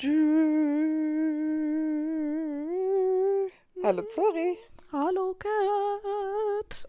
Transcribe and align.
du. 0.00 0.70
Hallo 3.82 4.02
Zori. 4.02 4.56
Hallo 4.92 5.34
Kat. 5.34 6.88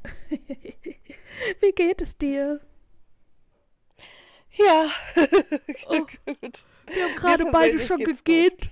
Wie 1.60 1.72
geht 1.72 2.02
es 2.04 2.16
dir? 2.18 2.62
Ja, 4.52 4.92
Oh, 5.88 6.06
gut. 6.26 6.66
Wir 6.88 7.06
haben 7.06 7.16
gerade 7.16 7.46
beide 7.52 7.80
schon 7.80 8.04
gegeben. 8.04 8.70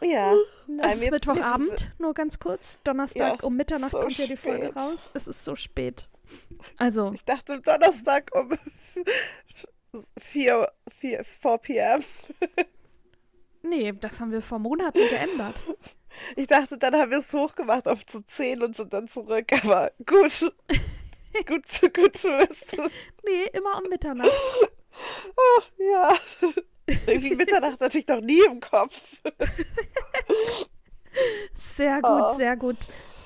Ja. 0.00 0.34
nein, 0.66 0.90
Es 0.90 1.02
ist 1.02 1.10
Mittwochabend, 1.10 1.92
nur 1.98 2.14
ganz 2.14 2.38
kurz. 2.38 2.78
Donnerstag 2.82 3.42
Ja, 3.42 3.46
um 3.46 3.56
Mitternacht 3.56 3.92
so 3.92 4.00
kommt 4.00 4.16
ja 4.16 4.26
die 4.26 4.36
Folge 4.38 4.74
raus. 4.74 5.10
Es 5.12 5.28
ist 5.28 5.44
so 5.44 5.54
spät. 5.54 6.08
Also, 6.76 7.12
Ich 7.14 7.24
dachte 7.24 7.60
Donnerstag 7.60 8.30
um 8.34 8.50
4, 10.18 10.70
4, 11.00 11.24
4 11.24 11.58
p.m. 11.58 12.04
nee, 13.62 13.92
das 13.92 14.20
haben 14.20 14.32
wir 14.32 14.42
vor 14.42 14.58
Monaten 14.58 14.98
geändert. 14.98 15.62
Ich 16.36 16.46
dachte, 16.46 16.78
dann 16.78 16.94
haben 16.94 17.10
wir 17.10 17.18
es 17.18 17.32
hochgemacht 17.32 17.88
auf 17.88 18.04
zu 18.06 18.20
10 18.22 18.62
und 18.62 18.76
sind 18.76 18.92
dann 18.92 19.08
zurück. 19.08 19.46
Aber 19.64 19.92
gut. 20.06 20.52
gut, 21.46 21.94
gut 21.94 22.16
zu 22.18 22.28
wissen. 22.28 22.90
Nee, 23.24 23.44
immer 23.52 23.78
um 23.82 23.88
Mitternacht. 23.88 24.30
Oh, 25.36 25.62
ja. 25.90 26.14
Irgendwie 27.06 27.34
Mitternacht 27.34 27.80
hatte 27.80 27.98
ich 27.98 28.06
noch 28.06 28.20
nie 28.20 28.42
im 28.46 28.60
Kopf. 28.60 29.22
Sehr 31.54 32.00
gut, 32.02 32.10
Oh. 32.10 32.34
sehr 32.34 32.56
gut. 32.56 32.76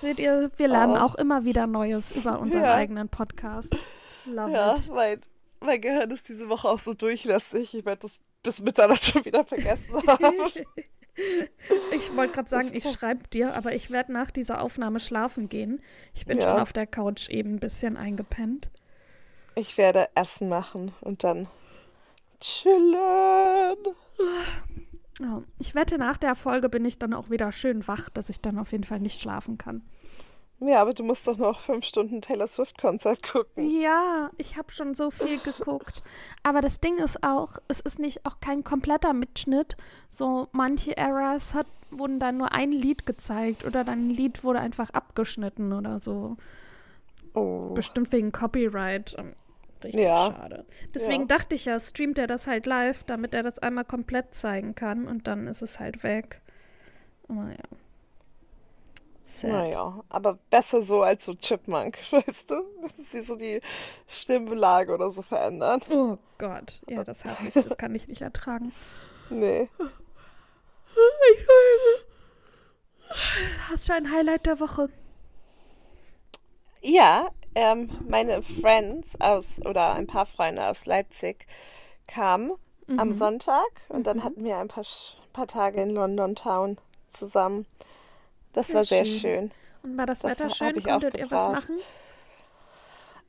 Seht 0.01 0.19
ihr, 0.19 0.51
wir 0.57 0.69
lernen 0.69 0.97
Oh. 0.97 1.01
auch 1.01 1.15
immer 1.15 1.45
wieder 1.45 1.67
Neues 1.67 2.13
über 2.13 2.39
unseren 2.39 2.63
Ja. 2.63 2.75
eigenen 2.75 3.09
Podcast. 3.09 3.75
Love 4.27 4.51
Ja, 4.53 4.75
it. 4.75 4.91
mein, 4.93 5.21
mein 5.61 5.81
Gehirn 5.81 6.11
ist 6.11 6.29
diese 6.29 6.49
Woche 6.49 6.69
auch 6.69 6.79
so 6.79 6.95
durchlässig. 6.95 7.75
Ich 7.75 7.85
werde 7.85 8.01
das 8.03 8.21
bis 8.43 8.61
Mitternacht 8.63 9.03
schon 9.05 9.25
wieder 9.25 9.45
vergessen 9.45 9.95
haben. 10.07 10.35
Ich 11.95 12.15
wollte 12.15 12.35
gerade 12.35 12.51
sagen, 12.51 12.71
ich 12.75 12.85
schreibe 12.93 13.27
dir, 13.29 13.55
aber 13.55 13.75
ich 13.75 13.91
werde 13.91 14.13
nach 14.13 14.31
dieser 14.31 14.61
Aufnahme 14.61 15.01
schlafen 15.01 15.49
gehen. 15.49 15.81
Ich 16.13 16.27
bin 16.27 16.37
Ja. 16.39 16.53
schon 16.53 16.61
auf 16.61 16.75
der 16.75 16.87
Couch 16.87 17.31
eben 17.31 17.55
ein 17.55 17.59
bisschen 17.59 17.97
eingepennt. 17.97 18.69
Ich 19.55 19.79
werde 19.79 20.09
Essen 20.15 20.51
machen 20.51 20.93
und 21.01 21.25
dann 21.25 21.47
chillen. 22.39 22.93
Ja, 25.21 25.43
ich 25.59 25.75
wette, 25.75 25.97
nach 25.97 26.19
der 26.19 26.35
Folge 26.35 26.69
bin 26.69 26.85
ich 26.85 26.99
dann 26.99 27.15
auch 27.15 27.31
wieder 27.31 27.51
schön 27.51 27.89
wach, 27.89 28.11
dass 28.11 28.29
ich 28.29 28.43
dann 28.43 28.59
auf 28.59 28.73
jeden 28.73 28.85
Fall 28.85 29.01
nicht 29.01 29.19
schlafen 29.19 29.57
kann. 29.57 29.89
Ja, 30.61 30.81
aber 30.81 30.95
du 30.95 31.05
musst 31.05 31.29
doch 31.29 31.37
noch 31.37 31.61
fünf 31.61 31.85
Stunden 31.85 32.23
Taylor 32.23 32.47
Swift-Konzert 32.47 33.23
gucken. 33.23 33.69
Ja, 33.79 34.31
ich 34.39 34.57
habe 34.57 34.73
schon 34.73 34.95
so 34.95 35.11
viel 35.11 35.39
geguckt. 35.39 36.03
Aber 36.43 36.63
das 36.63 36.81
Ding 36.81 36.97
ist 36.97 37.23
auch, 37.23 37.59
es 37.69 37.81
ist 37.81 37.99
nicht 37.99 38.25
auch 38.25 38.41
kein 38.41 38.65
kompletter 38.65 39.13
Mitschnitt. 39.13 39.77
So 40.09 40.49
manche 40.53 40.97
Eras 40.97 41.55
hat, 41.55 41.67
wurden 41.91 42.19
dann 42.21 42.39
nur 42.39 42.53
ein 42.53 42.73
Lied 42.73 43.05
gezeigt 43.05 43.65
oder 43.67 43.85
dann 43.85 44.07
ein 44.07 44.11
Lied 44.11 44.45
wurde 44.45 44.61
einfach 44.61 44.91
abgeschnitten 44.91 45.75
oder 45.75 45.99
so. 45.99 46.37
Oh. 47.35 47.75
Bestimmt 47.75 48.11
wegen 48.13 48.33
Copyright. 48.33 49.15
Ähm, 49.19 49.35
Richtig 49.85 50.05
Ja. 50.05 50.33
schade. 50.35 50.65
Deswegen 50.95 51.29
dachte 51.29 51.55
ich 51.55 51.67
ja, 51.67 51.79
streamt 51.79 52.19
er 52.19 52.27
das 52.27 52.47
halt 52.47 52.65
live, 52.65 53.05
damit 53.05 53.35
er 53.35 53.43
das 53.43 53.59
einmal 53.59 53.85
komplett 53.85 54.35
zeigen 54.35 54.75
kann 54.75 55.07
und 55.07 55.27
dann 55.27 55.47
ist 55.47 55.61
es 55.61 55.79
halt 55.79 56.03
weg. 56.03 56.41
Aber 57.29 57.51
ja. 57.51 57.79
Sad. 59.29 59.51
Naja, 59.51 60.05
aber 60.09 60.39
besser 60.51 60.83
so 60.83 61.03
als 61.03 61.25
so 61.25 61.35
Chipmunk, 61.35 61.99
weißt 62.13 62.51
du? 62.53 62.63
Wenn 62.81 63.05
sie 63.05 63.23
so 63.23 63.35
die 63.35 63.61
Stimmlage 64.07 64.95
oder 64.95 65.11
so 65.11 65.23
verändern. 65.23 65.81
Oh 65.91 66.17
Gott, 66.39 66.81
ja, 66.89 67.03
das 67.03 67.25
hasse 67.25 67.49
ich, 67.49 67.55
das 67.55 67.77
kann 67.77 67.95
ich 67.95 68.07
nicht 68.07 68.23
ertragen. 68.23 68.73
Nee. 69.29 69.69
Hast 73.69 73.89
du 73.89 73.93
ein 73.93 74.11
Highlight 74.13 74.47
der 74.47 74.61
Woche? 74.61 74.89
Ja, 76.83 77.29
ähm, 77.57 77.91
meine 78.09 78.43
Friends 78.43 79.21
aus, 79.21 79.61
oder 79.67 79.95
ein 79.95 80.07
paar 80.07 80.27
Freunde 80.27 80.69
aus 80.69 80.87
Leipzig 80.87 81.47
kamen 82.07 82.53
am 82.97 83.13
Sonntag 83.13 83.67
und 83.89 84.07
dann 84.07 84.23
hatten 84.23 84.45
wir 84.45 84.59
ein 84.59 84.69
paar, 84.69 84.85
paar 85.33 85.49
Tage 85.49 85.83
in 85.83 85.91
London 85.91 86.37
Town 86.37 86.79
zusammen. 87.09 87.67
Das 88.57 88.75
Sehr 88.75 88.75
war 88.75 88.85
sehr 88.85 89.05
schön. 89.05 89.07
schön. 89.07 89.53
Und 89.83 89.97
war 89.97 90.07
das, 90.07 90.23
Das 90.23 90.41
Wetter 90.41 90.51
schön? 90.51 90.83
Konntet 90.83 91.17
ihr 91.17 91.31
was 91.31 91.49
machen? 91.49 91.79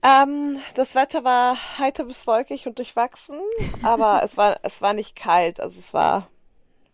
Ähm, 0.03 0.59
das 0.75 0.95
Wetter 0.95 1.23
war 1.23 1.55
heiter 1.77 2.05
bis 2.05 2.25
wolkig 2.27 2.67
und 2.67 2.77
durchwachsen, 2.79 3.39
aber 3.81 4.21
es 4.23 4.37
war, 4.37 4.57
es 4.63 4.81
war 4.81 4.93
nicht 4.93 5.15
kalt, 5.15 5.59
also 5.59 5.77
es 5.79 5.93
war, 5.93 6.29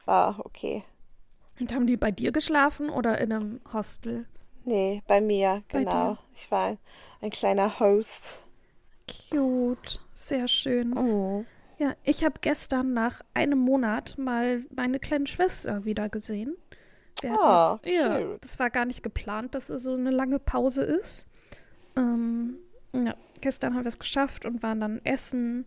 war 0.06 0.46
okay. 0.46 0.84
Und 1.60 1.74
haben 1.74 1.88
die 1.88 1.98
bei 1.98 2.12
dir 2.12 2.32
geschlafen 2.32 2.90
oder 2.92 3.18
in 3.20 3.32
einem 3.32 3.62
Hostel? 3.74 4.28
Nee, 4.66 5.02
bei 5.08 5.22
mir, 5.22 5.64
Bei 5.72 5.84
genau. 5.84 5.86
dir. 5.86 6.18
Ich 6.36 6.52
war 6.52 6.68
ein, 6.72 6.78
ein 7.22 7.30
kleiner 7.30 7.80
Host. 7.80 8.44
Cute, 9.08 10.00
sehr 10.14 10.48
schön. 10.48 10.96
Mhm. 10.96 11.46
Ja, 11.78 11.96
ich 12.04 12.24
habe 12.24 12.40
gestern 12.42 12.94
nach 12.94 13.22
einem 13.34 13.60
Monat 13.60 14.18
mal 14.18 14.66
meine 14.76 15.00
kleine 15.00 15.28
Schwester 15.28 15.86
wieder 15.86 16.10
gesehen. 16.10 16.56
Ah, 17.24 17.80
jetzt, 17.84 17.96
ja, 17.96 18.20
das 18.42 18.60
war 18.60 18.70
gar 18.70 18.86
nicht 18.86 19.04
geplant, 19.04 19.56
dass 19.56 19.70
es 19.70 19.84
so 19.84 19.94
eine 19.94 20.12
lange 20.12 20.40
Pause 20.40 20.84
ist. 20.84 21.28
Ähm, 21.96 22.56
ja, 22.94 23.16
gestern 23.42 23.76
haben 23.76 23.84
wir 23.84 23.90
es 23.90 24.00
geschafft 24.00 24.46
und 24.46 24.64
waren 24.64 24.82
dann 24.82 25.02
essen 25.04 25.66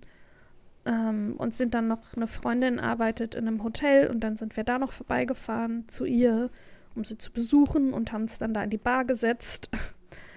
ähm, 0.84 1.34
und 1.38 1.54
sind 1.54 1.74
dann 1.74 1.88
noch, 1.88 2.14
eine 2.14 2.26
Freundin 2.26 2.78
arbeitet 2.78 3.34
in 3.34 3.46
einem 3.46 3.62
Hotel 3.62 4.08
und 4.08 4.20
dann 4.20 4.36
sind 4.36 4.56
wir 4.56 4.64
da 4.64 4.78
noch 4.78 4.92
vorbeigefahren 4.92 5.88
zu 5.88 6.04
ihr, 6.04 6.50
um 6.94 7.04
sie 7.04 7.18
zu 7.18 7.32
besuchen 7.32 7.92
und 7.92 8.12
haben 8.12 8.22
uns 8.22 8.38
dann 8.38 8.54
da 8.54 8.62
in 8.62 8.70
die 8.70 8.78
Bar 8.78 9.04
gesetzt 9.04 9.68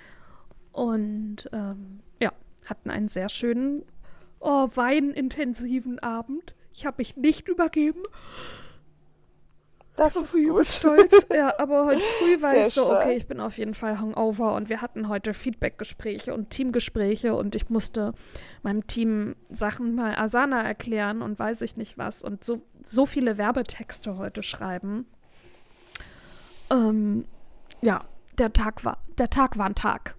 und 0.71 1.49
ähm, 1.53 1.99
ja, 2.19 2.33
hatten 2.65 2.89
einen 2.89 3.07
sehr 3.07 3.29
schönen, 3.29 3.83
oh, 4.39 4.67
weinintensiven 4.73 5.99
Abend. 5.99 6.55
Ich 6.73 6.85
habe 6.85 6.95
mich 6.99 7.15
nicht 7.15 7.47
übergeben. 7.47 8.01
Das 9.99 10.15
ist 10.15 10.33
Ich 10.35 10.43
bin 10.45 10.49
gut. 10.53 10.65
stolz. 10.65 11.27
Ja, 11.33 11.53
aber 11.59 11.85
heute 11.85 12.01
früh 12.19 12.41
war 12.41 12.51
Sehr 12.51 12.67
ich 12.67 12.73
so, 12.73 12.85
schön. 12.87 12.95
okay, 12.95 13.13
ich 13.15 13.27
bin 13.27 13.39
auf 13.39 13.57
jeden 13.57 13.73
Fall 13.73 13.99
hungover 13.99 14.55
und 14.55 14.69
wir 14.69 14.81
hatten 14.81 15.07
heute 15.09 15.33
Feedbackgespräche 15.33 16.33
und 16.33 16.49
Teamgespräche 16.49 17.35
und 17.35 17.55
ich 17.55 17.69
musste 17.69 18.13
meinem 18.63 18.87
Team 18.87 19.35
Sachen 19.49 19.95
mal 19.95 20.15
Asana 20.15 20.61
erklären 20.63 21.21
und 21.21 21.37
weiß 21.37 21.61
ich 21.61 21.77
nicht 21.77 21.97
was 21.97 22.23
und 22.23 22.43
so, 22.43 22.61
so 22.83 23.05
viele 23.05 23.37
Werbetexte 23.37 24.17
heute 24.17 24.41
schreiben. 24.41 25.05
Ähm, 26.71 27.25
ja, 27.81 28.05
der 28.37 28.53
Tag 28.53 28.85
war, 28.85 28.97
der 29.17 29.29
Tag 29.29 29.57
war 29.57 29.65
ein 29.67 29.75
Tag. 29.75 30.15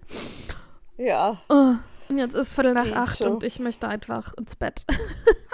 Ja, 0.97 1.41
Äh, 1.49 1.73
und 2.09 2.17
jetzt 2.17 2.35
ist 2.35 2.51
Viertel 2.51 2.73
nach 2.73 2.83
Die 2.83 2.93
acht 2.93 3.17
Show. 3.19 3.25
und 3.31 3.43
ich 3.43 3.59
möchte 3.59 3.87
einfach 3.87 4.33
ins 4.37 4.55
Bett. 4.55 4.85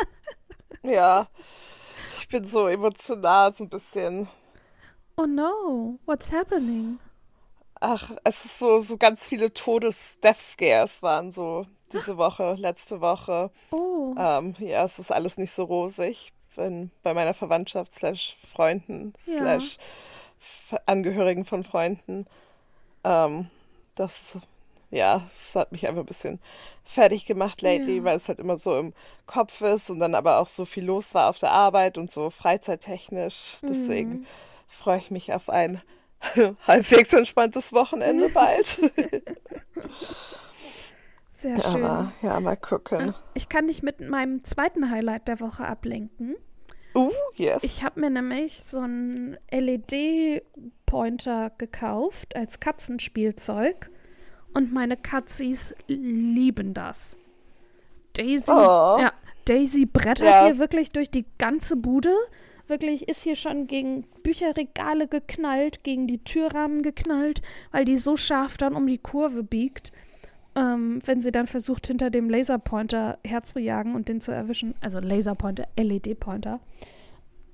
ja. 0.83 1.27
Ich 2.27 2.31
bin 2.31 2.43
so 2.43 2.67
emotional, 2.67 3.53
so 3.53 3.63
ein 3.63 3.69
bisschen. 3.69 4.27
Oh 5.15 5.25
no, 5.25 5.97
what's 6.05 6.29
happening? 6.29 6.99
Ach, 7.79 8.11
es 8.25 8.43
ist 8.43 8.59
so, 8.59 8.81
so 8.81 8.97
ganz 8.97 9.29
viele 9.29 9.53
Todes-Death-Scares 9.53 11.01
waren 11.01 11.31
so 11.31 11.65
diese 11.93 12.17
Woche, 12.17 12.55
letzte 12.59 12.99
Woche. 12.99 13.49
Oh, 13.71 14.13
Ähm, 14.17 14.55
ja, 14.59 14.83
es 14.83 14.99
ist 14.99 15.09
alles 15.09 15.37
nicht 15.37 15.51
so 15.51 15.63
rosig. 15.63 16.33
Bin 16.57 16.91
bei 17.01 17.13
meiner 17.13 17.33
Verwandtschaft 17.33 17.93
slash 17.93 18.35
Freunden 18.45 19.13
Ja. 19.25 19.37
slash 19.37 19.77
Angehörigen 20.85 21.45
von 21.45 21.63
Freunden. 21.63 22.27
Ähm, 23.05 23.49
das, 23.95 24.37
ja, 24.89 25.23
es 25.31 25.55
hat 25.55 25.71
mich 25.71 25.87
einfach 25.87 26.01
ein 26.03 26.05
bisschen 26.05 26.39
fertig 26.83 27.25
gemacht 27.25 27.61
lately, 27.61 27.97
Ja. 27.97 28.03
weil 28.05 28.17
es 28.17 28.27
halt 28.27 28.39
immer 28.39 28.57
so 28.57 28.77
im 28.77 28.93
Kopf 29.25 29.61
ist 29.61 29.89
und 29.89 29.99
dann 29.99 30.15
aber 30.15 30.39
auch 30.39 30.49
so 30.49 30.65
viel 30.65 30.85
los 30.85 31.13
war 31.13 31.29
auf 31.29 31.39
der 31.39 31.51
Arbeit 31.51 31.97
und 31.97 32.09
so 32.09 32.29
freizeittechnisch. 32.29 33.57
Deswegen 33.63 34.09
Mhm. 34.09 34.25
freue 34.67 34.99
ich 34.99 35.11
mich 35.11 35.33
auf 35.33 35.49
ein 35.49 35.81
halbwegs 36.67 37.13
entspanntes 37.13 37.73
Wochenende 37.73 38.29
bald. 38.33 38.65
sehr 41.31 41.61
schön. 41.61 41.83
aber 41.83 42.11
ja, 42.21 42.39
mal 42.39 42.57
gucken. 42.57 43.13
Ich 43.33 43.49
kann 43.49 43.67
dich 43.67 43.83
mit 43.83 43.99
meinem 44.01 44.43
zweiten 44.43 44.89
Highlight 44.89 45.27
der 45.27 45.39
Woche 45.39 45.65
ablenken. 45.65 46.35
Uh, 46.95 47.11
yes. 47.35 47.61
Ich 47.63 47.83
habe 47.83 47.99
mir 47.99 48.09
nämlich 48.09 48.63
so 48.63 48.79
einen 48.79 49.37
LED-Pointer 49.51 51.51
gekauft 51.57 52.35
als 52.35 52.59
Katzenspielzeug 52.59 53.91
und 54.57 54.73
meine 54.73 54.97
Katzis 54.97 55.73
lieben 55.87 56.73
das. 56.73 57.15
Daisy, 58.13 58.51
Oh. 58.51 58.97
ja, 58.99 59.13
Daisy 59.45 59.85
brettert 59.85 60.27
Ja. 60.27 60.45
hier 60.45 60.57
wirklich 60.57 60.91
durch 60.91 61.09
die 61.11 61.25
ganze 61.37 61.75
Bude. 61.75 62.13
Wirklich 62.67 63.07
ist 63.07 63.23
hier 63.23 63.35
schon 63.37 63.67
gegen 63.67 64.05
Bücherregale 64.23 65.07
geknallt, 65.07 65.83
gegen 65.83 66.07
die 66.07 66.17
Türrahmen 66.23 66.81
geknallt, 66.81 67.41
weil 67.71 67.85
die 67.85 67.95
so 67.97 68.17
scharf 68.17 68.57
dann 68.57 68.75
um 68.75 68.87
die 68.87 68.97
Kurve 68.97 69.43
biegt. 69.43 69.91
ähm, 70.55 71.01
wenn 71.05 71.21
sie 71.21 71.31
dann 71.31 71.45
versucht, 71.45 71.85
hinter 71.85 72.09
dem 72.09 72.31
Laserpointer 72.31 73.19
herzujagen 73.23 73.93
und 73.93 74.07
den 74.09 74.21
zu 74.21 74.31
erwischen. 74.31 74.73
Also 74.81 74.97
Laserpointer, 74.99 75.67
LED-Pointer. 75.77 76.59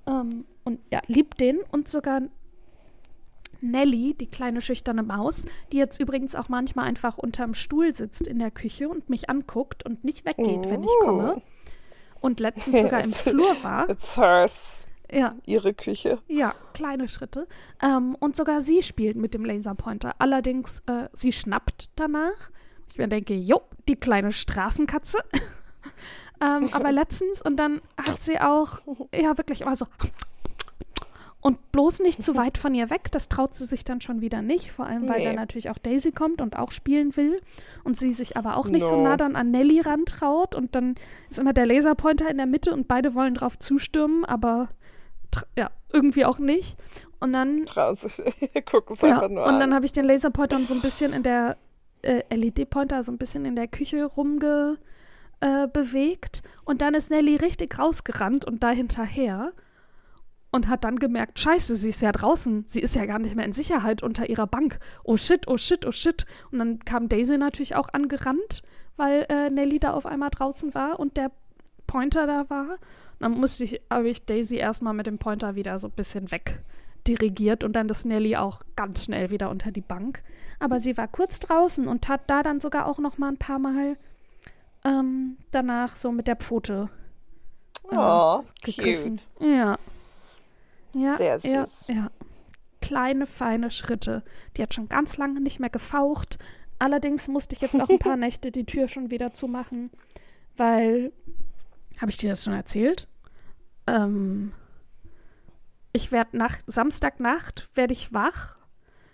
Ähm, 0.08 0.46
und 0.64 0.80
ja, 0.90 1.02
liebt 1.08 1.42
den 1.42 1.60
und 1.74 1.90
sogar 1.90 2.22
Nelly, 3.64 4.14
die 4.14 4.28
kleine 4.28 4.62
schüchterne 4.62 5.04
Maus, 5.04 5.46
die 5.72 5.78
jetzt 5.78 6.00
übrigens 6.00 6.36
auch 6.36 6.50
manchmal 6.50 6.86
einfach 6.86 7.18
unterm 7.18 7.54
Stuhl 7.54 7.94
sitzt 7.94 8.28
in 8.28 8.40
der 8.40 8.52
Küche 8.52 8.90
und 8.90 9.10
mich 9.10 9.30
anguckt 9.30 9.86
und 9.86 10.04
nicht 10.04 10.26
weggeht, 10.26 10.66
oh. 10.66 10.70
wenn 10.70 10.84
ich 10.84 10.92
komme. 11.02 11.42
Und 12.22 12.40
letztens 12.40 12.82
sogar 12.82 13.04
im 13.04 13.14
Flur 13.14 13.56
war. 13.64 13.90
It's 13.90 14.18
hers. 14.18 14.86
Ja. 15.12 15.36
Ihre 15.46 15.74
Küche. 15.74 16.20
Ja, 16.28 16.56
kleine 16.74 17.08
Schritte. 17.08 17.48
Ähm, 17.82 18.16
und 18.20 18.36
sogar 18.36 18.62
sie 18.62 18.82
spielt 18.82 19.16
mit 19.16 19.34
dem 19.34 19.46
Laserpointer. 19.46 20.16
Allerdings, 20.20 20.80
äh, 20.88 21.08
sie 21.14 21.32
schnappt 21.32 21.90
danach. 21.96 22.50
Ich 22.90 22.98
mir 22.98 23.08
denke, 23.08 23.34
jo, 23.34 23.62
die 23.88 23.96
kleine 23.96 24.32
Straßenkatze. 24.32 25.20
ähm, 26.42 26.70
aber 26.72 26.92
letztens, 26.92 27.42
und 27.42 27.58
dann 27.58 27.82
hat 27.98 28.22
sie 28.22 28.40
auch, 28.40 28.82
ja, 29.14 29.38
wirklich 29.38 29.62
immer 29.62 29.76
so 29.76 29.86
und 31.44 31.72
bloß 31.72 32.00
nicht 32.00 32.24
zu 32.24 32.36
weit 32.38 32.58
von 32.58 32.74
ihr 32.74 32.90
weg, 32.90 33.12
das 33.12 33.30
traut 33.30 33.54
sie 33.54 33.66
sich 33.66 33.84
dann 33.84 34.02
schon 34.02 34.22
wieder 34.22 34.42
nicht, 34.42 34.72
vor 34.72 34.88
allem 34.88 35.08
weil 35.08 35.20
nee. 35.20 35.26
da 35.26 35.34
natürlich 35.34 35.70
auch 35.70 35.78
Daisy 35.78 36.12
kommt 36.12 36.42
und 36.42 36.58
auch 36.58 36.72
spielen 36.72 37.16
will 37.16 37.40
und 37.84 37.98
sie 37.98 38.14
sich 38.14 38.36
aber 38.38 38.58
auch 38.58 38.68
nicht 38.68 38.84
no. 38.84 38.90
so 38.90 39.02
nah 39.04 39.18
dann 39.18 39.36
an 39.36 39.52
Nelly 39.52 39.82
rantraut 39.82 40.56
und 40.56 40.74
dann 40.74 40.96
ist 41.30 41.40
immer 41.40 41.54
der 41.54 41.68
Laserpointer 41.68 42.30
in 42.30 42.38
der 42.38 42.48
Mitte 42.48 42.74
und 42.74 42.88
beide 42.88 43.14
wollen 43.14 43.36
drauf 43.36 43.60
zustürmen, 43.60 44.26
aber 44.26 44.70
ja, 45.58 45.70
irgendwie 45.92 46.26
auch 46.26 46.40
nicht. 46.40 46.78
Und 47.20 47.34
dann 47.34 47.66
gucken 48.66 48.96
es 48.96 49.02
ja, 49.02 49.16
einfach 49.16 49.30
nur 49.30 49.46
Und 49.46 49.60
dann 49.60 49.74
habe 49.74 49.86
ich 49.86 49.92
den 49.92 50.06
Laserpointer 50.06 50.64
so 50.66 50.74
ein 50.74 50.82
bisschen 50.82 51.14
in 51.14 51.24
der 51.24 51.58
äh, 52.04 52.24
LED-Pointer 52.34 53.02
so 53.04 53.12
ein 53.12 53.18
bisschen 53.18 53.46
in 53.46 53.56
der 53.56 53.68
Küche 53.68 54.06
rumge 54.06 54.78
äh, 55.40 55.68
bewegt 55.68 56.44
und 56.66 56.82
dann 56.82 56.94
ist 56.94 57.10
Nelly 57.10 57.38
richtig 57.38 57.80
rausgerannt 57.80 58.46
und 58.46 58.62
da 58.64 58.70
hinterher 58.70 59.54
und 60.54 60.68
hat 60.68 60.84
dann 60.84 61.00
gemerkt, 61.00 61.40
scheiße, 61.40 61.76
sie 61.76 61.90
ist 61.90 62.02
ja 62.02 62.12
draußen, 62.12 62.66
sie 62.68 62.80
ist 62.80 62.96
ja 62.96 63.08
gar 63.08 63.18
nicht 63.18 63.36
mehr 63.36 63.44
in 63.44 63.54
Sicherheit 63.54 64.04
unter 64.04 64.30
ihrer 64.30 64.46
Bank. 64.46 64.80
Oh 65.04 65.18
shit, 65.18 65.48
oh 65.48 65.58
shit, 65.58 65.84
oh 65.84 65.92
shit. 65.92 66.28
Und 66.52 66.60
dann 66.60 66.80
kam 66.86 67.10
Daisy 67.10 67.40
natürlich 67.40 67.76
auch 67.76 67.90
angerannt, 67.92 68.62
weil 68.96 69.26
äh, 69.30 69.50
Nelly 69.50 69.80
da 69.80 69.94
auf 69.94 70.06
einmal 70.06 70.30
draußen 70.30 70.76
war 70.76 71.00
und 71.00 71.18
der 71.18 71.32
Pointer 71.88 72.28
da 72.28 72.52
war. 72.52 72.74
Und 72.74 73.22
dann 73.22 73.32
musste 73.32 73.64
ich, 73.64 73.82
habe 73.90 74.08
ich 74.08 74.28
Daisy 74.28 74.58
erstmal 74.58 74.94
mit 74.94 75.08
dem 75.08 75.18
Pointer 75.18 75.56
wieder 75.56 75.80
so 75.80 75.88
ein 75.88 75.94
bisschen 75.96 76.30
wegdirigiert 76.30 77.64
und 77.64 77.74
dann 77.74 77.90
ist 77.90 78.06
Nelly 78.06 78.36
auch 78.36 78.62
ganz 78.76 79.06
schnell 79.06 79.32
wieder 79.32 79.50
unter 79.50 79.72
die 79.72 79.82
Bank. 79.82 80.22
Aber 80.60 80.80
sie 80.80 80.98
war 80.98 81.08
kurz 81.08 81.40
draußen 81.40 81.88
und 81.88 82.08
hat 82.08 82.30
da 82.30 82.44
dann 82.44 82.62
sogar 82.62 82.86
auch 82.86 83.00
noch 83.00 83.18
mal 83.18 83.30
ein 83.30 83.38
paar 83.38 83.58
Mal 83.58 83.98
ähm, 84.86 85.38
danach 85.50 85.98
so 85.98 86.12
mit 86.12 86.28
der 86.28 86.36
Pfote 86.36 86.90
äh, 87.90 87.96
oh, 87.98 88.44
gegriffen. 88.64 89.16
Cute. 89.16 89.50
Ja. 89.50 89.80
Ja, 90.94 91.18
Sehr 91.18 91.40
süß. 91.40 91.88
Ja, 91.88 91.96
ja. 91.96 92.12
Kleine, 92.82 93.26
feine 93.26 93.72
Schritte. 93.72 94.24
Die 94.58 94.62
hat 94.62 94.74
schon 94.74 94.90
ganz 94.90 95.18
lange 95.18 95.42
nicht 95.42 95.60
mehr 95.60 95.70
gefaucht. 95.70 96.38
Allerdings 96.80 97.28
musste 97.28 97.56
ich 97.56 97.62
jetzt 97.62 97.80
auch 97.80 97.90
ein 97.90 98.00
paar 98.00 98.18
Nächte 98.18 98.52
die 98.52 98.66
Tür 98.66 98.88
schon 98.88 99.10
wieder 99.12 99.34
zumachen, 99.34 99.90
weil. 100.58 101.14
Habe 102.00 102.12
ich 102.12 102.18
dir 102.18 102.32
das 102.32 102.44
schon 102.44 102.54
erzählt? 102.54 103.08
Ähm, 103.86 104.52
ich 105.94 106.12
werde 106.12 106.36
nach 106.36 106.58
Samstagnacht 106.66 107.70
werde 107.76 107.94
ich 107.94 108.12
wach, 108.14 108.56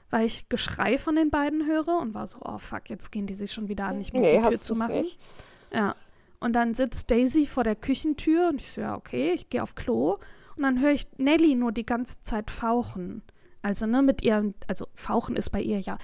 weil 0.09 0.25
ich 0.25 0.47
Geschrei 0.47 0.97
von 0.97 1.15
den 1.15 1.29
beiden 1.29 1.65
höre 1.67 1.99
und 1.99 2.13
war 2.13 2.25
so, 2.25 2.39
oh 2.41 2.57
fuck, 2.57 2.89
jetzt 2.89 3.11
gehen 3.11 3.27
die 3.27 3.35
sich 3.35 3.51
schon 3.51 3.67
wieder 3.67 3.85
an, 3.85 3.99
ich 3.99 4.13
muss 4.13 4.23
nee, 4.23 4.41
die 4.41 4.47
Tür 4.47 4.59
zumachen. 4.59 5.01
Nicht. 5.01 5.19
Ja. 5.73 5.95
Und 6.39 6.53
dann 6.53 6.73
sitzt 6.73 7.11
Daisy 7.11 7.45
vor 7.45 7.65
der 7.65 7.75
Küchentür 7.75 8.49
und 8.49 8.61
ich 8.61 8.71
so, 8.71 8.81
ja, 8.81 8.95
okay, 8.95 9.33
ich 9.33 9.49
gehe 9.49 9.61
auf 9.61 9.75
Klo. 9.75 10.17
Und 10.59 10.63
dann 10.63 10.81
höre 10.81 10.91
ich 10.91 11.07
Nelly 11.17 11.55
nur 11.55 11.71
die 11.71 11.85
ganze 11.85 12.19
Zeit 12.19 12.51
fauchen. 12.51 13.21
Also, 13.61 13.85
ne, 13.85 14.01
mit 14.01 14.21
ihrem, 14.21 14.55
also 14.67 14.87
fauchen 14.93 15.37
ist 15.37 15.51
bei 15.51 15.61
ihr 15.61 15.79
ja. 15.79 15.97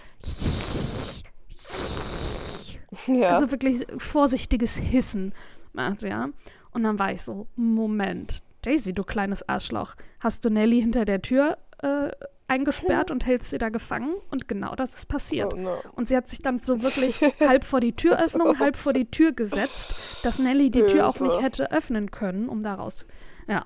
ja. 3.07 3.35
Also 3.35 3.51
wirklich 3.51 3.85
vorsichtiges 3.97 4.77
Hissen 4.77 5.33
macht 5.73 5.99
sie, 5.99 6.07
ja. 6.07 6.29
Und 6.71 6.83
dann 6.83 6.97
war 6.97 7.11
ich 7.11 7.21
so, 7.21 7.47
Moment, 7.57 8.43
Daisy, 8.61 8.93
du 8.93 9.03
kleines 9.03 9.47
Arschloch, 9.49 9.95
hast 10.21 10.45
du 10.45 10.49
Nelly 10.49 10.79
hinter 10.79 11.03
der 11.03 11.21
Tür 11.21 11.57
äh, 11.79 12.11
eingesperrt 12.47 13.11
und 13.11 13.25
hältst 13.25 13.49
sie 13.49 13.57
da 13.57 13.67
gefangen? 13.67 14.15
Und 14.31 14.47
genau 14.47 14.73
das 14.75 14.93
ist 14.93 15.07
passiert. 15.07 15.53
Oh 15.53 15.57
no. 15.57 15.75
Und 15.97 16.07
sie 16.07 16.15
hat 16.15 16.29
sich 16.29 16.39
dann 16.39 16.59
so 16.59 16.81
wirklich 16.81 17.19
halb 17.41 17.65
vor 17.65 17.81
die 17.81 17.91
Türöffnung, 17.91 18.57
halb 18.59 18.77
vor 18.77 18.93
die 18.93 19.11
Tür 19.11 19.33
gesetzt, 19.33 20.23
dass 20.23 20.39
Nelly 20.39 20.69
die 20.69 20.85
Tür 20.85 21.09
auch 21.09 21.19
nicht 21.19 21.41
hätte 21.41 21.73
öffnen 21.73 22.09
können, 22.09 22.47
um 22.47 22.61
daraus. 22.61 23.05
Ja, 23.49 23.65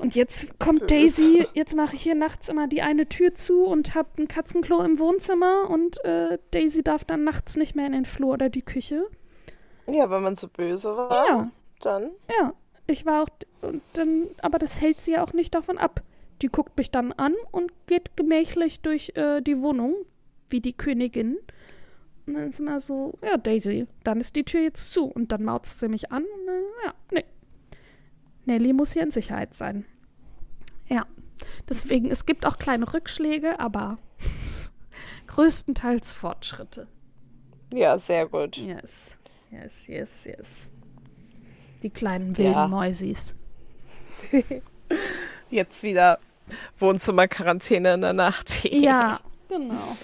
und 0.00 0.14
jetzt 0.14 0.58
kommt 0.58 0.90
Daisy, 0.90 1.46
jetzt 1.54 1.76
mache 1.76 1.94
ich 1.94 2.02
hier 2.02 2.14
nachts 2.14 2.48
immer 2.48 2.66
die 2.66 2.82
eine 2.82 3.08
Tür 3.08 3.34
zu 3.34 3.64
und 3.64 3.94
habe 3.94 4.08
ein 4.18 4.28
Katzenklo 4.28 4.82
im 4.82 4.98
Wohnzimmer 4.98 5.68
und 5.68 6.02
äh, 6.04 6.38
Daisy 6.52 6.82
darf 6.82 7.04
dann 7.04 7.24
nachts 7.24 7.56
nicht 7.56 7.76
mehr 7.76 7.86
in 7.86 7.92
den 7.92 8.04
Flur 8.06 8.32
oder 8.32 8.48
die 8.48 8.62
Küche. 8.62 9.06
Ja, 9.86 10.10
wenn 10.10 10.22
man 10.22 10.36
so 10.36 10.48
böse 10.48 10.96
war, 10.96 11.26
ja. 11.26 11.50
dann. 11.80 12.10
Ja, 12.30 12.54
ich 12.86 13.04
war 13.04 13.24
auch, 13.24 13.28
und 13.60 13.82
dann, 13.92 14.28
aber 14.40 14.58
das 14.58 14.80
hält 14.80 15.00
sie 15.02 15.12
ja 15.12 15.22
auch 15.22 15.32
nicht 15.32 15.54
davon 15.54 15.78
ab. 15.78 16.02
Die 16.42 16.48
guckt 16.48 16.76
mich 16.78 16.90
dann 16.90 17.12
an 17.12 17.34
und 17.50 17.70
geht 17.86 18.16
gemächlich 18.16 18.80
durch 18.80 19.12
äh, 19.16 19.42
die 19.42 19.60
Wohnung, 19.60 19.94
wie 20.48 20.60
die 20.60 20.72
Königin. 20.72 21.36
Und 22.26 22.34
dann 22.34 22.48
ist 22.48 22.60
immer 22.60 22.80
so, 22.80 23.18
ja, 23.22 23.36
Daisy, 23.36 23.86
dann 24.04 24.20
ist 24.20 24.36
die 24.36 24.44
Tür 24.44 24.62
jetzt 24.62 24.92
zu. 24.92 25.04
Und 25.04 25.32
dann 25.32 25.44
mautzt 25.44 25.80
sie 25.80 25.88
mich 25.88 26.10
an. 26.10 26.22
Und, 26.22 26.48
äh, 26.48 26.86
ja, 26.86 26.94
nee, 27.12 27.24
Nelly 28.46 28.72
muss 28.72 28.92
hier 28.92 29.02
in 29.02 29.10
Sicherheit 29.10 29.54
sein. 29.54 29.84
Ja, 30.90 31.06
deswegen, 31.68 32.10
es 32.10 32.26
gibt 32.26 32.44
auch 32.44 32.58
kleine 32.58 32.92
Rückschläge, 32.92 33.60
aber 33.60 33.98
größtenteils 35.28 36.12
Fortschritte. 36.12 36.88
Ja, 37.72 37.96
sehr 37.96 38.26
gut. 38.26 38.56
Yes, 38.56 39.16
yes, 39.50 39.86
yes, 39.86 40.24
yes. 40.24 40.70
Die 41.82 41.90
kleinen 41.90 42.36
wilden 42.36 42.52
ja. 42.52 42.68
Mäusis. 42.68 43.34
Jetzt 45.50 45.82
wieder 45.82 46.18
Wohnzimmer-Quarantäne 46.78 47.94
in 47.94 48.00
der 48.00 48.12
Nacht. 48.12 48.64
ja, 48.72 49.20
genau. 49.48 49.96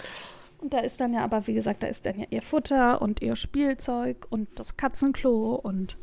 Und 0.59 0.73
da 0.73 0.79
ist 0.79 1.01
dann 1.01 1.13
ja 1.13 1.23
aber, 1.23 1.47
wie 1.47 1.55
gesagt, 1.55 1.83
da 1.83 1.89
ist 1.89 2.07
dann 2.07 2.19
ja 2.19 2.27
ihr 2.31 2.43
Futter 2.43 3.03
und 3.03 3.21
ihr 3.21 3.37
Spielzeug 3.37 4.27
und 4.31 4.49
das 4.59 4.77
Katzenklo 4.77 5.55
und 5.55 5.99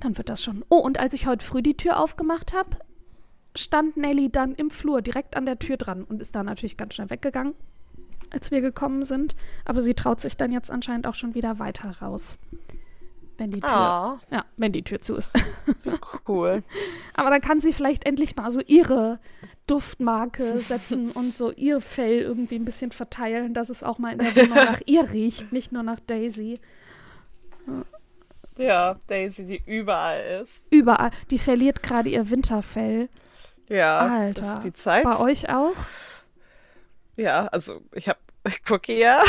dann 0.00 0.16
wird 0.16 0.28
das 0.28 0.42
schon. 0.42 0.64
Oh, 0.68 0.78
und 0.78 0.98
als 0.98 1.14
ich 1.14 1.26
heute 1.26 1.44
früh 1.44 1.62
die 1.62 1.76
Tür 1.76 1.98
aufgemacht 1.98 2.52
habe, 2.52 2.76
stand 3.56 3.96
Nelly 3.96 4.30
dann 4.30 4.54
im 4.54 4.70
Flur 4.70 5.02
direkt 5.02 5.36
an 5.36 5.46
der 5.46 5.58
Tür 5.58 5.76
dran 5.76 6.04
und 6.04 6.20
ist 6.20 6.34
da 6.34 6.42
natürlich 6.42 6.76
ganz 6.76 6.94
schnell 6.94 7.10
weggegangen, 7.10 7.54
als 8.30 8.50
wir 8.50 8.60
gekommen 8.60 9.04
sind. 9.04 9.34
Aber 9.64 9.80
sie 9.80 9.94
traut 9.94 10.20
sich 10.20 10.36
dann 10.36 10.52
jetzt 10.52 10.70
anscheinend 10.70 11.06
auch 11.06 11.14
schon 11.14 11.34
wieder 11.34 11.58
weiter 11.58 11.96
raus. 12.00 12.38
Wenn 13.36 13.50
die 13.50 13.60
Tür, 13.60 14.20
oh. 14.20 14.34
ja, 14.34 14.44
wenn 14.56 14.72
die 14.72 14.84
Tür 14.84 15.00
zu 15.00 15.16
ist. 15.16 15.32
Cool. 16.28 16.62
Aber 17.14 17.30
dann 17.30 17.40
kann 17.40 17.60
sie 17.60 17.72
vielleicht 17.72 18.06
endlich 18.06 18.36
mal 18.36 18.50
so 18.50 18.60
ihre 18.60 19.18
Duftmarke 19.66 20.58
setzen 20.68 21.10
und 21.10 21.34
so 21.34 21.50
ihr 21.50 21.80
Fell 21.80 22.20
irgendwie 22.20 22.56
ein 22.56 22.64
bisschen 22.64 22.92
verteilen, 22.92 23.52
dass 23.52 23.70
es 23.70 23.82
auch 23.82 23.98
mal 23.98 24.12
in 24.12 24.18
der 24.18 24.36
Wohnung 24.36 24.54
nach 24.54 24.80
ihr 24.86 25.12
riecht, 25.12 25.52
nicht 25.52 25.72
nur 25.72 25.82
nach 25.82 25.98
Daisy. 26.06 26.60
Ja, 28.56 29.00
Daisy, 29.08 29.46
die 29.46 29.62
überall 29.66 30.42
ist. 30.42 30.66
Überall. 30.70 31.10
Die 31.30 31.38
verliert 31.38 31.82
gerade 31.82 32.10
ihr 32.10 32.30
Winterfell. 32.30 33.08
Ja, 33.68 33.98
Alter. 34.00 34.40
das 34.40 34.54
ist 34.54 34.64
die 34.64 34.72
Zeit. 34.72 35.04
Bei 35.04 35.18
euch 35.18 35.48
auch? 35.48 35.76
Ja, 37.16 37.46
also 37.46 37.82
ich 37.92 38.08
habe, 38.08 38.18
ich 38.48 38.64
gucke 38.64 38.92
ja. 38.92 39.22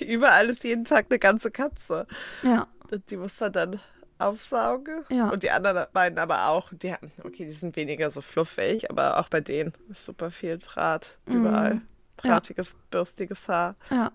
überall 0.00 0.48
ist 0.50 0.64
jeden 0.64 0.84
Tag 0.84 1.06
eine 1.10 1.18
ganze 1.18 1.50
Katze. 1.50 2.06
Ja. 2.42 2.68
Die 3.10 3.16
muss 3.16 3.40
man 3.40 3.52
dann 3.52 3.80
aufsaugen. 4.18 5.04
Ja. 5.10 5.30
Und 5.30 5.42
die 5.42 5.50
anderen 5.50 5.86
beiden 5.92 6.18
aber 6.18 6.48
auch. 6.48 6.72
Die 6.72 6.92
haben, 6.92 7.12
okay, 7.24 7.44
die 7.44 7.50
sind 7.50 7.76
weniger 7.76 8.10
so 8.10 8.20
fluffig, 8.20 8.90
aber 8.90 9.18
auch 9.18 9.28
bei 9.28 9.40
denen 9.40 9.72
ist 9.90 10.04
super 10.04 10.30
viel 10.30 10.56
Draht 10.58 11.18
überall. 11.26 11.74
Mm. 11.74 11.82
Drahtiges, 12.16 12.72
ja. 12.72 12.78
bürstiges 12.90 13.48
Haar. 13.48 13.74
Ja. 13.90 14.12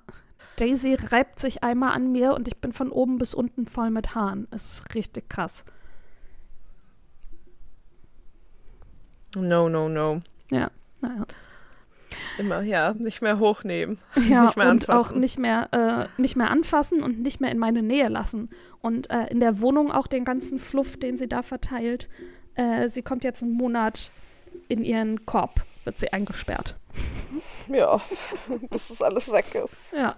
Daisy 0.56 0.96
reibt 0.96 1.40
sich 1.40 1.64
einmal 1.64 1.94
an 1.94 2.12
mir 2.12 2.34
und 2.34 2.48
ich 2.48 2.58
bin 2.58 2.74
von 2.74 2.92
oben 2.92 3.18
bis 3.18 3.34
unten 3.34 3.66
voll 3.66 3.90
mit 3.92 4.16
Haaren. 4.16 4.48
Es 4.52 4.72
ist 4.72 4.96
richtig 4.96 5.30
krass. 5.30 5.64
No, 9.36 9.70
no, 9.70 9.90
no. 9.90 10.22
Ja, 10.50 10.70
naja. 11.02 11.26
Immer, 12.40 12.62
ja, 12.62 12.94
nicht 12.94 13.22
mehr 13.22 13.40
hochnehmen. 13.40 14.00
Ja, 14.30 14.46
nicht 14.46 14.58
mehr 14.58 14.72
und 14.72 14.90
auch 14.90 15.12
nicht 15.12 15.38
mehr, 15.38 15.70
äh, 16.18 16.22
nicht 16.22 16.36
mehr 16.36 16.50
anfassen 16.50 17.04
und 17.04 17.20
nicht 17.22 17.40
mehr 17.40 17.52
in 17.52 17.60
meine 17.60 17.84
Nähe 17.84 18.08
lassen. 18.08 18.50
Und 18.82 19.10
äh, 19.10 19.28
in 19.28 19.40
der 19.40 19.62
Wohnung 19.62 19.92
auch 19.92 20.08
den 20.08 20.26
ganzen 20.26 20.60
Fluff, 20.60 20.98
den 20.98 21.18
sie 21.18 21.28
da 21.28 21.44
verteilt. 21.44 22.10
Äh, 22.56 22.90
sie 22.90 23.04
kommt 23.04 23.24
jetzt 23.24 23.44
einen 23.44 23.54
Monat 23.54 24.12
in 24.68 24.84
ihren 24.84 25.26
Korb, 25.26 25.62
wird 25.84 26.00
sie 26.00 26.12
eingesperrt. 26.12 26.76
Ja, 27.72 28.02
bis 28.72 28.90
es 28.90 29.00
alles 29.00 29.32
weg 29.32 29.46
ist. 29.64 29.94
Ja. 29.94 30.16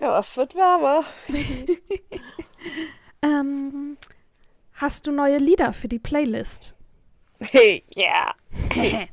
Ja, 0.00 0.18
es 0.18 0.34
wird 0.38 0.54
wärmer. 0.54 1.04
Ähm, 3.22 3.98
hast 4.72 5.06
du 5.06 5.12
neue 5.12 5.36
Lieder 5.36 5.74
für 5.74 5.88
die 5.88 5.98
Playlist? 5.98 6.74
Hey, 7.50 7.82
ja. 7.94 8.34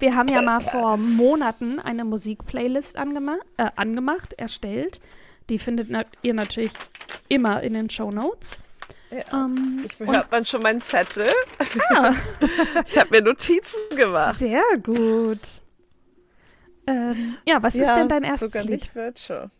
Wir 0.00 0.16
haben 0.16 0.28
ja 0.28 0.42
mal 0.42 0.60
vor 0.60 0.96
Monaten 0.96 1.78
eine 1.78 2.04
Musikplaylist 2.04 2.96
angema 2.96 3.38
äh, 3.56 3.70
angemacht, 3.76 4.32
erstellt. 4.34 5.00
Die 5.48 5.58
findet 5.58 5.88
na 5.90 6.04
ihr 6.22 6.34
natürlich 6.34 6.72
immer 7.28 7.62
in 7.62 7.74
den 7.74 7.88
Show 7.88 8.10
Notes. 8.10 8.58
ja. 9.10 9.22
Ähm, 9.32 9.86
Ich 9.86 9.98
hört 10.06 10.30
man 10.30 10.44
schon 10.44 10.62
meinen 10.62 10.80
Zettel. 10.82 11.30
ah, 11.90 12.12
Ich 12.86 12.98
habe 12.98 13.10
mir 13.10 13.22
Notizen 13.22 13.78
gemacht. 13.96 14.38
sehr 14.38 14.64
gut. 14.82 15.40
Ähm, 16.86 17.36
ja, 17.46 17.62
was 17.62 17.76
ist 17.76 17.86
denn 17.88 18.08
dein 18.08 18.24
erstes 18.24 18.52
sogar 18.52 18.64
Lied? 18.64 18.80
nicht 18.80 18.94
Virtual. 18.94 19.50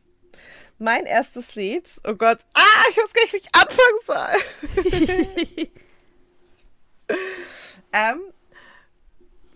Mein 0.79 1.07
erstes 1.07 1.55
Lied, 1.55 1.89
oh 2.07 2.15
Gott, 2.15 2.39
ah, 2.55 2.61
ich 2.91 2.97
weiß 2.97 3.13
gar 3.13 3.23
nicht, 3.23 3.33
wie 3.33 3.37
ich 3.37 3.55
anfangen 3.55 4.01
soll. 4.07 5.71
Ähm, 7.95 8.21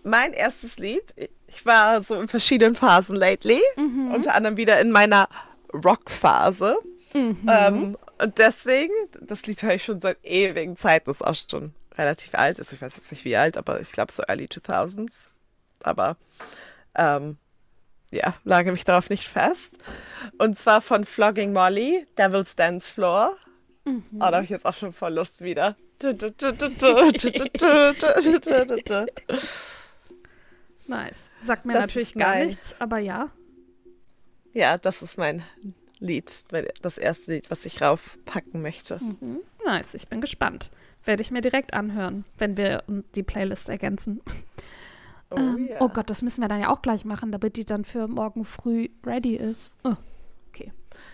mein 0.03 0.33
erstes 0.33 0.79
Lied, 0.79 1.03
ich 1.47 1.65
war 1.65 2.01
so 2.01 2.19
in 2.21 2.27
verschiedenen 2.29 2.73
Phasen 2.75 3.15
lately, 3.15 3.61
Mhm. 3.75 4.11
unter 4.13 4.33
anderem 4.33 4.55
wieder 4.57 4.79
in 4.79 4.91
meiner 4.91 5.27
Rock-Phase. 5.73 6.77
Mhm. 7.13 7.37
Ähm, 7.47 7.97
und 8.21 8.37
deswegen, 8.37 8.93
das 9.21 9.45
Lied 9.45 9.61
höre 9.61 9.73
ich 9.75 9.83
schon 9.83 9.99
seit 10.01 10.17
ewigen 10.23 10.75
Zeiten, 10.75 11.09
ist 11.09 11.25
auch 11.25 11.35
schon 11.35 11.73
relativ 11.97 12.33
alt, 12.35 12.59
ist 12.59 12.71
ich 12.71 12.81
weiß 12.81 12.95
jetzt 12.95 13.11
nicht 13.11 13.25
wie 13.25 13.35
alt, 13.35 13.57
aber 13.57 13.79
ich 13.81 13.91
glaube 13.91 14.11
so 14.11 14.23
early 14.23 14.45
2000s. 14.45 15.27
Aber 15.83 16.15
ähm, 16.95 17.37
ja, 18.11 18.33
lage 18.45 18.71
mich 18.71 18.83
darauf 18.85 19.09
nicht 19.09 19.27
fest. 19.27 19.73
Und 20.37 20.57
zwar 20.57 20.81
von 20.81 21.03
Flogging 21.03 21.51
Molly, 21.53 22.07
Devil's 22.17 22.55
Dance 22.55 22.89
Floor. 22.89 23.35
Mhm. 23.85 24.03
Oh, 24.15 24.19
da 24.19 24.31
habe 24.33 24.43
ich 24.43 24.49
jetzt 24.49 24.65
auch 24.65 24.73
schon 24.73 24.93
voll 24.93 25.13
Lust 25.13 25.41
wieder 25.41 25.75
nice. 30.87 31.31
Sagt 31.41 31.65
mir 31.65 31.73
das 31.73 31.81
natürlich 31.83 32.13
gar 32.13 32.35
mein... 32.35 32.47
nichts, 32.47 32.75
aber 32.79 32.99
ja. 32.99 33.29
Ja, 34.53 34.77
das 34.77 35.01
ist 35.01 35.17
mein 35.17 35.43
Lied, 35.99 36.45
das 36.81 36.97
erste 36.97 37.33
Lied, 37.33 37.51
was 37.51 37.65
ich 37.65 37.81
raufpacken 37.81 38.61
möchte. 38.61 38.99
Mhm. 39.01 39.39
Nice, 39.65 39.93
ich 39.93 40.07
bin 40.07 40.21
gespannt. 40.21 40.71
Werde 41.03 41.21
ich 41.21 41.31
mir 41.31 41.41
direkt 41.41 41.73
anhören, 41.73 42.25
wenn 42.37 42.57
wir 42.57 42.83
die 43.15 43.23
Playlist 43.23 43.69
ergänzen. 43.69 44.21
Oh, 45.31 45.37
ähm, 45.37 45.67
yeah. 45.69 45.77
oh 45.79 45.89
Gott, 45.89 46.09
das 46.09 46.21
müssen 46.21 46.41
wir 46.41 46.47
dann 46.47 46.59
ja 46.59 46.69
auch 46.69 46.81
gleich 46.81 47.05
machen, 47.05 47.31
damit 47.31 47.55
die 47.55 47.65
dann 47.65 47.85
für 47.85 48.07
morgen 48.07 48.45
früh 48.45 48.89
ready 49.05 49.35
ist. 49.35 49.71
Oh. 49.83 49.95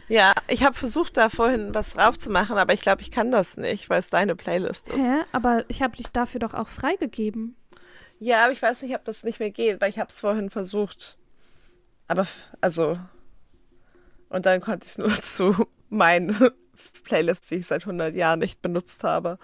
Ja, 0.08 0.34
ich 0.48 0.64
habe 0.64 0.76
versucht, 0.76 1.18
da 1.18 1.30
vorhin 1.30 1.74
was 1.74 1.98
raufzumachen, 1.98 2.58
aber 2.58 2.74
ich 2.74 2.82
glaube, 2.82 3.02
ich 3.02 3.12
kann 3.12 3.32
das 3.32 3.58
nicht, 3.58 3.90
weil 3.90 4.00
es 4.00 4.10
deine 4.10 4.36
Playlist 4.36 4.88
ist. 4.90 4.98
Hä? 4.98 5.22
Aber 5.32 5.66
ich 5.68 5.82
habe 5.82 5.96
dich 5.98 6.08
dafür 6.12 6.40
doch 6.40 6.54
auch 6.54 6.68
freigegeben. 6.68 7.56
Ja, 8.20 8.44
aber 8.44 8.54
ich 8.54 8.62
weiß 8.62 8.82
nicht, 8.84 8.96
ob 8.96 9.04
das 9.06 9.24
nicht 9.24 9.40
mehr 9.40 9.52
geht, 9.52 9.82
weil 9.82 9.90
ich 9.90 10.00
habe 10.00 10.12
es 10.12 10.20
vorhin 10.20 10.50
versucht. 10.50 11.18
Aber, 12.08 12.28
also, 12.62 12.98
und 14.30 14.46
dann 14.46 14.62
konnte 14.62 14.86
ich 14.86 14.92
es 14.92 14.98
nur 15.00 15.10
zu 15.10 15.68
meinen 15.90 16.36
Playlists, 17.04 17.50
die 17.50 17.56
ich 17.56 17.68
seit 17.68 17.82
100 17.84 18.14
Jahren 18.16 18.40
nicht 18.40 18.62
benutzt 18.62 19.04
habe. 19.04 19.40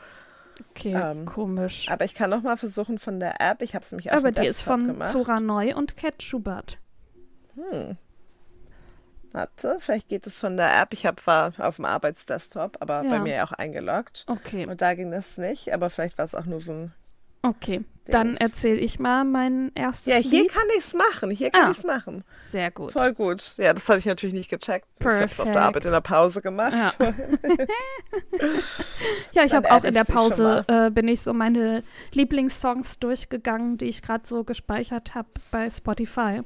Okay, 0.69 0.93
Ähm, 0.93 1.25
komisch. 1.25 1.89
Aber 1.89 2.05
ich 2.05 2.13
kann 2.13 2.29
noch 2.29 2.43
mal 2.43 2.55
versuchen 2.57 2.99
von 2.99 3.19
der 3.19 3.41
App. 3.41 3.61
Ich 3.63 3.73
habe 3.73 3.83
es 3.83 3.91
nämlich 3.91 4.11
auf 4.11 4.17
Aber 4.17 4.31
die 4.31 4.41
ist 4.45 4.59
Desktop 4.59 4.73
von 4.73 4.87
gemacht. 4.87 5.09
Zora 5.09 5.39
Neu 5.39 5.75
und 5.75 5.97
Cat 5.97 6.21
Schubert. 6.21 6.77
Hm. 7.55 7.97
Warte, 9.33 9.77
vielleicht 9.79 10.09
geht 10.09 10.27
es 10.27 10.39
von 10.39 10.57
der 10.57 10.81
App. 10.81 10.89
Ich 10.93 11.05
hab, 11.05 11.25
war 11.25 11.53
auf 11.57 11.77
dem 11.77 11.85
Arbeitsdesktop, 11.85 12.77
aber 12.81 13.01
bei 13.03 13.15
Ja. 13.15 13.19
mir 13.19 13.33
ja 13.35 13.43
auch 13.45 13.53
eingeloggt. 13.53 14.25
Okay, 14.27 14.65
Und 14.67 14.81
da 14.81 14.93
ging 14.93 15.11
das 15.11 15.37
nicht, 15.37 15.73
aber 15.73 15.89
vielleicht 15.89 16.17
war 16.17 16.25
es 16.25 16.35
auch 16.35 16.45
nur 16.45 16.59
so 16.59 16.73
ein. 16.73 16.93
okay. 17.43 17.83
Dann 18.07 18.29
Dings. 18.29 18.39
erzähle 18.41 18.79
ich 18.79 18.97
mal 18.99 19.23
mein 19.23 19.71
erstes 19.75 20.11
Ja, 20.11 20.19
hier 20.19 20.41
Lied. 20.41 20.51
kann 20.51 20.63
ich 20.75 20.85
es 20.87 20.93
machen. 20.95 21.29
Hier 21.29 21.51
kann 21.51 21.67
Ah. 21.67 21.71
ich 21.71 21.77
es 21.77 21.83
machen. 21.85 22.23
Sehr 22.31 22.71
gut. 22.71 22.93
Voll 22.93 23.13
gut. 23.13 23.53
Ja, 23.57 23.73
das 23.75 23.87
hatte 23.87 23.99
ich 23.99 24.05
natürlich 24.07 24.33
nicht 24.33 24.49
gecheckt. 24.49 24.87
Ich 24.99 25.05
habe 25.05 25.23
es 25.25 25.39
auf 25.39 25.51
der 25.51 25.61
Arbeit 25.61 25.85
in 25.85 25.91
der 25.91 26.01
Pause 26.01 26.41
gemacht. 26.41 26.73
Ja. 26.73 26.93
ja, 29.31 29.43
ich 29.43 29.51
Dann 29.51 29.63
habe 29.65 29.71
auch 29.71 29.83
in 29.83 29.93
der 29.93 30.03
Pause 30.03 30.65
äh, 30.67 30.89
bin 30.89 31.07
ich 31.07 31.21
so 31.21 31.33
meine 31.33 31.83
Lieblingssongs 32.13 32.97
durchgegangen, 32.99 33.77
die 33.77 33.85
ich 33.85 34.01
gerade 34.01 34.25
so 34.25 34.43
gespeichert 34.43 35.13
habe 35.15 35.29
bei 35.51 35.69
Spotify. 35.69 36.41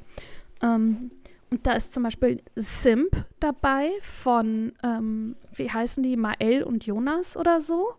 Ähm, 0.62 1.12
und 1.52 1.66
da 1.68 1.74
ist 1.74 1.94
zum 1.94 2.04
Beispiel 2.04 2.42
Simp 2.56 3.26
dabei 3.40 3.92
von, 4.02 4.74
ähm, 4.84 5.36
wie 5.54 5.70
heißen 5.72 6.02
die, 6.04 6.18
Mael 6.18 6.64
und 6.64 6.86
Jonas 6.86 7.38
oder 7.38 7.62
so. 7.62 7.94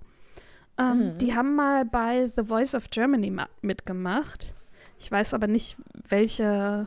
Ähm, 0.78 1.14
Mhm. 1.14 1.18
Die 1.18 1.34
haben 1.34 1.54
mal 1.54 1.84
bei 1.84 2.30
The 2.36 2.44
Voice 2.44 2.74
of 2.74 2.90
Germany 2.90 3.30
ma- 3.30 3.48
mitgemacht. 3.62 4.52
Ich 4.98 5.10
weiß 5.10 5.32
aber 5.34 5.46
nicht, 5.46 5.76
welche, 6.08 6.86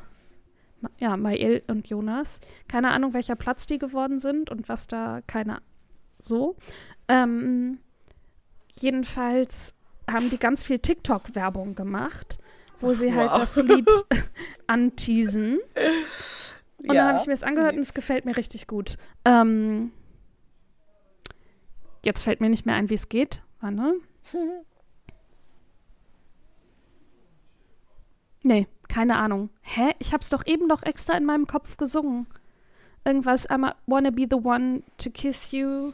ja, 1.00 1.18
Mael 1.18 1.64
und 1.68 1.88
Jonas. 1.90 2.40
Keine 2.68 2.92
Ahnung, 2.92 3.14
welcher 3.14 3.36
Platz 3.36 3.66
die 3.66 3.78
geworden 3.80 4.20
sind 4.20 4.50
und 4.52 4.70
was 4.70 4.88
da, 4.88 5.22
keine 5.26 5.62
so. 6.20 6.56
Ähm, 7.08 7.80
jedenfalls 8.74 9.74
haben 10.10 10.30
die 10.30 10.38
ganz 10.38 10.64
viel 10.64 10.80
TikTok-Werbung 10.80 11.76
gemacht, 11.76 12.38
wo 12.80 12.92
sie 12.94 13.14
halt 13.14 13.32
Wow. 13.32 13.40
das 13.40 13.56
Lied 13.58 13.90
anteasen. 14.68 15.60
Und 16.78 16.88
dann 16.96 17.08
habe 17.08 17.18
ich 17.20 17.26
mir 17.28 17.34
das 17.34 17.44
angehört 17.44 17.74
und 17.76 17.82
es 17.82 17.94
gefällt 17.94 18.26
mir 18.26 18.38
richtig 18.38 18.68
gut. 18.68 18.96
Ähm, 19.26 19.92
jetzt 22.06 22.24
fällt 22.24 22.40
mir 22.42 22.50
nicht 22.50 22.66
mehr 22.66 22.76
ein, 22.76 22.90
wie 22.90 22.96
es 22.96 23.10
geht. 23.10 23.42
Warte. 23.62 23.96
Nee, 28.44 28.68
keine 28.88 29.18
Ahnung. 29.18 29.50
Hä? 29.62 29.92
Ich 30.00 30.14
hab's 30.14 30.30
doch 30.30 30.46
eben 30.46 30.70
doch 30.70 30.84
extra 30.84 31.18
in 31.18 31.26
meinem 31.26 31.46
Kopf 31.46 31.78
gesungen. 31.78 32.28
Irgendwas, 33.06 33.46
I 33.46 33.56
wanna 33.86 34.12
be 34.12 34.28
the 34.30 34.38
one 34.38 34.84
to 34.98 35.10
kiss 35.10 35.52
you. 35.52 35.94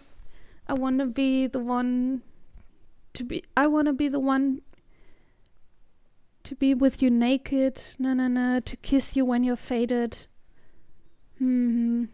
I 0.69 0.73
wanna 0.77 1.05
be 1.05 1.49
the 1.51 1.59
one 1.59 2.21
to 3.13 3.23
be, 3.25 3.41
I 3.57 3.67
wanna 3.67 3.93
be 3.93 4.09
the 4.09 4.17
one 4.19 4.61
to 6.45 6.55
be 6.55 6.73
with 6.79 7.01
you 7.01 7.09
naked. 7.09 7.79
Na, 7.97 8.13
na, 8.15 8.27
na, 8.29 8.59
to 8.61 8.75
kiss 8.77 9.15
you 9.15 9.25
when 9.25 9.43
you're 9.43 9.57
faded. 9.57 10.27
Hm. 11.39 12.09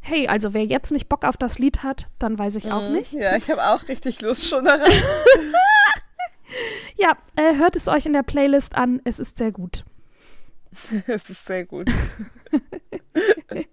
Hey, 0.00 0.26
also 0.28 0.54
wer 0.54 0.64
jetzt 0.64 0.90
nicht 0.92 1.08
Bock 1.08 1.24
auf 1.24 1.36
das 1.36 1.58
Lied 1.58 1.82
hat, 1.82 2.08
dann 2.18 2.38
weiß 2.38 2.56
ich 2.56 2.70
auch 2.72 2.88
Mhm. 2.88 2.94
nicht. 2.96 3.12
Ja, 3.12 3.36
ich 3.36 3.50
habe 3.50 3.64
auch 3.66 3.88
richtig 3.88 4.20
Lust 4.20 4.46
schon 4.48 4.64
daran. 4.66 4.90
Ja, 6.96 7.12
äh, 7.36 7.56
hört 7.56 7.76
es 7.76 7.88
euch 7.88 8.06
in 8.06 8.12
der 8.14 8.22
Playlist 8.22 8.74
an. 8.74 9.00
Es 9.04 9.18
ist 9.18 9.38
sehr 9.38 9.52
gut. 9.52 9.84
Es 11.06 11.28
ist 11.30 11.44
sehr 11.46 11.64
gut. 11.66 11.88
I 13.50 13.66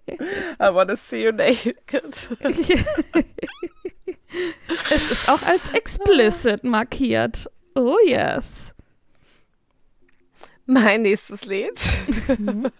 wanna 0.72 0.96
see 0.96 1.24
you 1.24 1.32
naked. 1.32 1.76
es 4.90 5.10
ist 5.10 5.28
auch 5.30 5.42
als 5.42 5.68
explicit 5.72 6.64
markiert. 6.64 7.48
Oh 7.74 7.96
yes. 8.04 8.74
Mein 10.66 11.02
nächstes 11.02 11.44
Lied 11.44 11.72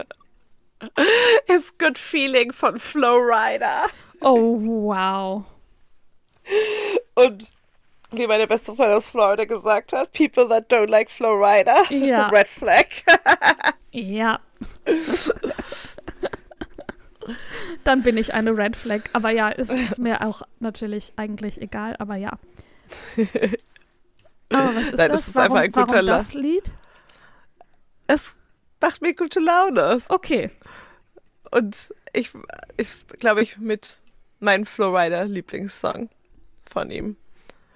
ist 1.47 1.78
Good 1.78 1.99
Feeling 1.99 2.52
von 2.52 2.78
Flowrider. 2.78 3.85
Oh 4.21 4.59
wow. 4.61 5.45
Und 7.14 7.50
wie 8.12 8.26
meine 8.26 8.47
beste 8.47 8.75
Freundin 8.75 8.97
aus 8.97 9.11
Florida 9.11 9.45
gesagt 9.45 9.93
hat, 9.93 10.12
people 10.12 10.49
that 10.49 10.71
don't 10.71 10.88
like 10.88 11.11
Flowrider, 11.11 11.85
Ja. 11.90 12.28
red 12.33 12.49
flag. 12.49 12.87
Ja. 13.93 14.40
Dann 17.85 18.02
bin 18.02 18.16
ich 18.16 18.35
eine 18.35 18.57
Red 18.57 18.76
Flag. 18.76 19.02
Aber 19.12 19.31
ja, 19.31 19.50
es 19.50 19.69
ist 19.71 19.99
mir 19.99 20.23
auch 20.23 20.43
natürlich 20.61 21.12
eigentlich 21.16 21.61
egal, 21.61 21.97
aber 21.99 22.16
ja. 22.16 22.38
Aber 24.52 24.76
was 24.76 24.85
ist 24.85 24.97
Nein, 24.97 25.09
das? 25.11 25.19
das 25.19 25.28
ist 25.28 25.35
warum 25.35 25.57
einfach 25.57 25.83
ein 25.83 25.87
guter 25.87 25.95
warum 25.97 26.07
das 26.07 26.35
Lied? 26.35 26.73
Es 28.07 28.39
macht 28.81 29.03
mir 29.03 29.15
gute 29.15 29.41
Laune. 29.41 30.01
Okay. 30.09 30.51
Und 31.51 31.95
ich, 32.13 32.31
ich 32.77 33.07
glaube 33.19 33.43
ich, 33.43 33.59
mit 33.59 34.01
meinem 34.41 34.67
Flowrider 34.67 35.25
Lieblingssong 35.25 36.11
von 36.69 36.91
ihm. 36.91 37.17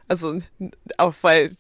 Also 0.08 0.40
auch 0.98 1.14
weil 1.22 1.50
die 1.50 1.56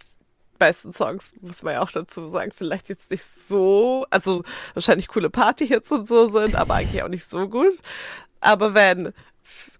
meisten 0.58 0.92
Songs, 0.92 1.32
muss 1.40 1.62
man 1.62 1.74
ja 1.74 1.82
auch 1.82 1.90
dazu 1.90 2.28
sagen, 2.28 2.52
vielleicht 2.54 2.88
jetzt 2.88 3.10
nicht 3.10 3.24
so, 3.24 4.06
also 4.10 4.42
wahrscheinlich 4.74 5.08
coole 5.08 5.30
Partyhits 5.30 5.90
und 5.92 6.06
so 6.06 6.28
sind, 6.28 6.54
aber 6.56 6.74
eigentlich 6.74 7.02
auch 7.02 7.08
nicht 7.08 7.28
so 7.28 7.48
gut. 7.48 7.74
Aber 8.40 8.74
wenn 8.74 9.12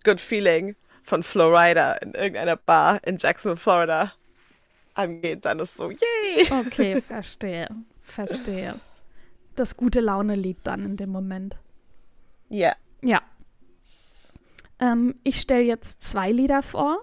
Good 0.05 0.21
Feeling 0.21 0.77
von 1.03 1.23
Flowrider 1.23 2.01
in 2.03 2.15
irgendeiner 2.15 2.57
Bar 2.57 3.01
in 3.05 3.17
Jacksonville, 3.17 3.57
Florida 3.57 4.13
angeht, 4.95 5.45
dann 5.45 5.59
ist 5.59 5.75
so, 5.75 5.91
yay! 5.91 6.51
Okay, 6.67 7.01
verstehe. 7.07 7.69
Verstehe. 8.11 8.75
das 9.57 9.76
gute 9.76 10.00
Laune-Lied 10.00 10.59
dann 10.64 10.85
in 10.85 10.97
dem 10.97 11.11
Moment. 11.11 11.57
Ja. 12.49 12.75
Ja. 13.02 13.21
Ähm, 14.79 15.14
ich 15.23 15.40
stelle 15.40 15.62
jetzt 15.62 16.02
zwei 16.02 16.31
Lieder 16.31 16.62
vor. 16.62 17.02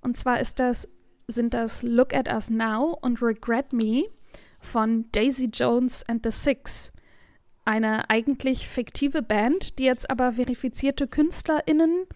Und 0.00 0.16
zwar 0.16 0.40
ist 0.40 0.58
das, 0.58 0.88
sind 1.26 1.54
das 1.54 1.82
Look 1.82 2.14
at 2.14 2.28
Us 2.28 2.50
Now 2.50 2.98
und 3.02 3.22
Regret 3.22 3.72
Me 3.72 4.04
von 4.60 5.10
Daisy 5.12 5.50
Jones 5.52 6.04
and 6.08 6.24
the 6.24 6.30
Six. 6.30 6.92
Eine 7.64 8.08
eigentlich 8.08 8.66
fiktive 8.66 9.22
Band, 9.22 9.78
die 9.78 9.84
jetzt 9.84 10.10
aber 10.10 10.32
verifizierte 10.32 11.06
KünstlerInnen 11.06 12.06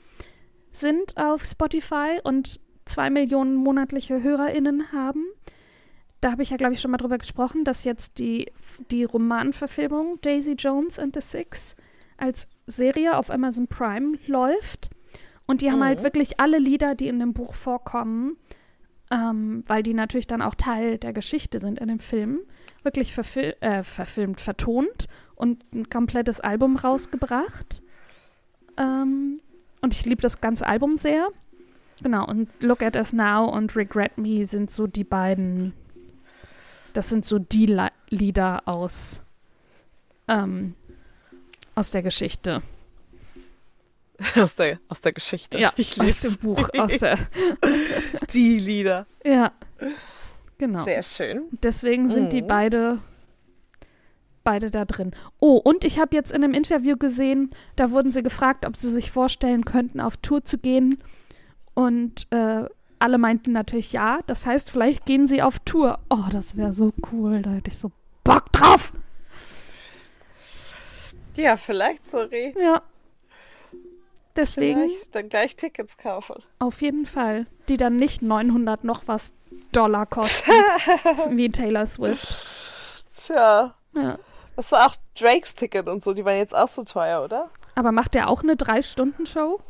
sind 0.73 1.17
auf 1.17 1.45
Spotify 1.45 2.21
und 2.25 2.61
zwei 2.87 3.11
Millionen 3.11 3.55
monatliche 3.55 4.23
HörerInnen 4.23 4.93
haben. 4.93 5.25
Da 6.25 6.31
habe 6.33 6.43
ich 6.43 6.49
ja, 6.49 6.57
glaube 6.57 6.73
ich, 6.73 6.81
schon 6.81 6.91
mal 6.91 6.97
drüber 6.97 7.19
gesprochen, 7.19 7.65
dass 7.65 7.85
jetzt 7.85 8.19
die, 8.19 8.51
die 8.91 9.05
Romanverfilmung 9.05 10.19
Daisy 10.23 10.55
Jones 10.55 10.99
and 10.99 11.15
the 11.15 11.21
Six 11.21 11.77
als 12.17 12.49
Serie 12.67 13.19
auf 13.19 13.31
Amazon 13.31 13.67
Prime 13.69 14.17
läuft. 14.27 14.89
Und 15.45 15.61
die 15.61 15.71
haben 15.71 15.85
halt 15.85 15.99
Mhm. 15.99 16.05
wirklich 16.05 16.41
alle 16.41 16.59
Lieder, 16.59 16.95
die 16.95 17.09
in 17.09 17.19
dem 17.19 17.35
Buch 17.35 17.53
vorkommen, 17.53 18.39
ähm, 19.11 19.65
weil 19.67 19.83
die 19.83 19.93
natürlich 19.93 20.27
dann 20.27 20.41
auch 20.41 20.55
Teil 20.55 20.97
der 20.97 21.13
Geschichte 21.13 21.61
sind 21.61 21.79
in 21.79 21.89
dem 21.89 21.99
Film, 21.99 22.41
wirklich 22.83 23.13
verfil 23.13 23.55
äh, 23.61 23.83
verfilmt, 23.83 24.41
vertont 24.41 25.09
und 25.35 25.63
ein 25.75 25.91
komplettes 25.91 26.41
Album 26.41 26.77
rausgebracht. 26.77 27.83
Ähm, 28.79 29.43
und 29.83 29.93
ich 29.93 30.07
liebe 30.07 30.23
das 30.23 30.41
ganze 30.41 30.67
Album 30.67 30.97
sehr. 30.97 31.29
Genau, 32.03 32.27
und 32.27 32.49
Look 32.61 32.83
at 32.83 32.97
Us 32.97 33.13
Now 33.13 33.45
und 33.55 33.77
Regret 33.77 34.17
Me 34.17 34.47
sind 34.47 34.71
so 34.71 34.87
die 34.87 35.05
beiden, 35.05 35.75
das 36.95 37.09
sind 37.11 37.25
so 37.27 37.39
die 37.39 37.67
La 37.67 37.91
Lieder 38.09 38.63
aus, 38.67 39.21
ähm, 40.29 40.75
aus 41.75 41.91
der 41.91 42.03
Geschichte. 42.03 42.63
Aus 44.37 44.55
der, 44.55 44.79
aus 44.89 45.01
der 45.01 45.13
Geschichte. 45.13 45.59
Ja, 45.59 45.73
ich 45.77 45.99
aus 46.01 46.07
lese 46.07 46.29
dem 46.31 46.39
Buch, 46.39 46.69
aus 46.79 46.99
der, 46.99 47.19
die 48.33 48.59
Lieder. 48.61 49.07
ja, 49.25 49.51
genau. 50.57 50.85
Sehr 50.85 51.03
schön. 51.03 51.43
Deswegen 51.65 52.09
sind 52.09 52.33
die 52.33 52.43
Mhm. 52.43 52.47
beide 52.47 52.99
beide 54.45 54.71
da 54.71 54.85
drin. 54.85 55.13
Oh, 55.41 55.57
und 55.57 55.85
ich 55.85 55.99
habe 55.99 56.15
jetzt 56.15 56.31
in 56.31 56.45
einem 56.45 56.55
Interview 56.55 56.97
gesehen, 56.97 57.51
da 57.77 57.91
wurden 57.91 58.13
sie 58.13 58.23
gefragt, 58.23 58.65
ob 58.67 58.77
sie 58.77 58.91
sich 58.91 59.11
vorstellen 59.11 59.65
könnten, 59.65 60.01
auf 60.01 60.17
Tour 60.19 60.45
zu 60.45 60.59
gehen. 60.59 60.99
Und 61.75 62.31
äh, 62.31 62.67
alle 63.05 63.19
meinten 63.19 63.53
natürlich 63.53 63.93
ja. 63.93 64.19
Das 64.27 64.47
heißt, 64.47 64.71
vielleicht 64.71 65.05
gehen 65.07 65.27
sie 65.27 65.43
auf 65.43 65.59
Tour. 65.61 65.99
Oh, 66.11 66.25
das 66.33 66.57
wäre 66.57 66.73
so 66.73 66.93
cool. 67.13 67.43
Da 67.43 67.51
hätte 67.51 67.71
ich 67.71 67.79
so 67.79 67.93
Bock 68.25 68.51
drauf. 68.53 68.93
Ja, 71.37 71.57
vielleicht, 71.57 72.07
sorry. 72.07 72.55
Ja. 72.59 72.83
Deswegen 74.37 74.89
Vielleicht 74.89 75.15
dann 75.15 75.29
gleich 75.29 75.55
Tickets 75.55 75.97
kaufen. 75.97 76.43
auf 76.59 76.83
jeden 76.83 77.07
Fall. 77.07 77.47
Die 77.69 77.77
dann 77.77 77.97
nicht 77.97 78.21
900 78.23 78.83
noch 78.83 79.03
was 79.07 79.33
Dollar 79.71 80.07
kosten, 80.07 80.51
wie 81.31 81.51
Taylor 81.51 81.87
Swift. 81.87 82.27
Tja, 83.15 83.75
Ja. 83.95 84.19
das 84.57 84.73
war 84.73 84.87
auch 84.89 84.97
Drakes 85.17 85.55
Ticket 85.55 85.87
und 85.89 86.03
so, 86.03 86.15
die 86.15 86.25
waren 86.25 86.37
jetzt 86.39 86.55
auch 86.55 86.67
so 86.67 86.83
teuer, 86.83 87.23
oder? 87.23 87.49
Aber 87.77 87.93
macht 87.93 88.17
er 88.17 88.29
auch 88.29 88.43
eine 88.43 88.57
Drei-Stunden-Show? 88.57 89.61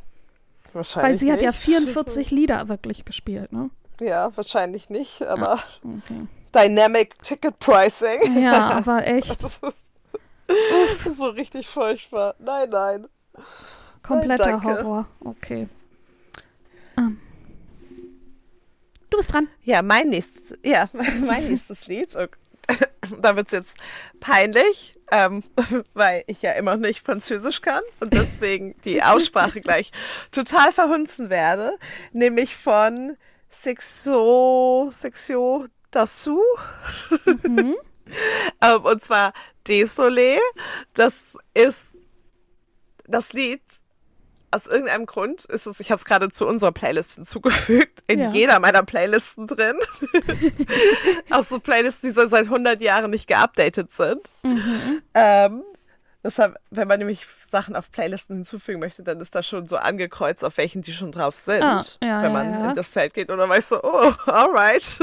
Wahrscheinlich 0.75 1.11
Weil 1.13 1.17
sie 1.19 1.33
hat 1.33 1.43
ja 1.43 1.51
nicht. 1.51 1.61
44 1.61 2.31
Lieder 2.31 2.69
wirklich 2.69 3.05
gespielt, 3.05 3.53
ne? 3.53 3.71
Ja, 4.01 4.37
wahrscheinlich 4.37 4.91
nicht, 4.91 5.23
aber 5.23 5.61
Okay. 5.83 6.27
Dynamic 6.55 7.21
Ticket 7.23 7.59
Pricing. 7.59 8.43
Ja, 8.43 8.71
aber 8.79 9.07
echt 9.07 9.43
Das 9.43 9.61
ist 11.07 11.17
so 11.17 11.27
richtig 11.27 11.69
furchtbar. 11.69 12.35
Nein, 12.39 12.69
nein. 12.71 13.07
kompletter 14.03 14.45
danke. 14.45 14.67
Horror. 14.67 15.07
Okay. 15.21 15.69
Ähm. 16.97 17.21
Du 19.11 19.17
bist 19.17 19.33
dran. 19.33 19.49
Ja, 19.63 19.83
mein 19.83 20.09
nächstes, 20.09 20.59
ja, 20.65 20.89
was 20.93 21.09
ist 21.15 21.25
mein 21.25 21.49
nächstes 21.49 21.87
Lied? 21.87 22.15
Und 22.17 22.31
da 23.23 23.37
wird 23.37 23.47
es 23.49 23.53
jetzt 23.53 23.77
peinlich, 24.21 24.94
ähm, 25.11 25.43
weil 25.95 26.25
ich 26.27 26.43
ja 26.43 26.53
immer 26.53 26.77
nicht 26.77 27.05
Französisch 27.05 27.61
kann 27.61 27.83
und 28.01 28.15
deswegen 28.15 28.75
die 28.85 29.03
Aussprache 29.03 29.61
gleich 29.63 29.93
total 30.33 30.73
verhunzen 30.73 31.31
werde. 31.31 31.77
Nämlich 32.13 32.57
von 32.57 33.17
Sexo, 33.51 34.89
Sexo 34.91 35.67
Dassou. 35.91 36.43
Mhm. 37.43 37.77
ähm, 38.61 38.85
und 38.85 39.03
zwar 39.03 39.33
Désolé. 39.67 40.39
Das 40.93 41.37
ist 41.55 42.07
das 43.07 43.33
Lied. 43.33 43.63
Aus 44.55 44.67
irgendeinem 44.69 45.07
Grund 45.07 45.45
ist 45.47 45.67
es, 45.67 45.81
ich 45.81 45.91
habe 45.91 45.97
es 45.99 46.05
gerade 46.05 46.29
zu 46.31 46.47
unserer 46.47 46.71
Playlist 46.71 47.17
hinzugefügt, 47.17 48.05
in 48.07 48.21
Ja. 48.21 48.29
jeder 48.31 48.61
meiner 48.61 48.85
Playlisten 48.85 49.49
drin. 49.49 49.77
Aus 51.31 51.49
so 51.49 51.59
Playlisten, 51.59 52.09
die 52.11 52.15
so 52.15 52.27
seit 52.29 52.45
100 52.45 52.81
Jahren 52.81 53.11
nicht 53.11 53.27
geupdatet 53.27 53.91
sind. 53.91 54.21
Mhm. 54.45 55.03
Ähm, 55.15 55.63
deshalb, 56.25 56.57
wenn 56.71 56.89
man 56.89 56.99
nämlich 56.99 57.25
Sachen 57.45 57.77
auf 57.77 57.93
Playlisten 57.93 58.37
hinzufügen 58.37 58.81
möchte, 58.81 59.03
dann 59.05 59.21
ist 59.21 59.35
da 59.35 59.43
schon 59.43 59.69
so 59.69 59.77
angekreuzt, 59.77 60.45
auf 60.45 60.57
welchen 60.57 60.83
die 60.83 60.93
schon 60.93 61.13
drauf 61.13 61.35
sind, 61.35 61.63
Ah, 61.63 61.83
ja, 62.03 62.23
wenn 62.23 62.25
ja, 62.25 62.31
man 62.31 62.51
ja. 62.53 62.69
in 62.71 62.75
das 62.75 62.93
Feld 62.95 63.15
geht. 63.15 63.31
Und 63.31 63.39
dann 63.39 63.49
war 63.49 63.59
ich 63.59 63.67
so, 63.67 63.81
oh, 63.83 64.13
alright. 64.27 64.99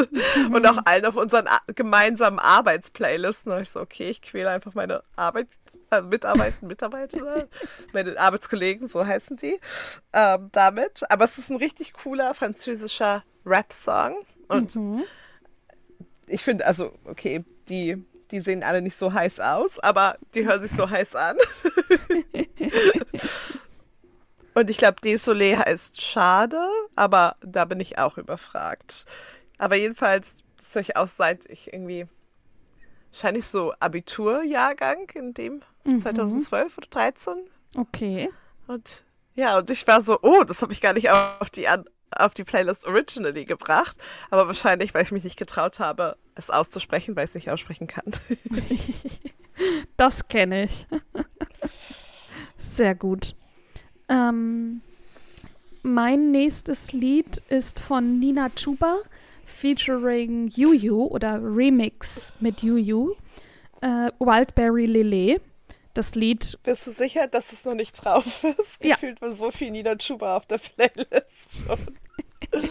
Und 0.51 0.65
auch 0.65 0.79
allen 0.85 1.05
auf 1.05 1.15
unseren 1.15 1.47
gemeinsamen 1.75 2.39
Arbeitsplaylisten. 2.39 3.51
War 3.51 3.61
ich 3.61 3.69
so, 3.69 3.79
okay, 3.79 4.09
ich 4.09 4.21
quäle 4.21 4.49
einfach 4.49 4.73
meine 4.73 5.03
Arbeit, 5.15 5.47
äh, 5.91 6.01
Mitarbeiter, 6.01 6.65
Mitarbeiter, 6.65 7.43
meine 7.93 8.19
Arbeitskollegen, 8.19 8.87
so 8.87 9.05
heißen 9.05 9.37
die, 9.37 9.59
ähm, 10.13 10.49
damit. 10.51 11.03
Aber 11.09 11.23
es 11.23 11.37
ist 11.37 11.49
ein 11.51 11.57
richtig 11.57 11.93
cooler 11.93 12.33
französischer 12.33 13.23
Rap-Song. 13.45 14.17
Und 14.47 14.75
Mhm. 14.75 15.03
ich 16.27 16.43
finde, 16.43 16.65
also, 16.65 16.91
okay, 17.05 17.45
die, 17.69 18.03
die 18.31 18.41
sehen 18.41 18.63
alle 18.63 18.81
nicht 18.81 18.97
so 18.97 19.13
heiß 19.13 19.39
aus, 19.39 19.79
aber 19.79 20.17
die 20.33 20.45
hören 20.45 20.61
sich 20.61 20.71
so 20.71 20.89
heiß 20.89 21.15
an. 21.15 21.37
Und 24.53 24.69
ich 24.69 24.77
glaube, 24.77 24.99
Désolé 25.01 25.57
heißt 25.57 26.01
schade, 26.01 26.59
aber 26.95 27.37
da 27.41 27.65
bin 27.65 27.79
ich 27.79 27.97
auch 27.97 28.17
überfragt. 28.17 29.05
Aber 29.57 29.75
jedenfalls, 29.77 30.43
das 30.57 30.75
höre 30.75 30.81
ich 30.81 30.97
aus, 30.97 31.15
seit 31.15 31.45
ich 31.45 31.71
irgendwie, 31.71 32.05
wahrscheinlich 33.11 33.47
so 33.47 33.73
Abiturjahrgang, 33.79 35.09
in 35.13 35.33
dem 35.33 35.61
Mhm. 35.85 35.99
2012 35.99 36.77
oder 36.77 36.87
13. 36.89 37.33
Okay. 37.75 38.29
Und 38.67 39.03
ja, 39.33 39.57
und 39.57 39.69
ich 39.69 39.87
war 39.87 40.01
so, 40.01 40.19
oh, 40.21 40.43
das 40.43 40.61
habe 40.61 40.73
ich 40.73 40.81
gar 40.81 40.93
nicht 40.93 41.09
auf 41.09 41.49
die, 41.49 41.67
auf 42.11 42.33
die 42.33 42.43
Playlist 42.43 42.85
originally 42.85 43.45
gebracht. 43.45 43.95
Aber 44.29 44.47
wahrscheinlich, 44.47 44.93
weil 44.93 45.03
ich 45.03 45.11
mich 45.11 45.23
nicht 45.23 45.37
getraut 45.37 45.79
habe, 45.79 46.17
es 46.35 46.49
auszusprechen, 46.49 47.15
weil 47.15 47.25
ich 47.25 47.31
es 47.31 47.35
nicht 47.35 47.49
aussprechen 47.49 47.87
kann. 47.87 48.05
Das 49.97 50.27
kenne 50.27 50.63
ich. 50.63 50.87
Sehr 52.57 52.95
gut. 52.95 53.35
Ähm, 54.09 54.81
mein 55.83 56.31
nächstes 56.31 56.93
Lied 56.93 57.37
ist 57.49 57.79
von 57.79 58.17
Nina 58.19 58.49
Chuba 58.49 58.97
featuring 59.45 60.47
Yuyu 60.55 61.05
oder 61.05 61.39
Remix 61.41 62.33
mit 62.39 62.63
Yuyu. 62.63 63.15
Äh, 63.81 64.11
Wildberry 64.19 64.85
Lele. 64.85 65.41
Das 65.93 66.15
Lied, 66.15 66.57
Bist 66.63 66.87
du 66.87 66.91
sicher, 66.91 67.27
dass 67.27 67.51
es 67.51 67.65
noch 67.65 67.75
nicht 67.75 67.93
drauf 68.03 68.45
ist? 68.57 68.83
Ja. 68.83 68.95
Gefühlt 68.95 69.21
war 69.21 69.33
so 69.33 69.51
viel 69.51 69.71
Nina 69.71 69.95
Chuba 69.95 70.37
auf 70.37 70.45
der 70.45 70.57
Playlist 70.59 71.59
schon. 71.65 71.99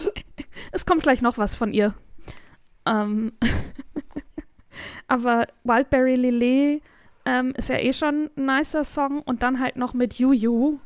es 0.71 0.85
kommt 0.87 1.03
gleich 1.03 1.21
noch 1.21 1.37
was 1.37 1.55
von 1.55 1.71
ihr. 1.71 1.93
Ähm, 2.85 3.33
aber 5.07 5.47
Wildberry 5.63 6.15
Lele 6.15 6.81
ähm, 7.25 7.53
ist 7.55 7.69
ja 7.69 7.77
eh 7.77 7.93
schon 7.93 8.29
ein 8.35 8.45
nicer 8.45 8.83
Song 8.83 9.21
und 9.21 9.43
dann 9.43 9.59
halt 9.59 9.75
noch 9.75 9.93
mit 9.93 10.15
Yuyu 10.15 10.79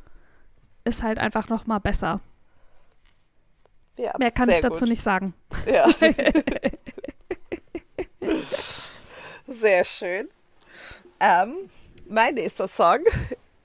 ist 0.84 1.04
halt 1.04 1.18
einfach 1.18 1.48
noch 1.50 1.66
mal 1.66 1.80
besser. 1.80 2.20
Ja, 3.98 4.14
Mehr 4.20 4.32
kann 4.32 4.50
ich 4.50 4.60
dazu 4.60 4.82
gut. 4.82 4.90
nicht 4.90 5.02
sagen. 5.02 5.34
Ja. 5.66 5.88
Sehr 9.48 9.86
schön. 9.86 10.28
Ähm, 11.20 11.70
mein 12.08 12.36
nächster 12.36 12.68
Song 12.68 13.00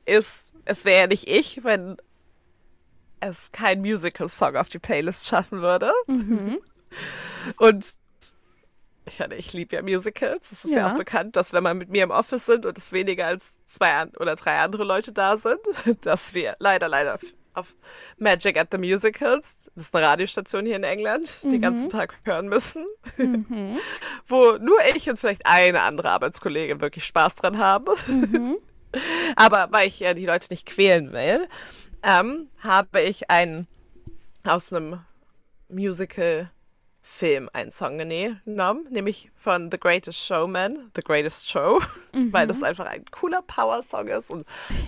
ist 0.06 0.44
Es 0.64 0.84
wäre 0.84 1.00
ja 1.00 1.06
nicht 1.08 1.28
ich, 1.28 1.64
wenn 1.64 1.96
es 3.18 3.50
kein 3.52 3.80
Musical-Song 3.80 4.56
auf 4.56 4.68
die 4.68 4.78
Playlist 4.78 5.26
schaffen 5.26 5.60
würde. 5.62 5.90
Mhm. 6.06 6.58
Und 7.58 7.94
ich, 9.06 9.18
meine, 9.18 9.36
ich 9.36 9.52
liebe 9.52 9.76
ja 9.76 9.82
Musicals. 9.82 10.52
Es 10.52 10.64
ist 10.64 10.70
ja. 10.70 10.78
Ja. 10.78 10.92
auch 10.92 10.96
bekannt, 10.96 11.36
dass 11.36 11.52
wenn 11.52 11.62
man 11.62 11.78
mit 11.78 11.90
mir 11.90 12.04
im 12.04 12.10
Office 12.10 12.46
sind 12.46 12.66
und 12.66 12.76
es 12.78 12.92
weniger 12.92 13.26
als 13.26 13.64
zwei 13.64 14.06
oder 14.18 14.36
drei 14.36 14.58
andere 14.58 14.84
Leute 14.84 15.12
da 15.12 15.36
sind, 15.36 15.60
dass 16.02 16.34
wir 16.34 16.56
leider, 16.58 16.88
leider 16.88 17.18
auf 17.54 17.74
Magic 18.18 18.56
at 18.56 18.68
the 18.70 18.78
Musicals. 18.78 19.70
Das 19.74 19.84
ist 19.84 19.96
eine 19.96 20.06
Radiostation 20.06 20.66
hier 20.66 20.76
in 20.76 20.84
England, 20.84 21.40
mhm. 21.44 21.50
den 21.50 21.60
ganzen 21.60 21.88
Tag 21.88 22.18
hören 22.24 22.48
müssen. 22.48 22.86
Mhm. 23.16 23.78
Wo 24.26 24.56
nur 24.58 24.78
ich 24.94 25.08
und 25.10 25.18
vielleicht 25.18 25.46
eine 25.46 25.82
andere 25.82 26.10
Arbeitskollegin 26.10 26.80
wirklich 26.80 27.04
Spaß 27.04 27.36
dran 27.36 27.58
haben. 27.58 27.92
Mhm. 28.06 28.56
Aber 29.36 29.68
weil 29.70 29.88
ich 29.88 30.00
ja 30.00 30.14
die 30.14 30.26
Leute 30.26 30.48
nicht 30.50 30.66
quälen 30.66 31.12
will, 31.12 31.48
ähm, 32.02 32.48
habe 32.58 33.00
ich 33.02 33.30
einen 33.30 33.66
aus 34.44 34.72
einem 34.72 35.00
Musical 35.68 36.50
Film 37.02 37.48
einen 37.52 37.70
Song 37.70 37.98
genommen, 37.98 38.86
nämlich 38.90 39.30
von 39.34 39.70
The 39.70 39.78
Greatest 39.78 40.18
Showman, 40.18 40.90
The 40.94 41.02
Greatest 41.02 41.50
Show, 41.50 41.80
mhm. 42.12 42.32
weil 42.32 42.46
das 42.46 42.62
einfach 42.62 42.86
ein 42.86 43.04
cooler 43.10 43.42
Power-Song 43.42 44.08
ist 44.08 44.30
und 44.30 44.44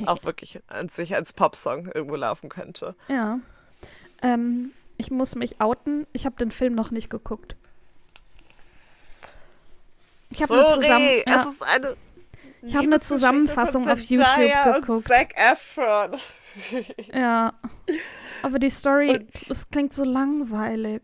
auch 0.06 0.22
wirklich 0.24 0.60
an 0.68 0.88
sich 0.88 1.14
als 1.14 1.32
Pop-Song 1.32 1.86
irgendwo 1.86 2.16
laufen 2.16 2.48
könnte. 2.48 2.94
Ja. 3.08 3.40
Ähm, 4.22 4.72
ich 4.98 5.10
muss 5.10 5.34
mich 5.34 5.60
outen, 5.60 6.06
ich 6.12 6.26
habe 6.26 6.36
den 6.36 6.50
Film 6.50 6.74
noch 6.74 6.90
nicht 6.90 7.10
geguckt. 7.10 7.56
Ich 10.30 10.42
habe 10.42 10.54
eine, 10.54 10.74
Zusammen 10.74 11.08
ja. 11.26 11.40
es 11.40 11.54
ist 11.54 11.62
eine, 11.62 11.96
ich 12.62 12.76
hab 12.76 12.82
eine 12.82 13.00
Zusammenfassung 13.00 13.88
auf 13.88 14.00
YouTube 14.00 14.74
geguckt. 14.80 15.08
Zac 15.08 15.34
Efron. 15.36 16.18
ja. 17.12 17.52
Aber 18.42 18.58
die 18.58 18.70
Story, 18.70 19.24
es 19.48 19.68
klingt 19.70 19.94
so 19.94 20.04
langweilig. 20.04 21.02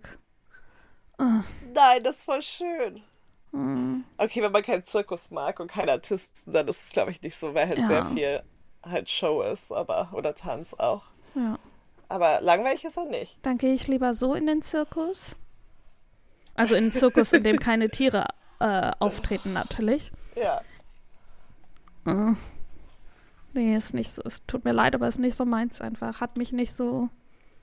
Oh. 1.18 1.42
Nein, 1.74 2.02
das 2.02 2.18
ist 2.18 2.24
voll 2.24 2.42
schön. 2.42 3.02
Mm. 3.52 4.00
Okay, 4.16 4.42
wenn 4.42 4.52
man 4.52 4.62
keinen 4.62 4.84
Zirkus 4.84 5.30
mag 5.30 5.58
und 5.60 5.70
keinen 5.70 5.88
Artisten, 5.88 6.52
dann 6.52 6.68
ist 6.68 6.86
es, 6.86 6.92
glaube 6.92 7.10
ich, 7.10 7.22
nicht 7.22 7.36
so, 7.36 7.54
weil 7.54 7.68
halt 7.68 7.78
ja. 7.78 7.86
sehr 7.86 8.04
viel 8.06 8.42
halt 8.84 9.10
Show 9.10 9.42
ist, 9.42 9.72
aber 9.72 10.10
oder 10.12 10.34
Tanz 10.34 10.74
auch. 10.74 11.02
Ja. 11.34 11.58
Aber 12.08 12.40
langweilig 12.40 12.84
ist 12.84 12.96
er 12.96 13.06
nicht. 13.06 13.38
Dann 13.42 13.58
gehe 13.58 13.74
ich 13.74 13.86
lieber 13.86 14.14
so 14.14 14.34
in 14.34 14.46
den 14.46 14.62
Zirkus. 14.62 15.36
Also 16.54 16.74
in 16.74 16.84
den 16.84 16.92
Zirkus, 16.92 17.32
in 17.32 17.44
dem 17.44 17.58
keine 17.58 17.90
Tiere 17.90 18.26
äh, 18.60 18.92
auftreten, 18.98 19.52
natürlich. 19.52 20.10
Ja. 20.34 20.60
Oh. 22.06 22.34
Nee, 23.52 23.76
ist 23.76 23.94
nicht 23.94 24.10
so. 24.10 24.22
Es 24.24 24.44
tut 24.46 24.64
mir 24.64 24.72
leid, 24.72 24.94
aber 24.94 25.08
ist 25.08 25.18
nicht 25.18 25.36
so 25.36 25.44
meins 25.44 25.80
einfach. 25.80 26.20
Hat 26.20 26.36
mich 26.36 26.52
nicht 26.52 26.72
so. 26.72 27.08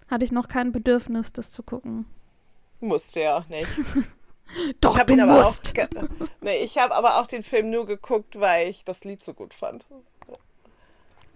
Hatte 0.08 0.26
ich 0.26 0.32
noch 0.32 0.48
kein 0.48 0.72
Bedürfnis, 0.72 1.34
das 1.34 1.52
zu 1.52 1.64
gucken. 1.64 2.06
Musste 2.80 3.22
ja 3.22 3.38
auch 3.38 3.48
nicht. 3.48 3.70
Doch, 4.82 5.02
du 5.04 5.16
musst. 5.16 5.74
Auch, 5.78 6.08
nee, 6.42 6.64
ich 6.64 6.78
habe 6.78 6.96
aber 6.96 7.20
auch 7.20 7.28
den 7.28 7.44
Film 7.44 7.72
nur 7.72 7.86
geguckt, 7.86 8.40
weil 8.40 8.70
ich 8.70 8.86
das 8.86 9.04
Lied 9.04 9.24
so 9.24 9.34
gut 9.34 9.54
fand. 9.54 9.86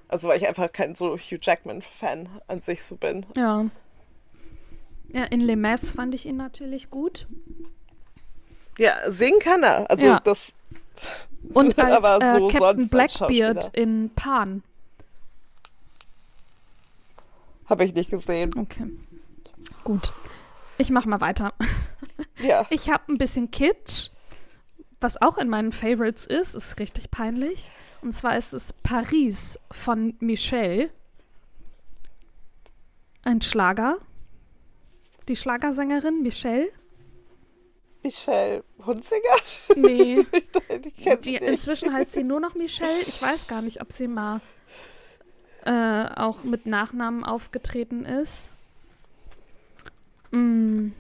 Also 0.08 0.28
weil 0.28 0.38
ich 0.38 0.48
einfach 0.48 0.72
kein 0.72 0.96
so 0.96 1.18
Hugh 1.18 1.40
Jackman-Fan 1.42 2.30
an 2.48 2.62
sich 2.62 2.84
so 2.84 2.96
bin. 2.96 3.26
Ja. 3.36 3.66
Ja, 5.12 5.24
in 5.26 5.42
Les 5.42 5.56
Mis 5.56 5.92
fand 5.92 6.14
ich 6.14 6.26
ihn 6.26 6.38
natürlich 6.38 6.90
gut. 6.90 7.28
Ja, 8.78 8.94
singen 9.10 9.40
kann 9.40 9.64
er. 9.64 9.90
Also 9.90 10.08
ja. 10.08 10.20
das. 10.20 10.56
Und 11.54 11.78
als 11.84 12.06
aber 12.06 12.38
so 12.38 12.50
äh, 12.50 12.52
Captain 12.54 12.90
Blackbeard 12.90 13.76
in 13.76 14.12
Pan. 14.16 14.64
Habe 17.66 17.86
ich 17.86 17.94
nicht 17.94 18.10
gesehen. 18.10 18.56
Okay. 18.58 18.90
Gut. 19.84 20.12
Ich 20.80 20.90
mach 20.90 21.06
mal 21.06 21.22
weiter. 21.22 21.54
Ja. 22.42 22.66
Ich 22.70 22.90
habe 22.90 23.12
ein 23.12 23.18
bisschen 23.18 23.52
Kitsch, 23.52 24.12
was 25.02 25.22
auch 25.22 25.38
in 25.38 25.50
meinen 25.50 25.74
Favorites 25.74 26.26
ist, 26.26 26.56
ist 26.56 26.80
richtig 26.80 27.12
peinlich. 27.12 27.70
Und 28.02 28.14
zwar 28.14 28.38
ist 28.38 28.54
es 28.54 28.72
Paris 28.72 29.60
von 29.72 30.16
Michelle. 30.20 30.90
Ein 33.24 33.42
Schlager. 33.42 33.98
Die 35.28 35.36
Schlagersängerin 35.36 36.22
Michelle. 36.22 36.70
Michelle 38.04 38.64
Hunziger? 38.86 39.36
Nee. 39.76 40.26
die, 41.04 41.18
die 41.22 41.36
inzwischen 41.36 41.94
heißt 41.94 42.14
sie 42.14 42.24
nur 42.24 42.40
noch 42.40 42.56
Michelle. 42.56 43.02
Ich 43.02 43.22
weiß 43.22 43.48
gar 43.48 43.62
nicht, 43.62 43.82
ob 43.82 43.92
sie 43.92 44.08
mal 44.08 44.40
äh, 45.66 46.06
auch 46.16 46.46
mit 46.46 46.66
Nachnamen 46.66 47.26
aufgetreten 47.26 48.06
ist. 48.06 48.50
Mm. 50.32 50.92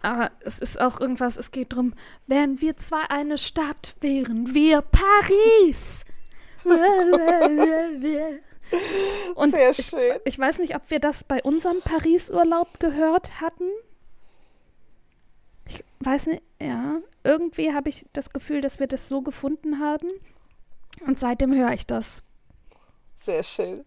Aber 0.00 0.30
es 0.40 0.58
ist 0.58 0.80
auch 0.80 1.00
irgendwas, 1.00 1.36
es 1.36 1.50
geht 1.50 1.72
darum, 1.72 1.92
wären 2.26 2.60
wir 2.60 2.76
zwar 2.76 3.10
eine 3.10 3.36
Stadt, 3.36 3.96
wären 4.00 4.54
wir 4.54 4.82
Paris. 4.82 6.04
Und 9.34 9.54
Sehr 9.54 9.74
schön. 9.74 10.16
Ich, 10.24 10.34
ich, 10.34 10.38
weiß 10.38 10.58
nicht, 10.58 10.76
ob 10.76 10.90
wir 10.90 11.00
das 11.00 11.24
bei 11.24 11.42
unserem 11.42 11.80
Paris-Urlaub 11.80 12.80
gehört 12.80 13.40
hatten. 13.40 13.64
Ich 15.66 15.82
weiß 16.00 16.26
nicht, 16.26 16.42
ja. 16.60 17.00
Irgendwie 17.24 17.72
habe 17.72 17.88
ich 17.88 18.04
das 18.12 18.30
Gefühl, 18.30 18.60
dass 18.60 18.78
wir 18.78 18.86
das 18.86 19.08
so 19.08 19.22
gefunden 19.22 19.80
haben. 19.80 20.08
Und 21.06 21.18
seitdem 21.18 21.54
höre 21.54 21.72
ich 21.72 21.86
das. 21.86 22.22
Sehr 23.14 23.42
schön. 23.42 23.84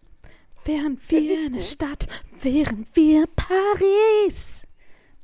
Wären 0.64 1.00
wir 1.08 1.46
eine 1.46 1.60
Stadt, 1.60 2.06
wären 2.40 2.86
wir 2.94 3.26
Paris. 3.34 4.64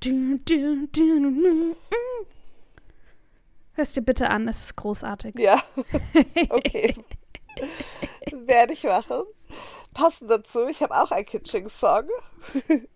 Du, 0.00 0.38
du, 0.38 0.88
du, 0.88 1.76
Hörst 3.74 3.96
dir 3.96 4.02
bitte 4.02 4.30
an, 4.30 4.48
es 4.48 4.62
ist 4.64 4.76
großartig. 4.76 5.36
Ja, 5.38 5.62
okay. 6.48 6.96
Werde 8.32 8.72
ich 8.72 8.82
machen. 8.82 9.22
Passend 9.94 10.28
dazu, 10.28 10.66
ich 10.66 10.82
habe 10.82 11.00
auch 11.00 11.12
einen 11.12 11.24
Kitsching-Song. 11.24 12.08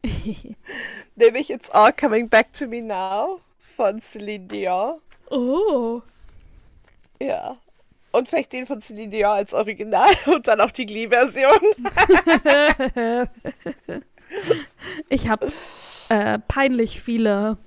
Nämlich 1.15 1.51
It's 1.51 1.71
All 1.71 1.93
Coming 1.93 2.29
Back 2.29 2.53
to 2.55 2.67
Me 2.67 2.83
Now 2.83 3.41
von 3.61 4.01
Celine 4.01 4.49
Dion. 4.49 5.01
Oh. 5.31 6.03
Ja, 7.21 7.57
und 8.13 8.29
vielleicht 8.29 8.53
den 8.53 8.67
von 8.67 8.81
Celine 8.81 9.11
Dion 9.11 9.31
als 9.31 9.55
Original 9.55 10.11
und 10.35 10.47
dann 10.49 10.61
auch 10.61 10.71
die 10.71 10.87
Glee-Version. 10.87 11.51
ich 15.09 15.29
habe 15.29 15.51
äh, 16.09 16.39
peinlich 16.47 17.01
viele 17.01 17.59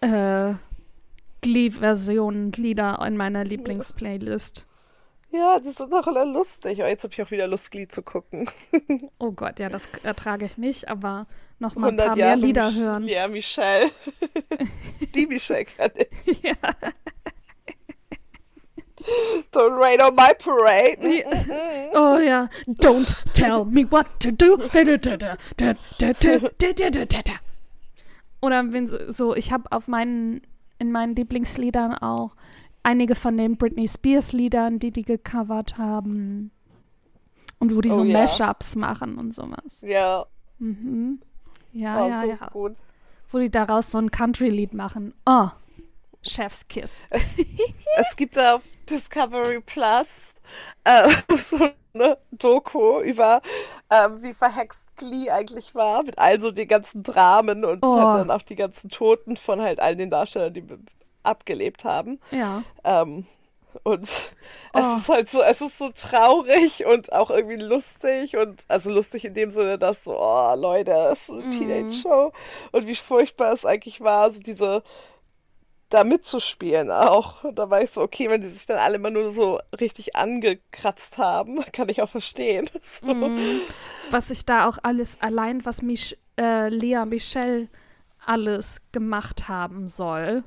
äh, 0.00 0.54
Glee-Versionen, 1.40 2.52
Lieder 2.52 3.04
in 3.06 3.16
meiner 3.16 3.44
Lieblingsplaylist. 3.44 4.66
Ja, 5.30 5.60
die 5.60 5.70
sind 5.70 5.92
doch 5.92 6.06
alle 6.06 6.24
lustig. 6.24 6.80
Oh, 6.82 6.86
jetzt 6.86 7.04
habe 7.04 7.12
ich 7.12 7.22
auch 7.22 7.30
wieder 7.30 7.46
Lust, 7.46 7.70
Glee 7.70 7.86
zu 7.86 8.02
gucken. 8.02 8.48
oh 9.18 9.32
Gott, 9.32 9.58
ja, 9.60 9.68
das 9.68 9.86
ertrage 10.02 10.46
ich 10.46 10.56
nicht, 10.56 10.88
aber 10.88 11.26
noch 11.58 11.74
mal 11.74 11.90
ein 11.90 11.96
paar 11.96 12.16
Jahre 12.16 12.36
mehr 12.38 12.46
Lieder 12.46 12.72
hören. 12.72 13.06
Ja, 13.06 13.28
Michelle. 13.28 13.90
die 15.14 15.26
Michelle 15.26 15.66
kann 15.66 15.90
ich. 16.24 16.42
ja. 16.42 16.54
Don't 19.52 19.78
rain 19.78 20.00
on 20.00 20.14
my 20.14 20.32
parade. 20.34 20.98
oh 21.94 22.18
ja. 22.18 22.48
Don't 22.66 23.24
tell 23.32 23.64
me 23.64 23.84
what 23.90 24.06
to 24.20 24.30
do. 24.32 24.56
Oder 28.40 28.72
wenn 28.72 29.12
so, 29.12 29.34
ich 29.34 29.52
habe 29.52 29.72
auf 29.72 29.88
meinen, 29.88 30.42
in 30.78 30.92
meinen 30.92 31.16
Lieblingsliedern 31.16 31.94
auch 31.94 32.36
einige 32.82 33.14
von 33.14 33.36
den 33.36 33.56
Britney 33.56 33.88
Spears 33.88 34.32
Liedern, 34.32 34.78
die 34.78 34.92
die 34.92 35.02
gecovert 35.02 35.76
haben. 35.78 36.50
Und 37.58 37.74
wo 37.74 37.80
die 37.80 37.90
oh, 37.90 37.96
so 37.96 38.04
ja. 38.04 38.20
Mashups 38.20 38.76
machen 38.76 39.18
und 39.18 39.34
sowas. 39.34 39.82
Ja. 39.82 40.24
Mhm. 40.58 41.20
Ja, 41.72 42.04
oh, 42.04 42.08
ja, 42.08 42.20
so 42.20 42.26
ja. 42.28 42.48
Gut. 42.52 42.76
Wo 43.30 43.38
die 43.38 43.50
daraus 43.50 43.90
so 43.90 43.98
ein 43.98 44.10
Country-Lied 44.10 44.74
machen. 44.74 45.12
Oh. 45.26 45.48
Chef's 46.22 46.66
Kiss. 46.68 47.06
Es, 47.10 47.34
es 47.96 48.16
gibt 48.16 48.38
auf 48.38 48.62
Discovery 48.88 49.60
Plus 49.60 50.32
äh, 50.84 51.08
so 51.34 51.68
eine 51.94 52.18
Doku 52.32 53.00
über, 53.00 53.40
äh, 53.88 54.08
wie 54.20 54.34
verhext 54.34 54.80
Glee 54.96 55.30
eigentlich 55.30 55.74
war, 55.74 56.02
mit 56.02 56.18
all 56.18 56.40
so 56.40 56.50
den 56.50 56.68
ganzen 56.68 57.02
Dramen 57.02 57.64
und 57.64 57.86
oh. 57.86 57.96
halt 57.96 58.20
dann 58.20 58.30
auch 58.30 58.42
die 58.42 58.56
ganzen 58.56 58.90
Toten 58.90 59.36
von 59.36 59.62
halt 59.62 59.80
all 59.80 59.96
den 59.96 60.10
Darstellern, 60.10 60.52
die 60.52 60.64
abgelebt 61.22 61.84
haben. 61.84 62.20
Ja. 62.30 62.62
Ähm, 62.84 63.26
und 63.84 64.02
es 64.02 64.34
oh. 64.74 64.96
ist 64.96 65.08
halt 65.08 65.30
so, 65.30 65.42
es 65.42 65.60
ist 65.60 65.78
so 65.78 65.90
traurig 65.90 66.84
und 66.86 67.12
auch 67.12 67.30
irgendwie 67.30 67.56
lustig 67.56 68.36
und 68.36 68.64
also 68.68 68.90
lustig 68.90 69.24
in 69.24 69.34
dem 69.34 69.50
Sinne, 69.50 69.78
dass 69.78 70.04
so, 70.04 70.18
oh 70.18 70.54
Leute, 70.56 70.92
es 71.12 71.28
ist 71.28 71.30
eine 71.30 71.44
mm. 71.44 71.50
Teenage-Show 71.50 72.32
und 72.72 72.86
wie 72.86 72.94
furchtbar 72.94 73.52
es 73.52 73.64
eigentlich 73.64 74.00
war, 74.00 74.30
so 74.30 74.40
diese 74.40 74.82
da 75.88 76.04
mitzuspielen 76.04 76.90
auch. 76.90 77.44
Und 77.44 77.58
da 77.58 77.70
war 77.70 77.82
ich 77.82 77.90
so, 77.90 78.02
okay, 78.02 78.28
wenn 78.28 78.40
die 78.40 78.46
sich 78.46 78.66
dann 78.66 78.78
alle 78.78 78.96
immer 78.96 79.10
nur 79.10 79.30
so 79.30 79.60
richtig 79.80 80.16
angekratzt 80.16 81.18
haben, 81.18 81.64
kann 81.72 81.88
ich 81.88 82.02
auch 82.02 82.10
verstehen. 82.10 82.68
So. 82.82 83.12
Mm, 83.12 83.60
was 84.10 84.30
ich 84.30 84.46
da 84.46 84.66
auch 84.66 84.78
alles 84.82 85.20
allein, 85.20 85.64
was 85.64 85.82
mich 85.82 86.18
äh, 86.38 86.68
Lea 86.68 87.04
Michelle 87.06 87.68
alles 88.24 88.80
gemacht 88.92 89.48
haben 89.48 89.88
soll. 89.88 90.42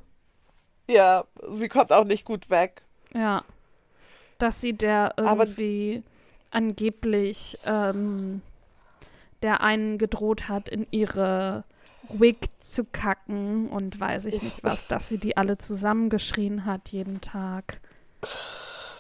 Ja, 0.88 1.26
sie 1.52 1.70
kommt 1.70 1.94
auch 1.94 2.04
nicht 2.04 2.26
gut 2.26 2.50
weg. 2.50 2.84
Ja. 3.14 3.44
Dass 4.38 4.60
sie 4.60 4.74
der 4.74 5.14
irgendwie 5.18 6.04
angeblich 6.50 7.58
ähm, 7.66 8.42
der 9.42 9.62
einen 9.62 9.98
gedroht 9.98 10.50
hat, 10.50 10.70
in 10.70 10.88
ihre 10.92 11.64
Wig 12.20 12.38
zu 12.60 12.84
kacken 12.86 13.70
und 13.70 14.00
weiß 14.00 14.26
ich 14.26 14.42
nicht 14.42 14.64
was, 14.64 14.88
dass 14.88 15.08
sie 15.08 15.18
die 15.20 15.38
alle 15.38 15.58
zusammengeschrien 15.58 16.66
hat 16.66 16.90
jeden 16.90 17.22
Tag. 17.22 17.82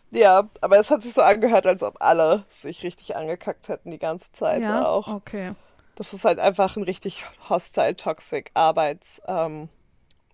Ja, 0.10 0.50
aber 0.62 0.80
es 0.80 0.92
hat 0.92 1.02
sich 1.04 1.14
so 1.14 1.22
angehört, 1.22 1.66
als 1.66 1.84
ob 1.84 2.02
alle 2.02 2.46
sich 2.50 2.84
richtig 2.84 3.16
angekackt 3.16 3.70
hätten 3.70 3.92
die 3.92 4.00
ganze 4.00 4.32
Zeit 4.32 4.64
Ja, 4.64 4.86
auch. 4.88 5.08
okay. 5.08 5.54
Das 5.96 6.14
ist 6.14 6.26
halt 6.26 6.40
einfach 6.40 6.76
ein 6.76 6.84
richtig 6.84 7.26
hostile, 7.50 7.96
toxic 7.96 8.52
Arbeitsumfeld 8.54 9.70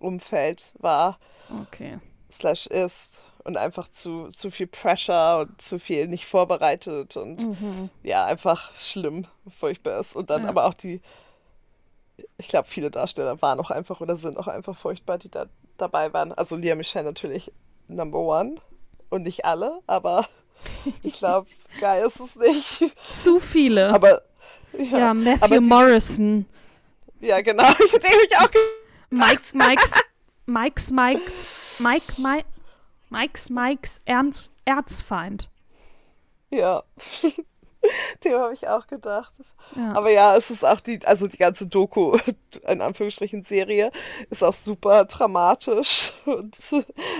Umfeld 0.00 0.72
war, 0.78 1.18
Okay. 1.50 1.98
slash 2.30 2.66
ist 2.68 3.24
und 3.42 3.56
einfach 3.56 3.88
zu, 3.88 4.28
zu 4.28 4.50
viel 4.50 4.68
Pressure 4.68 5.40
und 5.40 5.60
zu 5.60 5.78
viel 5.80 6.06
nicht 6.06 6.26
vorbereitet 6.26 7.16
und 7.16 7.42
Mhm. 7.44 7.90
ja, 8.04 8.24
einfach 8.24 8.72
schlimm, 8.76 9.26
furchtbar 9.48 9.98
ist. 10.00 10.14
Und 10.14 10.30
dann 10.30 10.44
Ja. 10.44 10.48
aber 10.50 10.66
auch 10.66 10.74
die, 10.74 11.00
ich 12.36 12.48
glaube, 12.48 12.68
viele 12.68 12.90
Darsteller 12.90 13.40
waren 13.42 13.60
auch 13.60 13.70
einfach 13.70 14.00
oder 14.00 14.16
sind 14.16 14.36
auch 14.36 14.48
einfach 14.48 14.76
furchtbar, 14.76 15.18
die 15.18 15.30
da 15.30 15.46
dabei 15.76 16.12
waren. 16.12 16.32
Also 16.32 16.56
Lia 16.56 16.74
Michelle 16.74 17.04
natürlich 17.04 17.52
Number 17.88 18.18
One 18.18 18.56
und 19.10 19.22
nicht 19.22 19.44
alle, 19.44 19.80
aber 19.86 20.26
ich 21.02 21.14
glaube, 21.14 21.48
geil 21.80 22.06
ist 22.06 22.20
es 22.20 22.36
nicht. 22.36 22.98
Zu 22.98 23.38
viele. 23.40 23.92
Aber 23.92 24.22
ja, 24.76 24.98
ja, 24.98 25.14
Matthew 25.14 25.60
die- 25.60 25.60
Morrison. 25.60 26.46
ja 27.20 27.40
genau, 27.40 27.68
ich 27.84 27.92
hätte 27.92 28.06
mich 28.08 28.36
auch 28.36 28.50
Mike, 29.10 29.42
Mikes, 29.54 29.94
Mikes, 30.46 30.90
Mikes, 30.90 31.80
Mike, 31.80 32.12
Mike, 32.20 32.44
Mikes, 33.10 33.50
Mikes 33.50 34.00
Ernst, 34.04 34.50
Erzfeind. 34.64 35.48
Ja. 36.50 36.82
Dem 38.24 38.34
habe 38.34 38.52
ich 38.52 38.68
auch 38.68 38.86
gedacht. 38.86 39.32
Ja. 39.76 39.92
Aber 39.94 40.10
ja, 40.10 40.36
es 40.36 40.50
ist 40.50 40.64
auch 40.64 40.80
die, 40.80 41.00
also 41.04 41.28
die 41.28 41.36
ganze 41.36 41.66
Doku, 41.66 42.16
in 42.68 42.80
Anführungsstrichen 42.80 43.42
Serie, 43.42 43.90
ist 44.30 44.42
auch 44.42 44.54
super 44.54 45.04
dramatisch. 45.04 46.12
Und, 46.24 46.58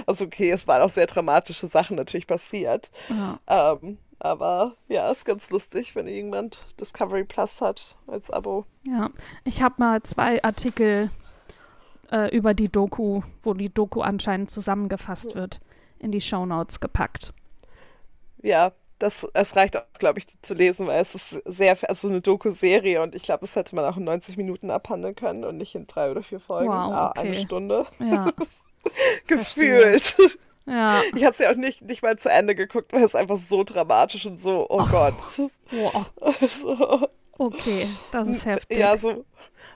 also 0.06 0.24
okay, 0.24 0.50
es 0.50 0.66
waren 0.66 0.82
auch 0.82 0.90
sehr 0.90 1.06
dramatische 1.06 1.68
Sachen 1.68 1.96
natürlich 1.96 2.26
passiert. 2.26 2.90
ja. 3.08 3.38
Ähm, 3.46 3.98
aber 4.20 4.72
ja, 4.88 5.10
ist 5.12 5.24
ganz 5.24 5.50
lustig, 5.50 5.94
wenn 5.94 6.08
irgendjemand 6.08 6.64
Discovery 6.80 7.24
Plus 7.24 7.60
hat 7.60 7.96
als 8.08 8.30
Abo. 8.30 8.66
Ja, 8.82 9.10
ich 9.44 9.62
habe 9.62 9.76
mal 9.78 10.02
zwei 10.02 10.42
Artikel 10.42 11.10
äh, 12.10 12.34
über 12.36 12.52
die 12.54 12.68
Doku, 12.68 13.22
wo 13.42 13.54
die 13.54 13.72
Doku 13.72 14.00
anscheinend 14.00 14.50
zusammengefasst 14.50 15.36
wird, 15.36 15.60
in 16.00 16.10
die 16.10 16.20
Shownotes 16.20 16.80
gepackt. 16.80 17.32
Ja, 18.42 18.72
das, 18.98 19.26
es 19.34 19.56
reicht 19.56 19.76
auch, 19.76 19.82
glaube 19.98 20.18
ich, 20.18 20.26
die 20.26 20.40
zu 20.42 20.54
lesen, 20.54 20.86
weil 20.86 21.00
es 21.00 21.14
ist 21.14 21.30
sehr, 21.44 21.76
also 21.88 22.08
eine 22.08 22.20
Doku-Serie 22.20 23.00
und 23.02 23.14
ich 23.14 23.22
glaube, 23.22 23.40
das 23.42 23.54
hätte 23.56 23.74
man 23.76 23.84
auch 23.84 23.96
in 23.96 24.04
90 24.04 24.36
Minuten 24.36 24.70
abhandeln 24.70 25.14
können 25.14 25.44
und 25.44 25.56
nicht 25.56 25.74
in 25.74 25.86
drei 25.86 26.10
oder 26.10 26.22
vier 26.22 26.40
Folgen. 26.40 26.68
Wow, 26.70 26.74
Ah, 26.92 27.12
Eine 27.16 27.30
okay. 27.30 27.40
Stunde. 27.44 27.86
Ja, 28.00 28.26
Gefühlt. 29.26 30.16
ja. 30.66 31.00
Ich 31.14 31.22
habe 31.24 31.30
es 31.32 31.38
ja 31.38 31.50
auch 31.50 31.56
nicht, 31.56 31.82
nicht 31.82 32.02
mal 32.02 32.16
zu 32.18 32.30
Ende 32.30 32.54
geguckt, 32.54 32.92
weil 32.92 33.02
es 33.04 33.14
einfach 33.14 33.36
so 33.36 33.64
dramatisch 33.64 34.26
und 34.26 34.38
so, 34.38 34.66
oh 34.68 34.84
Gott. 34.90 35.22
Wow. 35.70 36.06
so, 36.50 37.08
Okay, 37.40 37.86
das 38.10 38.26
ist 38.26 38.46
heftig. 38.46 38.78
ja, 38.78 38.96
so, 38.96 39.24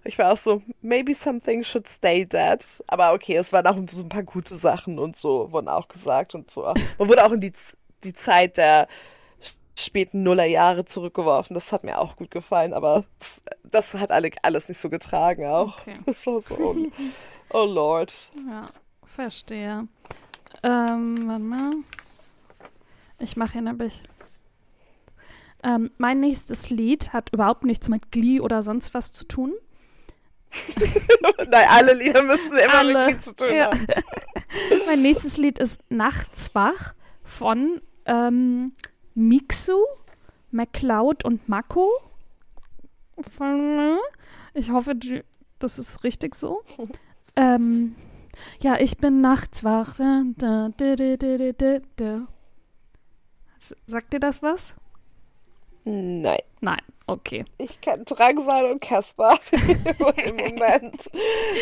ich 0.02 0.18
war 0.18 0.32
auch 0.32 0.36
so, 0.36 0.62
maybe 0.80 1.14
something 1.14 1.62
should 1.62 1.86
stay 1.86 2.24
dead. 2.24 2.58
Aber 2.88 3.12
okay, 3.12 3.36
es 3.36 3.52
waren 3.52 3.64
auch 3.68 3.76
so 3.92 4.02
ein 4.02 4.08
paar 4.08 4.24
gute 4.24 4.56
Sachen 4.56 4.98
und 4.98 5.16
so, 5.16 5.52
wurden 5.52 5.68
auch 5.68 5.86
gesagt 5.86 6.34
und 6.34 6.50
so. 6.50 6.62
Man 6.98 7.08
wurde 7.08 7.24
auch 7.24 7.30
in 7.30 7.40
die, 7.40 7.52
die 8.02 8.12
Zeit 8.12 8.56
der 8.56 8.88
späten 9.74 10.22
Nullerjahre 10.22 10.84
zurückgeworfen. 10.84 11.54
Das 11.54 11.72
hat 11.72 11.84
mir 11.84 11.98
auch 11.98 12.16
gut 12.16 12.30
gefallen, 12.30 12.72
aber 12.72 13.04
das, 13.18 13.42
das 13.64 13.94
hat 13.94 14.10
alle, 14.10 14.30
alles 14.42 14.68
nicht 14.68 14.78
so 14.78 14.90
getragen 14.90 15.46
auch. 15.46 15.80
Okay. 15.80 15.98
Das 16.06 16.26
war 16.26 16.40
so, 16.40 16.54
oh, 16.56 16.76
oh 17.50 17.64
Lord. 17.64 18.12
Ja, 18.48 18.68
verstehe. 19.14 19.88
Ähm, 20.62 21.28
warte 21.28 21.42
mal. 21.42 21.72
Ich 23.18 23.36
mache 23.36 23.52
hier 23.52 23.62
nämlich. 23.62 24.02
Ähm, 25.64 25.90
mein 25.96 26.18
nächstes 26.20 26.70
Lied 26.70 27.12
hat 27.12 27.32
überhaupt 27.32 27.64
nichts 27.64 27.88
mit 27.88 28.10
Glee 28.10 28.40
oder 28.40 28.62
sonst 28.62 28.94
was 28.94 29.12
zu 29.12 29.24
tun. 29.24 29.52
Nein, 31.38 31.66
alle 31.68 31.94
Lieder 31.94 32.22
müssen 32.22 32.56
immer 32.58 32.74
Alle, 32.74 32.94
mit 32.94 33.02
Krieg 33.04 33.22
zu 33.22 33.34
tun 33.34 33.54
ja. 33.54 33.66
haben. 33.66 33.86
Mein 34.86 35.02
nächstes 35.02 35.36
Lied 35.36 35.58
ist 35.58 35.80
Nachts 35.88 36.54
wach 36.54 36.94
von 37.22 37.80
ähm, 38.06 38.72
Mixu, 39.14 39.84
MacLeod 40.50 41.24
und 41.24 41.48
Mako. 41.48 41.90
Ich 44.54 44.70
hoffe, 44.70 44.94
das 45.58 45.78
ist 45.78 46.04
richtig 46.04 46.34
so. 46.34 46.62
ähm, 47.36 47.94
ja, 48.60 48.78
ich 48.78 48.96
bin 48.98 49.20
nachts 49.20 49.64
wach. 49.64 49.96
Sagt 53.86 54.12
dir 54.12 54.20
das 54.20 54.42
was? 54.42 54.74
Nein. 55.84 56.38
Nein, 56.60 56.80
okay. 57.08 57.44
Ich 57.58 57.80
kenne 57.80 58.04
Drangsal 58.04 58.70
und 58.70 58.80
Caspar 58.80 59.36
im 60.24 60.36
Moment. 60.36 61.10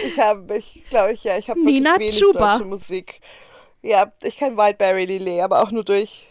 Ich 0.05 0.21
habe 0.21 0.43
mich, 0.43 0.85
glaube 0.91 1.13
ich, 1.13 1.25
ja, 1.25 1.39
ich 1.39 1.49
habe 1.49 1.59
wirklich 1.61 1.77
Nina 1.77 1.99
wenig 1.99 2.19
Chuba. 2.19 2.53
deutsche 2.53 2.67
Musik. 2.67 3.21
Ja, 3.81 4.13
ich 4.23 4.37
kenne 4.37 4.59
Wildberry 4.59 5.07
Lillet, 5.07 5.41
aber 5.41 5.63
auch 5.63 5.71
nur 5.71 5.85
durch 5.85 6.29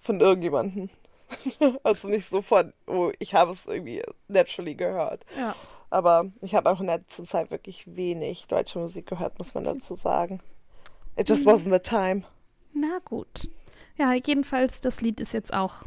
von 0.00 0.20
irgendjemandem. 0.20 0.90
also 1.82 2.08
nicht 2.08 2.26
so 2.26 2.42
von, 2.42 2.72
oh, 2.86 3.12
ich 3.18 3.34
habe 3.34 3.52
es 3.52 3.66
irgendwie 3.66 4.02
naturally 4.28 4.74
gehört. 4.74 5.24
Ja. 5.36 5.54
Aber 5.90 6.30
ich 6.40 6.54
habe 6.54 6.70
auch 6.70 6.80
in 6.80 6.86
der 6.86 6.98
letzten 6.98 7.26
Zeit 7.26 7.50
wirklich 7.50 7.96
wenig 7.96 8.46
deutsche 8.46 8.78
Musik 8.78 9.06
gehört, 9.06 9.38
muss 9.38 9.54
man 9.54 9.64
dazu 9.64 9.96
sagen. 9.96 10.40
It 11.16 11.28
just 11.28 11.46
wasn't 11.46 11.72
the 11.72 11.80
time. 11.80 12.22
Na 12.72 13.00
gut. 13.04 13.48
Ja, 13.96 14.12
jedenfalls, 14.12 14.80
das 14.80 15.00
Lied 15.00 15.20
ist 15.20 15.34
jetzt 15.34 15.52
auch 15.52 15.82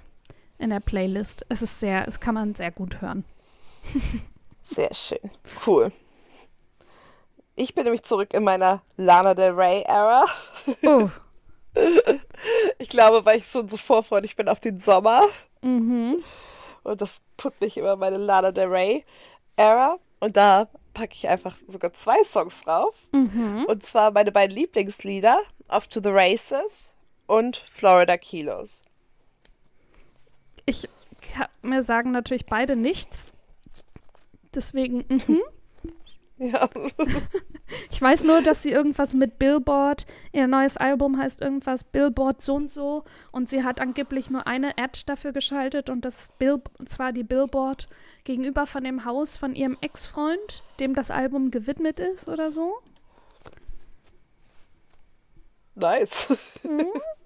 in 0.59 0.69
der 0.69 0.81
Playlist. 0.81 1.45
Es 1.49 1.61
ist 1.61 1.79
sehr, 1.79 2.07
es 2.07 2.19
kann 2.19 2.35
man 2.35 2.55
sehr 2.55 2.71
gut 2.71 3.01
hören. 3.01 3.25
Sehr 4.65 4.93
schön. 4.93 5.29
Cool. 5.67 5.91
Ich 7.55 7.75
bin 7.75 7.83
nämlich 7.83 8.03
zurück 8.03 8.33
in 8.33 8.45
meiner 8.45 8.81
Lana 8.95 9.33
Del 9.33 9.51
Rey 9.51 9.81
Era. 9.81 10.23
Oh. 10.85 11.09
Ich 12.77 12.89
glaube, 12.89 13.25
weil 13.25 13.39
ich 13.39 13.47
schon 13.47 13.69
so 13.69 13.77
vorfreudig 13.77 14.35
bin 14.35 14.47
auf 14.49 14.59
den 14.59 14.77
Sommer. 14.77 15.23
Mhm. 15.61 16.23
Und 16.83 17.01
das 17.01 17.23
put 17.37 17.59
mich 17.61 17.77
immer 17.77 17.95
meine 17.95 18.17
Lana 18.17 18.51
Del 18.51 18.67
Rey 18.67 19.05
Era. 19.55 19.97
Und 20.19 20.37
da 20.37 20.67
packe 20.93 21.13
ich 21.13 21.27
einfach 21.27 21.55
sogar 21.67 21.93
zwei 21.93 22.23
Songs 22.23 22.63
drauf. 22.63 22.95
Mhm. 23.11 23.65
Und 23.67 23.85
zwar 23.85 24.11
meine 24.11 24.31
beiden 24.31 24.55
Lieblingslieder, 24.55 25.39
Off 25.69 25.87
to 25.87 26.01
the 26.01 26.09
Races 26.11 26.93
und 27.25 27.57
Florida 27.57 28.17
Kilos. 28.17 28.83
Ich 30.65 30.87
kann 31.21 31.47
mir 31.61 31.83
sagen 31.83 32.11
natürlich 32.11 32.45
beide 32.45 32.75
nichts. 32.75 33.33
Deswegen, 34.53 35.05
mhm. 35.07 35.41
Ja. 36.37 36.69
Ich 37.91 38.01
weiß 38.01 38.23
nur, 38.23 38.41
dass 38.41 38.63
sie 38.63 38.71
irgendwas 38.71 39.13
mit 39.13 39.39
Billboard, 39.39 40.05
ihr 40.31 40.47
neues 40.47 40.77
Album 40.77 41.17
heißt 41.17 41.41
irgendwas 41.41 41.83
Billboard 41.83 42.41
so 42.41 42.55
und 42.55 42.71
so 42.71 43.03
und 43.31 43.49
sie 43.49 43.63
hat 43.63 43.79
angeblich 43.79 44.29
nur 44.29 44.47
eine 44.47 44.77
Ad 44.77 45.01
dafür 45.05 45.31
geschaltet 45.31 45.89
und 45.89 46.05
das 46.05 46.33
Bill, 46.37 46.61
und 46.79 46.89
zwar 46.89 47.11
die 47.11 47.23
Billboard 47.23 47.87
gegenüber 48.23 48.65
von 48.65 48.83
dem 48.83 49.05
Haus 49.05 49.37
von 49.37 49.55
ihrem 49.55 49.77
Ex-Freund, 49.81 50.63
dem 50.79 50.95
das 50.95 51.11
Album 51.11 51.51
gewidmet 51.51 51.99
ist 51.99 52.27
oder 52.27 52.51
so. 52.51 52.79
Nice. 55.75 56.59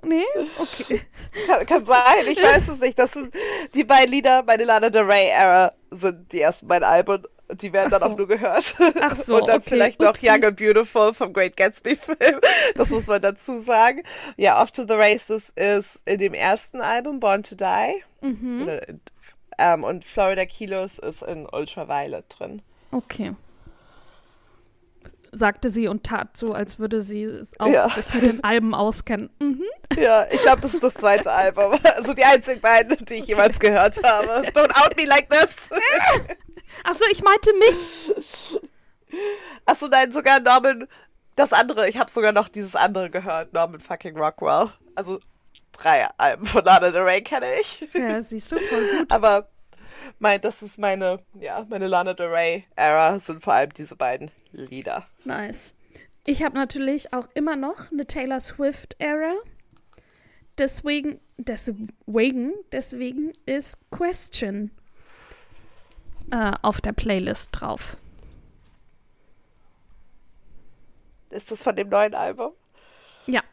Nee? 0.04 0.24
Okay. 0.60 1.02
Kann, 1.48 1.66
kann 1.66 1.86
sein, 1.86 2.28
ich 2.30 2.42
weiß 2.42 2.70
es 2.70 2.80
nicht. 2.80 2.98
Das 2.98 3.14
sind 3.14 3.34
die 3.74 3.84
beiden 3.84 4.12
Lieder, 4.12 4.44
meine 4.44 4.64
Lana 4.64 4.90
Del 4.90 5.04
Rey 5.04 5.28
Era 5.28 5.74
sind 5.92 6.32
die 6.32 6.42
ersten 6.42 6.68
beiden 6.68 6.86
Alben. 6.86 7.24
Und 7.50 7.62
die 7.62 7.72
werden 7.72 7.88
Ach 7.94 8.00
dann 8.00 8.10
so. 8.10 8.14
auch 8.14 8.18
nur 8.18 8.28
gehört. 8.28 8.76
Ach 9.02 9.16
so, 9.16 9.36
Und 9.40 9.48
dann 9.48 9.58
okay. 9.62 9.70
vielleicht 9.70 10.02
noch 10.02 10.10
Upsi. 10.10 10.30
Young 10.30 10.44
and 10.44 10.58
Beautiful 10.58 11.14
vom 11.14 11.32
Great 11.32 11.56
Gatsby 11.56 11.96
Film. 11.96 12.18
Das 12.76 12.90
muss 12.90 13.08
man 13.08 13.22
dazu 13.22 13.60
sagen. 13.60 14.04
Ja, 14.36 14.62
Off 14.62 14.72
to 14.72 14.84
the 14.86 14.94
Races 14.96 15.52
ist 15.56 16.00
in 16.06 16.20
dem 16.20 16.34
ersten 16.34 16.82
Album 16.82 17.20
Born 17.22 17.44
to 17.44 17.56
Die. 17.56 18.04
Mhm. 18.22 18.64
Oder, 18.64 18.82
ähm, 19.58 19.84
und 19.86 20.04
Florida 20.04 20.46
Kilos 20.46 21.00
ist 21.00 21.22
in 21.24 21.48
Ultraviolet 21.48 22.26
drin. 22.38 22.62
Okay. 22.92 23.34
Sagte 25.32 25.70
sie 25.70 25.88
und 25.88 26.04
tat 26.04 26.36
so, 26.38 26.54
als 26.54 26.80
würde 26.80 27.02
sie 27.02 27.42
auch 27.60 27.68
Ja. 27.68 27.88
sich 27.90 28.14
mit 28.14 28.24
den 28.24 28.44
Alben 28.44 28.74
auskennen. 28.74 29.30
Mhm. 29.40 29.64
Ja, 29.98 30.26
ich 30.32 30.42
glaube, 30.42 30.62
das 30.62 30.74
ist 30.74 30.84
das 30.84 30.94
zweite 30.96 31.32
Album. 31.32 31.74
Also 31.96 32.14
die 32.14 32.24
einzigen 32.24 32.60
beiden, 32.62 32.98
die 33.06 33.16
ich 33.16 33.28
jemals 33.28 33.60
gehört 33.60 34.02
habe. 34.04 34.48
Don't 34.50 34.74
out 34.76 34.96
me 34.98 35.06
like 35.06 35.30
this. 35.30 35.70
Achso, 36.84 37.04
ich 37.12 37.24
meinte 37.24 37.52
mich. 37.54 38.60
Achso, 39.66 39.88
nein, 39.88 40.12
sogar 40.12 40.40
Norman, 40.40 40.88
das 41.36 41.54
andere, 41.54 41.88
ich 41.88 41.98
habe 41.98 42.12
sogar 42.12 42.32
noch 42.32 42.50
dieses 42.50 42.76
andere 42.76 43.10
gehört, 43.10 43.54
Norman 43.54 43.80
fucking 43.80 44.18
Rockwell. 44.18 44.70
Also 44.96 45.20
drei 45.72 46.08
Alben 46.18 46.46
von 46.46 46.64
Lana 46.64 46.92
Del 46.92 47.04
Rey 47.04 47.22
kenne 47.22 47.48
ich. 47.62 47.88
Ja, 47.94 48.22
siehst 48.22 48.52
du, 48.52 48.60
voll 48.60 49.00
gut. 49.00 49.12
Aber 49.12 49.48
mein, 50.20 50.42
das 50.42 50.62
ist 50.62 50.80
meine, 50.80 51.20
ja, 51.40 51.66
meine 51.70 51.88
Lana 51.88 52.14
Del 52.14 52.28
Rey-Ära, 52.28 53.20
sind 53.20 53.44
vor 53.44 53.54
allem 53.54 53.72
diese 53.74 53.96
beiden 53.96 54.32
Lieder. 54.52 55.06
Nice. 55.24 55.76
Ich 56.26 56.44
habe 56.44 56.56
natürlich 56.56 57.14
auch 57.14 57.28
immer 57.36 57.56
noch 57.56 57.92
eine 57.92 58.06
Taylor 58.06 58.40
Swift-Ära. 58.40 59.36
Deswegen, 60.58 61.20
deswegen, 61.38 62.54
deswegen 62.72 63.32
ist 63.46 63.78
Question 63.92 64.72
äh, 66.32 66.54
auf 66.62 66.82
der 66.82 66.94
Playlist 66.94 67.50
drauf. 67.52 67.98
Ist 71.30 71.52
das 71.52 71.64
von 71.64 71.76
dem 71.76 71.90
neuen 71.90 72.16
Album? 72.16 72.54
Ja. 73.26 73.44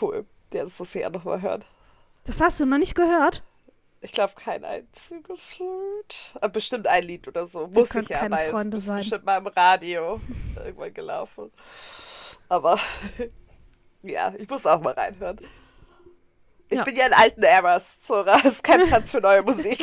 Cool. 0.00 0.26
Ja, 0.52 0.64
das 0.64 0.78
muss 0.78 0.94
ich 0.94 1.00
ja 1.02 1.10
nochmal 1.10 1.40
hören. 1.40 1.64
Das 2.24 2.40
hast 2.40 2.60
du 2.60 2.66
noch 2.66 2.78
nicht 2.78 2.94
gehört? 2.94 3.42
Ich 4.00 4.12
glaube, 4.12 4.34
kein 4.34 4.64
einziges 4.64 5.58
Lied. 5.58 6.32
Aber 6.36 6.48
bestimmt 6.48 6.86
ein 6.86 7.04
Lied 7.04 7.26
oder 7.28 7.46
so. 7.46 7.70
Wir 7.72 7.78
Muss 7.80 7.94
ich 7.94 8.08
ja, 8.08 8.30
weil 8.30 8.50
Freunde 8.50 8.76
es 8.76 8.82
ist 8.82 8.88
sein. 8.88 8.98
bestimmt 8.98 9.24
mal 9.24 9.38
im 9.38 9.46
Radio 9.46 10.20
irgendwann 10.56 10.92
gelaufen. 10.92 11.52
Aber 12.48 12.78
ja, 14.02 14.34
ich 14.36 14.48
muss 14.48 14.66
auch 14.66 14.82
mal 14.82 14.92
reinhören. 14.94 15.38
Ich 16.72 16.78
Ja. 16.78 16.84
bin 16.84 16.96
ja 16.96 17.06
in 17.06 17.12
alten 17.12 17.42
Eras, 17.42 18.00
Zora. 18.02 18.38
Es 18.38 18.44
ist 18.56 18.64
kein 18.64 18.80
Platz 18.88 19.10
für 19.10 19.20
neue 19.20 19.42
Musik. 19.42 19.78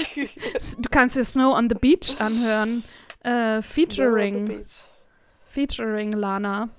Du 0.80 0.90
kannst 0.90 1.16
dir 1.16 1.24
Snow 1.24 1.56
on 1.56 1.70
the 1.70 1.76
Beach 1.76 2.20
anhören. 2.20 2.84
Äh, 3.24 3.62
featuring, 3.62 4.46
Beach. 4.46 4.84
featuring 5.48 6.14
Lana. 6.14 6.70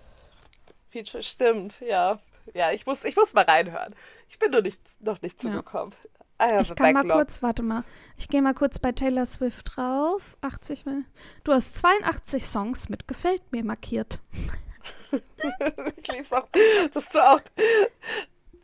Feature 0.91 1.23
stimmt, 1.23 1.81
ja. 1.81 2.19
Ja, 2.55 2.73
ich 2.73 2.87
muss, 2.87 3.05
ich 3.05 3.15
muss 3.15 3.33
mal 3.35 3.45
reinhören. 3.45 3.95
Ich 4.29 4.39
bin 4.39 4.51
nur 4.51 4.63
nicht, 4.63 4.81
noch 5.01 5.23
nicht 5.23 5.43
Ja. 5.45 5.51
zugekommen. 5.51 5.95
Have 6.41 6.63
Ich 6.63 6.75
kann 6.75 6.95
mal 6.95 7.01
backlog. 7.03 7.17
kurz, 7.19 7.43
warte 7.43 7.63
mal. 7.63 7.85
Ich 8.17 8.29
gehe 8.29 8.41
mal 8.43 8.55
kurz 8.55 8.79
bei 8.79 8.93
Taylor 8.93 9.27
Swift 9.27 9.77
drauf. 9.77 10.37
80 10.41 10.87
mal. 10.87 11.03
Du 11.45 11.53
hast 11.53 11.75
82 11.75 12.47
Songs 12.47 12.89
mit 12.89 13.07
Gefällt 13.07 13.43
mir 13.53 13.63
markiert. 13.63 14.21
ich 15.13 16.09
lieb's 16.09 16.33
auch, 16.33 16.49
dass 16.93 17.09
du 17.11 17.21
auch, 17.21 17.41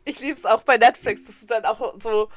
ich 0.07 0.19
lieb's 0.21 0.45
auch 0.45 0.63
bei 0.63 0.77
Netflix, 0.77 1.25
dass 1.25 1.41
du 1.41 1.47
dann 1.47 1.65
auch 1.65 1.95
so 1.99 2.29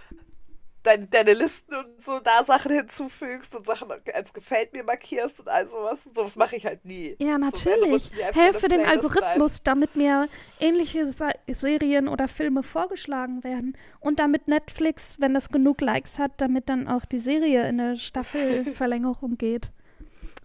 deine, 0.82 1.06
deine 1.06 1.34
Listen 1.34 1.74
und 1.74 2.02
so 2.02 2.20
da 2.20 2.42
Sachen 2.44 2.72
hinzufügst 2.72 3.54
und 3.54 3.66
Sachen 3.66 3.88
als 4.14 4.32
gefällt 4.32 4.72
mir 4.72 4.82
markierst 4.84 5.40
und 5.40 5.48
all 5.48 5.68
sowas. 5.68 6.04
Sowas 6.04 6.36
mache 6.36 6.56
ich 6.56 6.64
halt 6.66 6.84
nie. 6.84 7.16
Ja, 7.18 7.38
So, 7.42 7.56
natürlich. 7.56 8.12
in 8.12 8.34
Helfe 8.34 8.68
den 8.68 8.80
Playlist 8.82 9.04
Algorithmus, 9.04 9.62
damit 9.62 9.96
mir 9.96 10.28
ähnliche 10.58 11.06
Sa 11.06 11.30
Serien 11.48 12.08
oder 12.08 12.28
Filme 12.28 12.62
vorgeschlagen 12.62 13.44
werden. 13.44 13.76
Und 14.00 14.18
damit 14.18 14.48
Netflix, 14.48 15.16
wenn 15.18 15.34
das 15.34 15.50
genug 15.50 15.80
Likes 15.80 16.18
hat, 16.18 16.32
damit 16.38 16.68
dann 16.68 16.88
auch 16.88 17.04
die 17.04 17.18
Serie 17.18 17.68
in 17.68 17.80
eine 17.80 17.98
Staffelverlängerung 17.98 19.36
geht. 19.38 19.70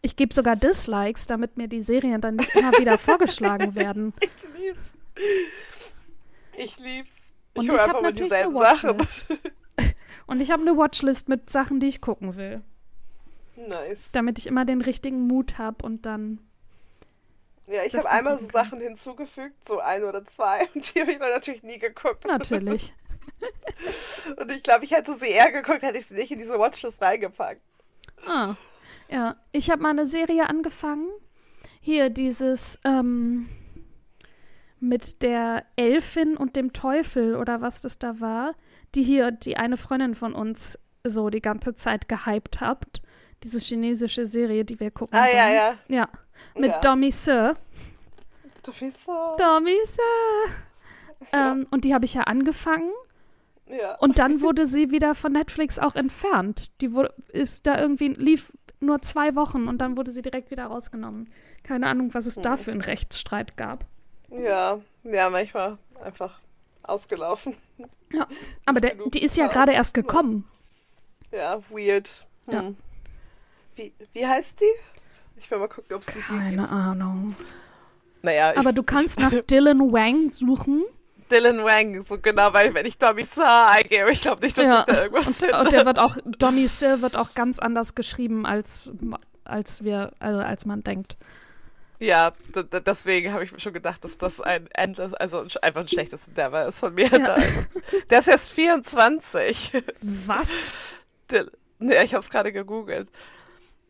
Ich 0.01 0.15
gebe 0.15 0.33
sogar 0.33 0.55
Dislikes, 0.55 1.25
damit 1.25 1.57
mir 1.57 1.67
die 1.67 1.81
Serien 1.81 2.21
dann 2.21 2.35
nicht 2.35 2.53
immer 2.55 2.73
wieder 2.73 2.97
vorgeschlagen 2.99 3.73
werden. 3.73 4.13
rein. 4.13 4.13
Ich 4.21 4.59
lieb's. 4.59 4.93
Ich 6.65 6.79
lieb's. 6.79 7.31
Und 7.53 7.63
Ich 7.63 7.71
höre 7.71 7.79
hab 7.79 7.87
einfach 7.89 8.01
mal 8.01 8.13
dieselben 8.13 8.57
Sachen. 8.57 8.97
Und 10.27 10.41
ich 10.41 10.51
habe 10.51 10.61
eine 10.63 10.75
Watchlist 10.75 11.29
mit 11.29 11.49
Sachen, 11.49 11.79
die 11.79 11.87
ich 11.87 12.01
gucken 12.01 12.35
will. 12.35 12.61
nice. 13.55 14.11
Damit 14.11 14.39
ich 14.39 14.47
immer 14.47 14.65
den 14.65 14.81
richtigen 14.81 15.27
Mut 15.27 15.57
habe 15.57 15.85
und 15.85 16.05
dann. 16.05 16.39
Ja, 17.67 17.83
ich 17.83 17.95
habe 17.95 18.09
einmal 18.09 18.37
so. 18.37 18.49
Sachen 18.49 18.79
hinzugefügt, 18.79 19.63
so 19.65 19.79
ein 19.79 20.03
oder 20.03 20.23
zwei, 20.25 20.67
und 20.73 20.93
die 20.95 21.01
habe 21.01 21.11
ich 21.11 21.19
dann 21.19 21.31
natürlich 21.31 21.63
nie 21.63 21.79
geguckt. 21.79 22.25
Natürlich. 22.25 22.93
Und 24.37 24.51
ich 24.51 24.61
glaube, 24.63 24.85
ich 24.85 24.91
hätte 24.91 25.13
sie 25.15 25.27
eher 25.29 25.51
geguckt, 25.51 25.81
hätte 25.81 25.97
ich 25.97 26.05
sie 26.05 26.13
nicht 26.13 26.31
in 26.31 26.37
diese 26.37 26.57
Watchlist 26.59 27.01
reingepackt. 27.01 27.61
Ah. 28.27 28.55
Ja, 29.09 29.35
ich 29.51 29.69
habe 29.69 29.81
mal 29.81 29.89
eine 29.89 30.05
Serie 30.05 30.47
angefangen. 30.47 31.09
Hier 31.81 32.09
dieses 32.09 32.79
ähm, 32.85 33.47
mit 34.79 35.21
der 35.23 35.63
Elfin 35.75 36.37
und 36.37 36.55
dem 36.55 36.73
Teufel 36.73 37.35
oder 37.35 37.61
was 37.61 37.81
das 37.81 37.97
da 37.99 38.19
war, 38.19 38.53
die 38.93 39.03
hier 39.03 39.31
die 39.31 39.57
eine 39.57 39.77
Freundin 39.77 40.15
von 40.15 40.33
uns 40.33 40.77
so 41.03 41.29
die 41.29 41.41
ganze 41.41 41.75
Zeit 41.75 42.07
gehypt 42.09 42.61
habt. 42.61 43.01
Diese 43.43 43.59
chinesische 43.59 44.25
Serie, 44.25 44.65
die 44.65 44.79
wir 44.79 44.91
gucken. 44.91 45.17
Ah, 45.17 45.25
ja, 45.27 45.43
sollen. 45.43 45.55
ja. 45.89 45.95
Ja, 45.97 46.09
mit 46.55 46.69
Ja. 46.71 46.79
Domi 46.81 47.11
Sir. 47.11 47.55
Bist 48.79 49.05
so. 49.05 49.11
Domi 49.37 49.75
Sir. 49.85 50.01
ähm, 51.33 51.67
und 51.69 51.85
die 51.85 51.93
habe 51.93 52.05
ich 52.05 52.13
ja 52.15 52.21
angefangen. 52.23 52.89
Ja. 53.67 53.95
Und 53.95 54.19
dann 54.19 54.41
wurde 54.41 54.65
sie 54.65 54.91
wieder 54.91 55.15
von 55.15 55.31
Netflix 55.33 55.77
auch 55.79 55.95
entfernt. 55.95 56.71
Die 56.81 56.91
wurde, 56.93 57.13
ist 57.29 57.67
da 57.67 57.79
irgendwie, 57.79 58.09
lief 58.09 58.51
nur 58.79 59.01
zwei 59.01 59.35
Wochen 59.35 59.67
und 59.67 59.79
dann 59.79 59.97
wurde 59.97 60.11
sie 60.11 60.21
direkt 60.21 60.51
wieder 60.51 60.65
rausgenommen. 60.65 61.29
Keine 61.63 61.87
Ahnung, 61.87 62.13
was 62.13 62.25
es 62.25 62.35
Hm. 62.37 62.43
da 62.43 62.57
für 62.57 62.71
einen 62.71 62.81
Rechtsstreit 62.81 63.57
gab. 63.57 63.85
Ja, 64.37 64.79
ja, 65.03 65.29
manchmal 65.29 65.77
einfach 66.03 66.39
ausgelaufen. 66.83 67.55
Aber 68.65 68.81
der, 68.81 68.95
die 69.07 69.23
ist 69.23 69.37
ja 69.37 69.47
gerade 69.47 69.71
erst 69.73 69.93
gekommen. 69.93 70.47
Ja, 71.31 71.59
weird. 71.69 72.25
Hm. 72.47 72.53
Ja. 72.53 72.71
Wie, 73.75 73.93
wie 74.13 74.25
heißt 74.25 74.61
die? 74.61 74.71
Ich 75.37 75.49
will 75.51 75.57
mal 75.59 75.67
gucken, 75.67 75.95
ob 75.95 76.01
es 76.01 76.07
die 76.07 76.19
Keine 76.19 76.57
gibt. 76.57 76.71
Ahnung. 76.71 77.35
Naja, 78.21 78.51
ich, 78.53 78.57
Aber 78.57 78.71
du 78.71 78.83
kannst 78.83 79.19
nach 79.19 79.33
Dylan 79.49 79.79
Wang 79.91 80.31
suchen. 80.31 80.83
Dylan 81.31 81.63
Wang, 81.63 82.01
so 82.03 82.19
genau, 82.21 82.53
weil 82.53 82.73
wenn 82.75 82.85
ich 82.85 82.97
Tommy 82.99 83.23
Sir 83.23 83.67
eingebe, 83.69 84.11
ich 84.11 84.21
glaube 84.21 84.43
nicht, 84.43 84.57
dass 84.57 84.67
Ja. 84.67 84.79
ich 84.79 84.85
da 84.85 85.03
irgendwas 85.03 85.37
finde. 85.39 85.59
Und 85.59 85.71
der 85.71 85.85
wird 85.85 85.97
auch, 85.99 86.17
Dommy 86.37 86.67
Sir 86.67 87.01
wird 87.01 87.15
auch 87.15 87.33
ganz 87.33 87.57
anders 87.59 87.95
geschrieben, 87.95 88.45
als, 88.45 88.83
als 89.43 89.83
wir, 89.83 90.11
also 90.19 90.39
als 90.39 90.65
man 90.65 90.83
denkt. 90.83 91.17
Ja, 91.99 92.33
deswegen 92.85 93.31
habe 93.33 93.43
ich 93.43 93.51
mir 93.51 93.59
schon 93.59 93.73
gedacht, 93.73 94.03
dass 94.03 94.17
das 94.17 94.41
ein 94.41 94.67
endless, 94.73 95.13
also 95.13 95.45
einfach 95.61 95.81
ein 95.81 95.87
schlechtes 95.87 96.27
Endeavor 96.27 96.65
ist 96.65 96.79
von 96.79 96.93
mir. 96.93 97.07
Ja. 97.07 97.19
Da 97.19 97.37
Der 98.09 98.19
ist 98.19 98.27
erst 98.27 98.53
24. 98.53 99.71
Was? 100.01 100.73
Dill- 101.31 101.51
Nee, 101.79 102.03
ich 102.03 102.13
habe 102.13 102.21
es 102.21 102.29
gerade 102.29 102.51
gegoogelt. 102.53 103.09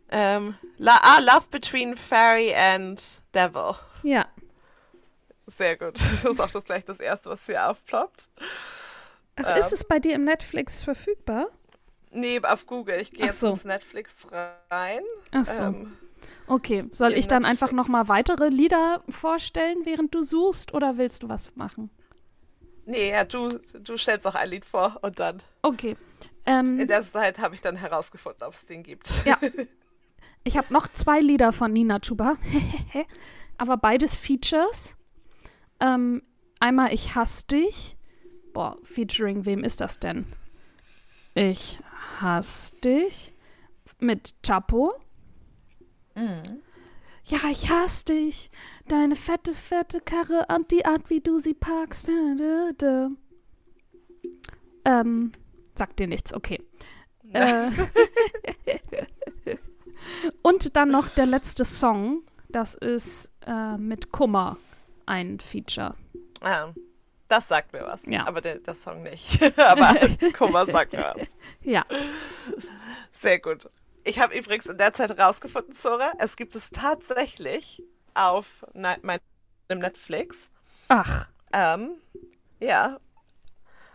Ähm, 0.09 0.55
La 0.77 0.97
ah, 1.03 1.19
Love 1.19 1.49
Between 1.51 1.95
Fairy 1.95 2.53
and 2.53 2.99
Devil. 3.33 3.75
Ja. 4.03 4.27
Sehr 5.47 5.77
gut. 5.77 5.93
Das 5.99 6.25
ist 6.25 6.39
auch 6.39 6.49
das 6.49 6.65
gleich 6.65 6.83
das 6.85 6.99
erste, 6.99 7.29
was 7.29 7.45
hier 7.45 7.69
aufploppt. 7.69 8.29
Ach, 9.35 9.43
Ähm. 9.55 9.59
ist 9.59 9.73
es 9.73 9.83
bei 9.83 9.99
dir 9.99 10.15
im 10.15 10.23
Netflix 10.23 10.81
verfügbar? 10.81 11.47
Nee, 12.11 12.39
auf 12.41 12.65
Google. 12.65 12.99
Ich 13.01 13.11
gehe 13.11 13.23
Ach 13.23 13.27
jetzt 13.27 13.39
so. 13.41 13.49
ins 13.49 13.65
Netflix 13.65 14.25
rein. 14.71 15.01
Ach 15.31 15.45
so. 15.45 15.63
Ähm, 15.63 15.97
Okay, 16.47 16.85
soll 16.91 17.13
ich 17.13 17.27
dann 17.27 17.43
einfach 17.45 17.71
Netflix. 17.71 17.75
noch 17.75 17.87
mal 17.87 18.07
weitere 18.07 18.49
Lieder 18.49 19.03
vorstellen, 19.09 19.79
während 19.83 20.13
du 20.13 20.23
suchst, 20.23 20.73
oder 20.73 20.97
willst 20.97 21.23
du 21.23 21.29
was 21.29 21.55
machen? 21.55 21.89
nee, 22.87 23.09
ja, 23.09 23.23
du, 23.25 23.49
du 23.79 23.97
stellst 23.97 24.27
auch 24.27 24.35
ein 24.35 24.49
Lied 24.49 24.63
vor 24.63 24.99
und 25.01 25.19
dann 25.19 25.41
Okay. 25.63 25.97
in 26.45 26.77
Ähm, 26.79 26.87
der 26.87 27.01
Zeit 27.01 27.39
habe 27.39 27.55
ich 27.55 27.61
dann 27.61 27.75
herausgefunden, 27.75 28.43
ob 28.47 28.53
es 28.53 28.65
den 28.67 28.83
gibt. 28.83 29.09
Ja. 29.25 29.39
ich 30.43 30.55
habe 30.55 30.71
noch 30.71 30.87
zwei 30.89 31.19
Lieder 31.19 31.51
von 31.51 31.73
Nina 31.73 31.99
Chuba, 31.99 32.35
aber 33.57 33.77
beides 33.77 34.15
Features. 34.15 34.95
Ähm, 35.79 36.21
einmal 36.59 36.93
Ich 36.93 37.15
hasse 37.15 37.47
dich. 37.47 37.97
Boah, 38.53 38.77
featuring 38.83 39.45
wem 39.45 39.63
ist 39.63 39.81
das 39.81 39.99
denn? 39.99 40.25
Ich 41.33 41.79
hasse 42.21 42.75
dich 42.81 43.33
mit 43.99 44.35
Chapo. 44.45 44.93
Ja, 46.15 47.39
ich 47.49 47.69
hasse 47.69 48.05
dich. 48.05 48.51
Deine 48.87 49.15
fette, 49.15 49.53
fette 49.53 49.99
Karre 49.99 50.45
und 50.55 50.71
die 50.71 50.85
Art, 50.85 51.09
wie 51.09 51.21
du 51.21 51.39
sie 51.39 51.53
parkst. 51.55 52.07
Da, 52.07 52.35
da, 52.37 52.71
da. 52.77 53.09
Ähm, 54.85 55.31
sagt 55.73 55.99
dir 55.99 56.07
nichts, 56.07 56.33
okay. 56.33 56.61
Äh, 57.33 57.69
und 60.43 60.75
dann 60.77 60.89
noch 60.89 61.09
der 61.09 61.25
letzte 61.25 61.65
Song. 61.65 62.21
Das 62.47 62.75
ist 62.75 63.29
äh, 63.45 63.77
mit 63.77 64.11
Kummer 64.11 64.57
ein 65.05 65.39
Feature. 65.39 65.95
Ah, 66.41 66.69
das 67.27 67.47
sagt 67.47 67.73
mir 67.73 67.81
was. 67.81 68.05
Ja. 68.05 68.25
Aber 68.27 68.39
der, 68.39 68.59
der 68.59 68.73
Song 68.73 69.03
nicht. 69.03 69.41
Aber 69.59 69.95
Kummer 70.37 70.65
sagt 70.67 70.93
mir 70.93 71.13
was. 71.15 71.27
Ja. 71.63 71.83
Sehr 73.11 73.39
gut. 73.39 73.67
Ich 74.05 74.19
habe 74.19 74.37
übrigens 74.37 74.67
in 74.67 74.77
der 74.77 74.93
Zeit 74.93 75.17
rausgefunden, 75.17 75.73
Zora, 75.73 76.13
es 76.19 76.35
gibt 76.37 76.55
es 76.55 76.69
tatsächlich 76.69 77.83
auf 78.13 78.63
ne 78.73 78.97
meinem 79.01 79.19
Netflix. 79.69 80.49
Ach, 80.87 81.27
Ähm, 81.51 81.91
ja. 82.59 82.97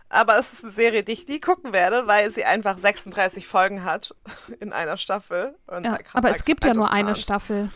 Aber 0.09 0.37
es 0.37 0.51
ist 0.51 0.63
eine 0.65 0.73
Serie, 0.73 1.05
die 1.05 1.13
ich 1.13 1.25
nie 1.29 1.39
gucken 1.39 1.71
werde, 1.71 2.05
weil 2.05 2.29
sie 2.31 2.43
einfach 2.43 2.77
36 2.77 3.47
Folgen 3.47 3.85
hat 3.85 4.13
in 4.59 4.73
einer 4.73 4.97
Staffel. 4.97 5.55
Ja. 5.81 5.97
Aber 6.13 6.29
es 6.29 6.43
gibt 6.43 6.65
ja 6.65 6.73
nur 6.73 6.91
eine. 6.91 7.15
Staffel. 7.15 7.69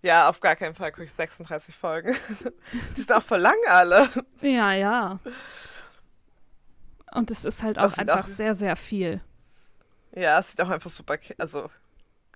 Ja, 0.00 0.28
auf 0.30 0.40
gar 0.40 0.56
keinen 0.56 0.74
Fall 0.74 0.90
gucke 0.92 1.04
ich 1.04 1.12
36 1.12 1.76
Folgen. 1.76 2.16
die 2.96 3.00
sind 3.00 3.12
auch 3.12 3.22
voll 3.22 3.40
lang 3.40 3.56
alle. 3.68 4.08
Ja, 4.40 4.72
ja. 4.72 5.18
und 7.12 7.30
es 7.30 7.44
ist 7.44 7.62
halt 7.62 7.78
auch 7.78 7.96
einfach 7.98 8.20
auch- 8.20 8.26
sehr, 8.26 8.54
sehr 8.54 8.76
viel. 8.76 9.20
Ja, 10.14 10.38
es 10.38 10.50
sieht 10.50 10.60
auch 10.60 10.68
einfach 10.70 10.90
super, 10.90 11.16
also 11.38 11.70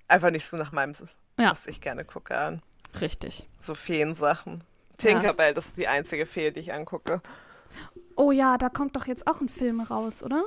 einfach 0.09 0.31
nicht 0.31 0.47
so 0.47 0.57
nach 0.57 0.73
meinem, 0.73 0.95
Ja. 1.39 1.51
was 1.51 1.67
ich 1.67 1.81
gerne 1.81 2.05
gucke 2.05 2.37
an. 2.37 2.63
Richtig. 3.01 3.47
So 3.61 3.75
Feensachen. 3.75 4.65
Tinkerbell, 4.97 5.55
das 5.55 5.67
ist 5.67 5.77
die 5.77 5.87
einzige 5.87 6.27
Fee, 6.27 6.51
die 6.51 6.61
ich 6.61 6.75
angucke. 6.75 7.21
Oh 8.17 8.33
ja, 8.33 8.59
da 8.59 8.69
kommt 8.69 8.97
doch 8.97 9.07
jetzt 9.07 9.27
auch 9.29 9.41
ein 9.41 9.49
Film 9.49 9.81
raus, 9.81 10.23
oder? 10.25 10.45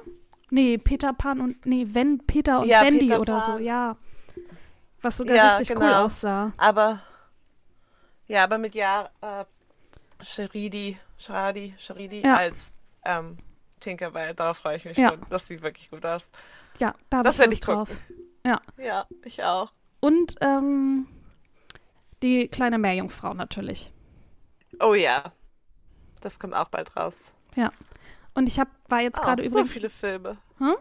Nee, 0.50 0.78
Peter 0.78 1.14
Pan 1.14 1.40
und, 1.40 1.66
nee, 1.66 1.88
wenn 1.92 2.20
Peter 2.26 2.60
und 2.60 2.68
Ja, 2.68 2.82
Wendy 2.82 3.00
Peter 3.06 3.22
oder 3.22 3.40
so, 3.40 3.54
Pan. 3.54 3.64
ja. 3.64 3.96
Was 5.02 5.18
sogar 5.18 5.36
Ja, 5.38 5.48
richtig 5.56 5.70
cool 5.78 5.78
genau. 5.86 6.04
aussah. 6.04 6.52
Aber, 6.58 7.02
ja, 8.28 8.44
aber 8.44 8.58
mit 8.58 8.76
ja, 8.76 9.10
äh, 9.22 9.46
Sharidi, 10.22 11.00
Sharadi, 11.18 11.74
Sharidi 11.78 12.22
Ja. 12.24 12.36
als 12.36 12.74
ähm, 13.06 13.38
Tinkerbell, 13.80 14.36
darauf 14.36 14.58
freue 14.58 14.76
ich 14.78 14.86
mich 14.86 14.98
Ja. 14.98 15.10
schon. 15.12 15.22
Das 15.30 15.48
sieht 15.48 15.62
wirklich 15.64 15.90
gut 15.90 16.06
aus. 16.06 16.30
Ja, 16.82 16.96
da 17.10 17.22
Das 17.24 17.38
Lust 17.38 17.54
ich 17.54 17.60
drauf. 17.62 17.90
gucken. 17.90 18.26
Ja. 18.46 18.60
Ja, 18.78 19.06
ich 19.24 19.44
auch. 19.44 19.72
Und 20.00 20.36
ähm, 20.42 21.08
die 22.24 22.48
kleine 22.48 22.78
Meerjungfrau 22.80 23.34
natürlich. 23.36 23.94
Oh 24.80 24.94
ja, 24.96 25.32
das 26.22 26.40
kommt 26.40 26.56
auch 26.56 26.70
bald 26.70 26.96
raus. 26.98 27.32
Und 28.34 28.48
ich 28.48 28.60
hab, 28.60 28.70
war 28.90 29.02
jetzt 29.02 29.20
Oh, 29.20 29.24
gerade 29.26 29.44
so 29.44 29.50
übrigens 29.50 29.74
viele 29.74 29.90
Filme. 29.90 30.38
Hm? 30.58 30.76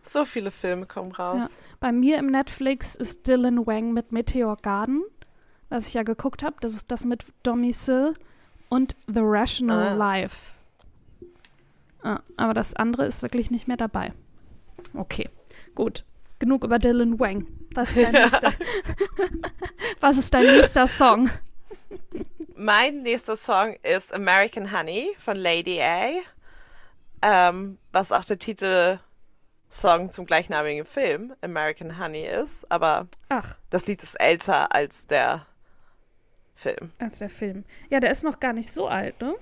So 0.00 0.24
viele 0.24 0.50
Filme 0.52 0.86
kommen 0.86 1.10
raus. 1.12 1.58
bei 1.80 1.90
mir 1.90 2.18
im 2.18 2.26
Netflix 2.26 2.94
ist 2.94 3.26
Dylan 3.26 3.66
Wang 3.66 3.92
mit 3.92 4.12
Meteor 4.12 4.56
Garden, 4.56 5.02
was 5.70 5.88
ich 5.88 5.94
ja 5.94 6.04
geguckt 6.04 6.42
habe. 6.44 6.54
Das 6.60 6.74
ist 6.74 6.90
das 6.92 7.04
mit 7.04 7.24
Domicile 7.42 8.14
und 8.68 8.94
The 9.08 9.20
Rational 9.22 9.88
Ah. 9.88 9.94
Life. 9.94 10.52
Ah, 12.04 12.20
aber 12.36 12.54
das 12.54 12.74
andere 12.76 13.06
ist 13.06 13.22
wirklich 13.22 13.50
nicht 13.50 13.66
mehr 13.66 13.76
dabei. 13.78 14.12
Okay, 14.92 15.28
gut. 15.74 16.04
Genug 16.38 16.64
über 16.64 16.78
Dylan 16.78 17.18
Wang. 17.18 17.46
Was 17.74 17.96
ist 17.96 18.04
dein 18.04 18.12
nächster, 18.12 18.52
was 20.00 20.16
ist 20.18 20.34
dein 20.34 20.44
nächster 20.44 20.86
Song? 20.86 21.30
Mein 22.56 23.02
nächster 23.02 23.36
Song 23.36 23.74
ist 23.82 24.12
American 24.12 24.76
Honey 24.76 25.08
von 25.18 25.36
Lady 25.36 25.80
A, 25.80 26.10
ähm, 27.22 27.78
was 27.92 28.12
auch 28.12 28.24
der 28.24 28.38
Titelsong 28.38 30.10
zum 30.10 30.26
gleichnamigen 30.26 30.84
Film 30.84 31.34
American 31.40 31.98
Honey 31.98 32.26
ist. 32.26 32.70
Aber 32.70 33.08
Ach, 33.28 33.56
das 33.70 33.86
Lied 33.86 34.02
ist 34.02 34.14
älter 34.20 34.74
als 34.74 35.06
der 35.06 35.46
Film. 36.54 36.92
als 36.98 37.18
der 37.18 37.30
Film. 37.30 37.64
Ja, 37.90 38.00
der 38.00 38.10
ist 38.10 38.22
noch 38.22 38.38
gar 38.38 38.52
nicht 38.52 38.70
so 38.70 38.86
alt, 38.86 39.20
ne? 39.20 39.34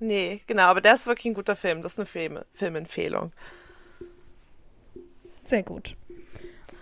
Nee, 0.00 0.40
genau, 0.46 0.64
aber 0.64 0.80
der 0.80 0.94
ist 0.94 1.06
wirklich 1.06 1.26
ein 1.26 1.34
guter 1.34 1.56
Film. 1.56 1.82
Das 1.82 1.92
ist 1.92 1.98
eine 1.98 2.06
Film 2.06 2.38
Filmempfehlung. 2.52 3.32
Sehr 5.48 5.62
gut. 5.62 5.96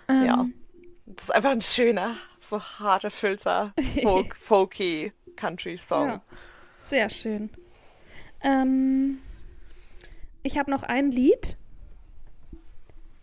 Ähm, 0.09 0.25
Ja. 0.27 0.47
Das 1.07 1.25
ist 1.25 1.31
einfach 1.31 1.51
ein 1.53 1.61
schöner, 1.63 2.17
so 2.41 2.61
hart 2.61 3.05
erfüllter, 3.05 3.73
folk, 4.03 4.35
folky 4.35 5.13
Country-Song. 5.37 6.09
Ja, 6.09 6.21
sehr 6.79 7.09
schön. 7.09 7.49
Ähm, 8.43 9.21
ich 10.43 10.59
habe 10.59 10.69
noch 10.71 10.83
ein 10.83 11.11
Lied 11.13 11.57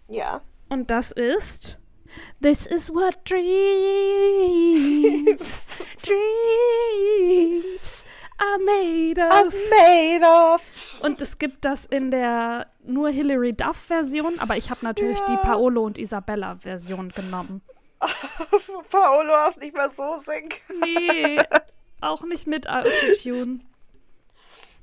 Ja. 0.07 0.41
und 0.69 0.89
das 0.89 1.11
ist 1.11 1.77
This 2.41 2.65
is 2.65 2.89
what 2.93 3.17
dreams, 3.29 3.53
dreams 6.03 8.05
are 8.37 8.59
made 8.59 9.19
I'm 9.21 9.47
of. 9.47 9.53
made 9.69 10.25
of. 10.25 10.99
Und 11.01 11.21
es 11.21 11.37
gibt 11.37 11.63
das 11.65 11.85
in 11.85 12.11
der 12.11 12.67
nur 12.83 13.09
Hilary 13.09 13.53
Duff 13.53 13.77
Version, 13.77 14.39
aber 14.39 14.57
ich 14.57 14.69
habe 14.69 14.83
natürlich 14.83 15.19
Ja. 15.19 15.25
die 15.27 15.37
Paolo 15.37 15.83
und 15.83 15.97
Isabella 15.97 16.55
Version 16.55 17.09
genommen. 17.09 17.61
Paolo 18.91 19.33
auch 19.33 19.55
nicht 19.57 19.73
mehr 19.73 19.89
so 19.89 20.17
singen. 20.19 20.49
Nee, 20.83 21.39
auch 22.01 22.23
nicht 22.23 22.47
mit 22.47 22.67
Autotune. 22.67 23.59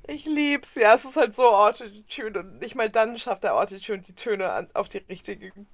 Ich 0.07 0.25
lieb's, 0.25 0.75
ja. 0.75 0.95
Es 0.95 1.05
ist 1.05 1.15
halt 1.17 1.35
so 1.35 1.43
Autotune 1.49 2.39
und 2.39 2.59
nicht 2.59 2.75
mal 2.75 2.89
dann 2.89 3.17
schafft 3.17 3.43
der 3.43 3.55
Autotune 3.55 3.99
die 3.99 4.15
Töne 4.15 4.51
an, 4.51 4.67
auf 4.73 4.89
die 4.89 4.97
richtigen 4.97 5.67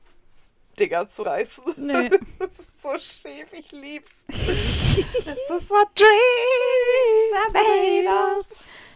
Dinger 0.79 1.07
zu 1.07 1.23
reißen. 1.23 1.63
Nee. 1.77 2.09
Das 2.39 2.59
ist 2.59 2.81
so 2.81 2.97
schief, 2.97 3.51
ich 3.51 3.71
lieb's. 3.71 4.11
This 4.27 5.49
is 5.49 5.69
what 5.69 5.87
dreams 5.95 7.33
are 7.35 7.51
made 7.53 8.07
of. 8.07 8.45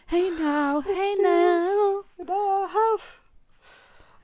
Hey 0.07 0.29
now, 0.29 0.82
hey 0.82 1.15
now. 1.21 2.03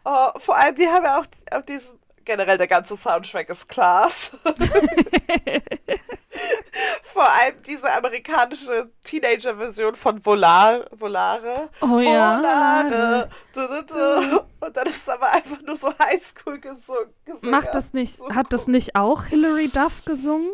Oh, 0.05 0.39
vor 0.39 0.55
allem, 0.55 0.75
die 0.75 0.87
haben 0.87 1.03
ja 1.03 1.19
auch 1.19 1.25
auf 1.51 1.65
diesem, 1.65 1.99
generell 2.23 2.57
der 2.57 2.67
ganze 2.67 2.95
Soundtrack 2.95 3.49
ist 3.49 3.67
Class. 3.67 4.37
vor 7.03 7.27
allem 7.29 7.61
diese 7.63 7.91
amerikanische 7.91 8.91
Teenager-Version 9.03 9.95
von 9.95 10.23
Volar, 10.25 10.85
Volare. 10.91 11.69
Oh 11.81 11.99
ja. 11.99 12.37
Volare. 12.39 13.29
Du, 13.53 13.61
du, 13.67 13.83
du. 13.85 14.39
Und 14.65 14.75
dann 14.77 14.87
ist 14.87 14.97
es 14.97 15.09
aber 15.09 15.31
einfach 15.31 15.61
nur 15.61 15.75
so 15.75 15.89
Highschool 15.99 16.59
gesungen. 16.59 17.11
Macht 17.41 17.73
das 17.73 17.93
nicht, 17.93 18.17
So 18.17 18.29
hat 18.33 18.51
das 18.51 18.67
nicht 18.67 18.95
auch 18.95 19.25
Hilary 19.25 19.67
Duff 19.69 20.05
gesungen? 20.05 20.49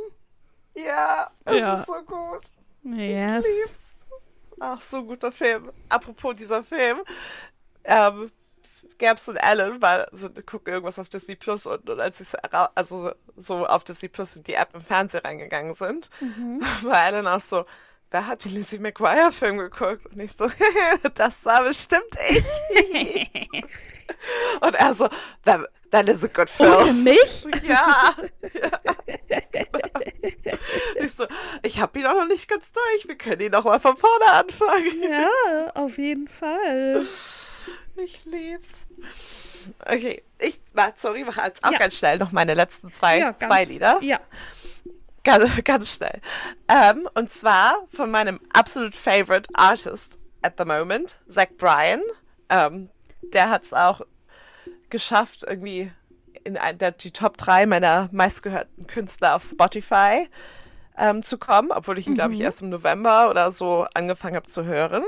Ja, 0.75 1.29
das 1.45 1.55
Ja. 1.57 1.73
ist 1.79 1.85
so 1.85 1.93
gut. 2.05 2.41
Yes. 2.83 3.45
lieb's. 3.45 3.95
Ach, 4.59 4.81
so 4.81 5.03
guter 5.03 5.31
Film. 5.31 5.71
Apropos 5.89 6.35
dieser 6.35 6.63
Film, 6.63 7.01
ähm, 7.83 8.31
Gabs 8.97 9.27
und 9.27 9.37
Alan 9.37 9.81
war, 9.81 10.07
so, 10.11 10.29
gucken 10.45 10.73
irgendwas 10.73 10.99
auf 10.99 11.09
Disney 11.09 11.35
Plus 11.35 11.65
und, 11.65 11.89
und 11.89 11.99
als 11.99 12.17
sie 12.17 12.37
also 12.75 13.13
so 13.35 13.65
auf 13.65 13.83
Disney 13.83 14.09
Plus 14.09 14.35
in 14.35 14.43
die 14.43 14.53
App 14.53 14.73
im 14.73 14.81
Fernsehen 14.81 15.21
reingegangen 15.21 15.73
sind, 15.73 16.09
war 16.83 16.97
Alan 16.97 17.27
auch 17.27 17.39
so, 17.39 17.65
wer 18.11 18.27
hat 18.27 18.43
die 18.45 18.49
Lizzie 18.49 18.79
McGuire 18.79 19.31
Film 19.31 19.57
geguckt? 19.57 20.05
Und 20.05 20.19
ich 20.19 20.33
so, 20.33 20.47
das 21.15 21.43
war 21.43 21.63
bestimmt 21.63 22.15
ich. 22.29 23.49
und 24.61 24.75
er 24.75 24.93
so, 24.93 25.09
that, 25.43 25.61
that 25.91 26.07
is 26.07 26.23
a 26.23 26.27
good 26.27 26.49
Ohne 26.59 26.83
film. 26.85 27.03
mich? 27.03 27.45
Ja. 27.63 28.13
ja. 28.53 28.69
Ich 30.95 31.13
so, 31.13 31.25
ich 31.63 31.81
habe 31.81 31.99
ihn 31.99 32.05
auch 32.05 32.13
noch 32.13 32.27
nicht 32.27 32.47
ganz 32.47 32.71
durch. 32.71 33.07
Wir 33.07 33.17
können 33.17 33.41
ihn 33.41 33.51
noch 33.51 33.65
mal 33.65 33.79
von 33.79 33.97
vorne 33.97 34.25
anfangen. 34.27 35.03
Ja, 35.09 35.71
auf 35.73 35.97
jeden 35.97 36.27
Fall. 36.27 37.05
Ich 37.95 38.25
lieb's. 38.25 38.87
Okay, 39.85 40.23
ich, 40.39 40.59
sorry, 40.95 41.23
mache 41.23 41.41
jetzt 41.45 41.63
auch 41.63 41.71
Ja. 41.71 41.77
ganz 41.77 41.95
schnell 41.95 42.17
noch 42.17 42.31
meine 42.31 42.53
letzten 42.53 42.91
zwei, 42.91 43.19
Ja, 43.19 43.25
ganz, 43.31 43.39
zwei 43.45 43.63
Lieder. 43.65 43.99
Ja. 44.01 44.19
Ganz, 45.23 45.63
ganz 45.63 45.95
schnell. 45.95 46.19
Ähm, 46.67 47.07
und 47.13 47.29
zwar 47.29 47.75
von 47.89 48.11
meinem 48.11 48.39
absolute 48.51 48.97
favorite 48.97 49.47
Artist 49.53 50.17
at 50.41 50.55
the 50.57 50.65
moment, 50.65 51.19
Zach 51.29 51.47
Bryan. 51.57 52.01
Ähm, 52.49 52.89
der 53.31 53.49
hat 53.49 53.63
es 53.63 53.73
auch 53.73 54.01
geschafft, 54.89 55.43
irgendwie 55.47 55.91
in 56.43 56.57
der, 56.77 56.91
die 56.91 57.11
Top 57.11 57.37
3 57.37 57.65
meiner 57.67 58.09
meistgehörten 58.11 58.85
Künstler 58.87 59.35
auf 59.35 59.43
Spotify 59.43 60.27
ähm, 60.97 61.23
zu 61.23 61.37
kommen, 61.37 61.71
obwohl 61.71 61.97
ich 61.97 62.05
ihn, 62.07 62.15
glaube 62.15 62.33
ich, 62.33 62.41
erst 62.41 62.61
im 62.61 62.69
November 62.69 63.29
oder 63.29 63.51
so 63.51 63.87
angefangen 63.93 64.35
habe 64.35 64.47
zu 64.47 64.65
hören. 64.65 65.03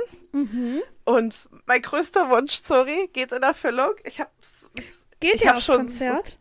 Und 1.05 1.49
mein 1.65 1.81
größter 1.81 2.29
Wunsch, 2.29 2.61
sorry, 2.63 3.09
geht 3.13 3.31
in 3.31 3.43
Erfüllung. 3.43 3.93
Ich 4.03 4.21
Geht 5.19 5.35
ich 5.35 5.41
ja 5.41 5.49
hab 5.49 5.57
aufs 5.57 5.65
schon 5.65 5.77
Konzert? 5.77 6.39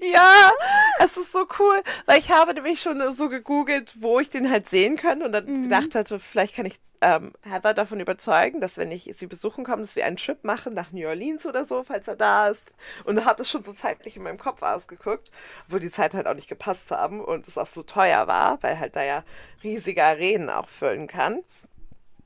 ja, 0.00 0.52
es 0.98 1.16
ist 1.16 1.32
so 1.32 1.46
cool, 1.58 1.82
weil 2.06 2.18
ich 2.18 2.30
habe 2.30 2.54
nämlich 2.54 2.80
schon 2.80 3.00
so 3.12 3.28
gegoogelt, 3.28 3.94
wo 4.00 4.20
ich 4.20 4.30
den 4.30 4.50
halt 4.50 4.68
sehen 4.68 4.96
kann 4.96 5.22
und 5.22 5.32
dann 5.32 5.62
gedacht 5.62 5.94
hatte, 5.94 6.18
vielleicht 6.18 6.54
kann 6.54 6.66
ich 6.66 6.78
ähm, 7.00 7.32
Heather 7.42 7.74
davon 7.74 8.00
überzeugen, 8.00 8.60
dass 8.60 8.78
wenn 8.78 8.90
ich 8.90 9.10
sie 9.14 9.26
besuchen 9.26 9.64
komme, 9.64 9.82
dass 9.82 9.96
wir 9.96 10.04
einen 10.04 10.16
Trip 10.16 10.42
machen 10.44 10.74
nach 10.74 10.92
New 10.92 11.06
Orleans 11.06 11.46
oder 11.46 11.64
so, 11.64 11.82
falls 11.82 12.08
er 12.08 12.16
da 12.16 12.48
ist. 12.48 12.72
Und 13.04 13.24
hat 13.24 13.40
es 13.40 13.50
schon 13.50 13.62
so 13.62 13.72
zeitlich 13.72 14.16
in 14.16 14.22
meinem 14.22 14.38
Kopf 14.38 14.62
ausgeguckt, 14.62 15.30
wo 15.68 15.78
die 15.78 15.90
Zeit 15.90 16.14
halt 16.14 16.26
auch 16.26 16.34
nicht 16.34 16.48
gepasst 16.48 16.90
haben 16.90 17.20
und 17.20 17.46
es 17.46 17.58
auch 17.58 17.66
so 17.66 17.82
teuer 17.82 18.26
war, 18.26 18.62
weil 18.62 18.78
halt 18.78 18.96
da 18.96 19.04
ja 19.04 19.24
riesige 19.62 20.02
Arenen 20.04 20.50
auch 20.50 20.68
füllen 20.68 21.06
kann. 21.06 21.42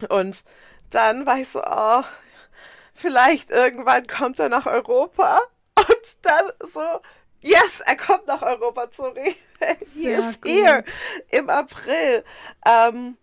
Und 0.08 0.44
dann 0.90 1.26
war 1.26 1.38
ich 1.38 1.48
so, 1.48 1.62
oh, 1.64 2.02
vielleicht 2.94 3.50
irgendwann 3.50 4.06
kommt 4.06 4.38
er 4.38 4.48
nach 4.48 4.66
Europa. 4.66 5.40
Und 5.76 6.18
dann 6.22 6.50
so, 6.60 6.80
yes, 7.40 7.80
er 7.80 7.96
kommt 7.96 8.26
nach 8.26 8.42
Europa, 8.42 8.88
sorry. 8.90 9.34
He 9.94 10.08
is 10.08 10.40
gut. 10.40 10.50
here 10.50 10.84
im 11.30 11.48
April. 11.48 12.24
Ähm, 12.66 13.16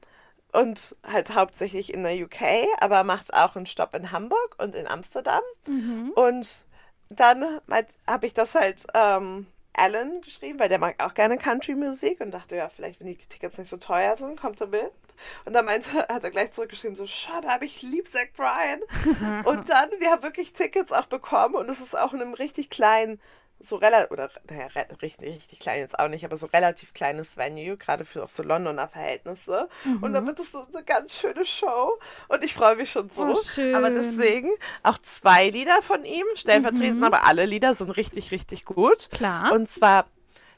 und 0.53 0.95
halt 1.05 1.35
hauptsächlich 1.35 1.93
in 1.93 2.03
der 2.03 2.15
UK, 2.15 2.41
aber 2.79 3.03
macht 3.03 3.33
auch 3.33 3.55
einen 3.55 3.65
Stopp 3.65 3.93
in 3.93 4.11
Hamburg 4.11 4.55
und 4.57 4.75
in 4.75 4.87
Amsterdam. 4.87 5.41
Mhm. 5.67 6.11
Und 6.15 6.65
dann 7.09 7.59
habe 8.07 8.25
ich 8.25 8.33
das 8.33 8.55
halt 8.55 8.85
ähm, 8.93 9.47
Alan 9.77 10.21
geschrieben, 10.21 10.59
weil 10.59 10.69
der 10.69 10.79
mag 10.79 11.01
auch 11.01 11.13
gerne 11.13 11.37
Country-Musik 11.37 12.19
und 12.19 12.31
dachte, 12.31 12.55
ja, 12.55 12.67
vielleicht, 12.67 12.99
wenn 12.99 13.07
die 13.07 13.15
Tickets 13.15 13.57
nicht 13.57 13.69
so 13.69 13.77
teuer 13.77 14.17
sind, 14.17 14.39
kommt 14.39 14.59
er 14.59 14.67
mit. 14.67 14.91
Und 15.45 15.53
dann 15.53 15.65
meinte, 15.65 15.89
hat 16.09 16.23
er 16.23 16.29
gleich 16.29 16.51
zurückgeschrieben, 16.51 16.95
so, 16.95 17.05
shut 17.05 17.45
up, 17.45 17.61
ich 17.61 17.81
liebe 17.81 18.09
Zach 18.09 18.27
Bryan. 18.35 18.81
und 19.45 19.69
dann, 19.69 19.89
wir 19.99 20.11
haben 20.11 20.23
wirklich 20.23 20.53
Tickets 20.53 20.91
auch 20.91 21.05
bekommen 21.05 21.55
und 21.55 21.69
es 21.69 21.79
ist 21.79 21.97
auch 21.97 22.13
in 22.13 22.21
einem 22.21 22.33
richtig 22.33 22.69
kleinen 22.69 23.21
so 23.59 23.77
relativ, 23.77 24.11
oder 24.11 24.29
naja, 24.49 24.67
richtig, 25.01 25.27
richtig 25.27 25.59
klein 25.59 25.79
jetzt 25.79 25.97
auch 25.99 26.07
nicht, 26.07 26.23
aber 26.23 26.37
so 26.37 26.47
relativ 26.47 26.93
kleines 26.93 27.37
Venue, 27.37 27.77
gerade 27.77 28.05
für 28.05 28.23
auch 28.23 28.29
so 28.29 28.43
Londoner 28.43 28.87
Verhältnisse. 28.87 29.67
Mhm. 29.83 30.03
Und 30.03 30.13
dann 30.13 30.27
wird 30.27 30.39
es 30.39 30.51
so 30.51 30.65
eine 30.73 30.83
ganz 30.83 31.15
schöne 31.15 31.43
Show. 31.45 31.97
Und 32.27 32.43
ich 32.43 32.53
freue 32.53 32.75
mich 32.75 32.91
schon 32.91 33.09
so. 33.09 33.25
Oh, 33.25 33.35
schön. 33.35 33.75
Aber 33.75 33.89
deswegen 33.89 34.51
auch 34.83 34.97
zwei 34.99 35.49
Lieder 35.49 35.81
von 35.81 36.03
ihm, 36.05 36.25
stellvertretend, 36.35 36.97
mhm. 36.97 37.03
aber 37.03 37.25
alle 37.25 37.45
Lieder 37.45 37.73
sind 37.73 37.89
richtig, 37.91 38.31
richtig 38.31 38.65
gut. 38.65 39.09
Klar. 39.11 39.51
Und 39.51 39.69
zwar 39.69 40.05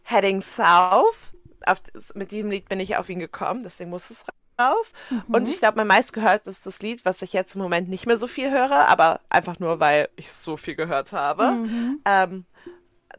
Heading 0.04 0.41
South. 0.41 1.32
Auf, 1.66 1.82
mit 2.16 2.32
diesem 2.32 2.50
Lied 2.50 2.70
bin 2.70 2.80
ich 2.80 2.95
auf 2.95 3.10
ihn 3.10 3.20
gekommen, 3.20 3.64
deswegen 3.64 3.89
muss 3.89 4.10
es 4.10 4.26
drauf. 4.58 4.93
Mhm. 5.10 5.24
Und 5.28 5.50
ich 5.50 5.60
glaube, 5.60 5.78
mein 5.78 5.88
meistgehört 5.88 6.47
ist 6.47 6.66
das 6.66 6.82
Lied, 6.82 7.06
was 7.06 7.22
ich 7.22 7.34
jetzt 7.34 7.56
im 7.56 7.62
Moment 7.62 7.89
nicht 7.89 8.06
mehr 8.06 8.18
so 8.18 8.28
viel 8.28 8.50
höre, 8.50 8.88
aber 8.88 9.20
einfach 9.30 9.60
nur, 9.60 9.80
weil 9.80 10.10
ich 10.16 10.32
so 10.32 10.58
viel 10.58 10.76
gehört 10.76 11.12
habe. 11.12 11.52
Mhm. 11.52 12.02
Ähm, 12.06 12.45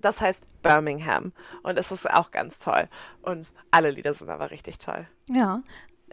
das 0.01 0.21
heißt 0.21 0.47
Birmingham. 0.63 1.33
Und 1.63 1.79
es 1.79 1.91
ist 1.91 2.11
auch 2.11 2.31
ganz 2.31 2.59
toll. 2.59 2.89
Und 3.23 3.53
alle 3.71 3.91
Lieder 3.91 4.15
sind 4.15 4.31
aber 4.31 4.51
richtig 4.51 4.79
toll. 4.79 5.07
Ja. 5.29 5.63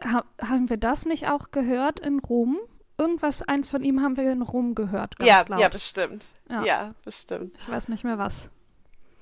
Ha 0.03 0.23
haben 0.41 0.69
wir 0.69 0.77
das 0.77 1.05
nicht 1.05 1.29
auch 1.29 1.51
gehört 1.51 1.99
in 1.99 2.19
Rom? 2.19 2.59
Irgendwas, 2.99 3.41
eins 3.43 3.69
von 3.69 3.83
ihm 3.83 4.01
haben 4.01 4.17
wir 4.17 4.31
in 4.31 4.41
Rom 4.41 4.73
gehört. 4.75 5.15
ja, 5.21 5.43
laut. 5.47 5.59
ja, 5.59 5.69
bestimmt. 5.69 6.27
Ja. 6.49 6.63
ja, 6.63 6.95
bestimmt. 7.03 7.55
Ich 7.57 7.69
weiß 7.69 7.89
nicht 7.89 8.03
mehr 8.03 8.17
was. 8.17 8.49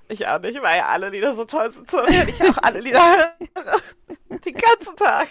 Ich 0.07 0.27
auch 0.27 0.39
nicht, 0.39 0.61
weil 0.61 0.77
ja 0.77 0.87
alle 0.87 1.09
Lieder 1.09 1.35
so 1.35 1.45
toll 1.45 1.71
sind. 1.71 1.91
Ich 2.27 2.41
auch 2.43 2.57
alle 2.61 2.79
Lieder 2.79 3.01
höre. 3.01 4.39
Den 4.45 4.55
ganzen 4.55 4.95
Tag. 4.95 5.27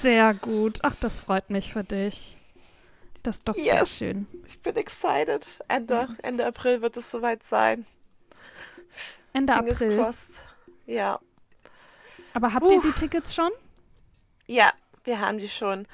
Sehr 0.00 0.34
gut. 0.34 0.80
Ach, 0.82 0.94
das 1.00 1.18
freut 1.18 1.50
mich 1.50 1.72
für 1.72 1.84
dich. 1.84 2.38
Das 3.26 3.38
ist 3.38 3.48
doch 3.48 3.56
yes. 3.56 3.64
sehr 3.64 3.86
schön. 3.86 4.26
Ich 4.46 4.60
bin 4.62 4.76
excited. 4.76 5.44
Ende, 5.66 6.06
yes. 6.08 6.18
Ende 6.20 6.46
April 6.46 6.80
wird 6.80 6.96
es 6.96 7.10
soweit 7.10 7.42
sein. 7.42 7.84
Ende 9.32 9.52
Fingers 9.52 9.82
April. 9.82 9.98
Crossed. 9.98 10.46
Ja. 10.86 11.18
Aber 12.34 12.54
habt 12.54 12.64
Uff. 12.64 12.72
ihr 12.72 12.80
die 12.82 12.92
Tickets 12.92 13.34
schon? 13.34 13.50
Ja, 14.46 14.70
wir 15.02 15.20
haben 15.20 15.38
die 15.38 15.48
schon. 15.48 15.88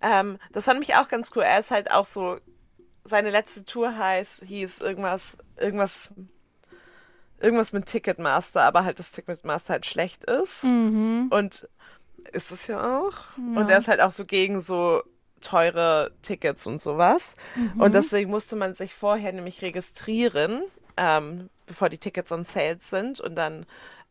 Ähm, 0.00 0.38
das 0.50 0.64
fand 0.64 0.80
mich 0.80 0.96
auch 0.96 1.06
ganz 1.06 1.30
cool. 1.36 1.44
Er 1.44 1.60
ist 1.60 1.70
halt 1.70 1.92
auch 1.92 2.04
so, 2.04 2.38
seine 3.04 3.30
letzte 3.30 3.64
Tour 3.64 3.96
heißt, 3.96 4.42
hieß 4.42 4.80
irgendwas, 4.80 5.36
irgendwas, 5.58 6.12
irgendwas 7.38 7.72
mit 7.72 7.86
Ticketmaster, 7.86 8.64
aber 8.64 8.82
halt 8.82 8.98
das 8.98 9.12
Ticketmaster 9.12 9.74
halt 9.74 9.86
schlecht 9.86 10.24
ist. 10.24 10.64
Mhm. 10.64 11.28
Und 11.30 11.68
ist 12.32 12.50
es 12.50 12.66
ja 12.66 12.98
auch. 12.98 13.18
Ja. 13.36 13.60
Und 13.60 13.70
er 13.70 13.78
ist 13.78 13.86
halt 13.86 14.00
auch 14.00 14.10
so 14.10 14.24
gegen 14.24 14.58
so 14.58 15.04
teure 15.42 16.12
Tickets 16.22 16.66
und 16.66 16.80
sowas. 16.80 17.34
Mhm. 17.54 17.80
Und 17.80 17.94
deswegen 17.94 18.30
musste 18.30 18.56
man 18.56 18.74
sich 18.74 18.94
vorher 18.94 19.32
nämlich 19.32 19.62
registrieren, 19.62 20.62
ähm, 20.96 21.50
bevor 21.66 21.88
die 21.88 21.98
Tickets 21.98 22.32
on 22.32 22.44
sales 22.44 22.88
sind. 22.88 23.20
Und 23.20 23.34
dann 23.34 23.66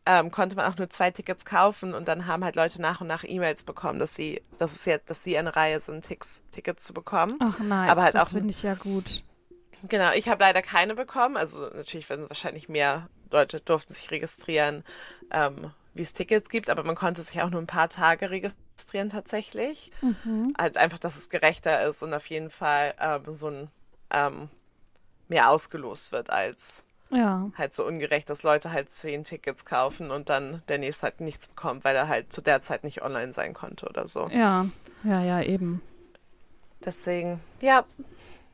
ähm, 0.06 0.30
konnte 0.30 0.56
man 0.56 0.70
auch 0.70 0.76
nur 0.76 0.90
zwei 0.90 1.10
Tickets 1.10 1.44
kaufen 1.44 1.94
und 1.94 2.08
dann 2.08 2.26
haben 2.26 2.44
halt 2.44 2.56
Leute 2.56 2.80
nach 2.80 3.00
und 3.00 3.06
nach 3.06 3.24
E-Mails 3.24 3.62
bekommen, 3.62 3.98
dass 3.98 4.14
sie, 4.14 4.42
dass 4.58 4.72
es 4.72 4.84
jetzt, 4.84 5.10
dass 5.10 5.22
sie 5.22 5.38
eine 5.38 5.54
Reihe 5.54 5.78
sind, 5.78 6.04
Ticks, 6.04 6.42
Tickets 6.50 6.84
zu 6.84 6.92
bekommen. 6.92 7.36
Ach 7.40 7.60
nice, 7.60 7.90
Aber 7.90 8.02
halt 8.02 8.14
das 8.14 8.32
finde 8.32 8.50
ich 8.50 8.62
ja 8.62 8.74
gut. 8.74 9.22
Genau, 9.88 10.10
ich 10.12 10.28
habe 10.28 10.42
leider 10.42 10.62
keine 10.62 10.94
bekommen. 10.94 11.36
Also 11.36 11.68
natürlich 11.68 12.08
werden 12.10 12.28
wahrscheinlich 12.28 12.68
mehr 12.68 13.08
Leute 13.30 13.60
durften 13.60 13.92
sich 13.92 14.10
registrieren, 14.10 14.84
ähm, 15.30 15.72
wie 15.94 16.02
es 16.02 16.12
Tickets 16.12 16.48
gibt, 16.48 16.70
aber 16.70 16.84
man 16.84 16.94
konnte 16.94 17.22
sich 17.22 17.40
auch 17.42 17.50
nur 17.50 17.60
ein 17.60 17.66
paar 17.66 17.88
Tage 17.88 18.30
registrieren 18.30 19.08
tatsächlich. 19.08 19.90
Mhm. 20.00 20.54
Halt 20.58 20.76
einfach, 20.76 20.98
dass 20.98 21.16
es 21.16 21.28
gerechter 21.28 21.84
ist 21.86 22.02
und 22.02 22.14
auf 22.14 22.26
jeden 22.26 22.50
Fall 22.50 22.94
ähm, 23.00 23.22
so 23.26 23.48
ein 23.48 23.68
ähm, 24.10 24.48
mehr 25.28 25.50
ausgelost 25.50 26.12
wird 26.12 26.30
als 26.30 26.84
ja. 27.10 27.50
halt 27.56 27.74
so 27.74 27.84
ungerecht, 27.84 28.30
dass 28.30 28.42
Leute 28.42 28.72
halt 28.72 28.90
zehn 28.90 29.24
Tickets 29.24 29.64
kaufen 29.64 30.10
und 30.10 30.28
dann 30.28 30.62
der 30.68 30.78
nächste 30.78 31.04
halt 31.04 31.20
nichts 31.20 31.46
bekommt, 31.48 31.84
weil 31.84 31.94
er 31.94 32.08
halt 32.08 32.32
zu 32.32 32.40
der 32.40 32.60
Zeit 32.60 32.84
nicht 32.84 33.02
online 33.02 33.32
sein 33.32 33.54
konnte 33.54 33.86
oder 33.86 34.06
so. 34.06 34.28
Ja, 34.28 34.66
ja, 35.04 35.22
ja, 35.22 35.42
eben. 35.42 35.82
Deswegen, 36.84 37.40
ja, 37.60 37.84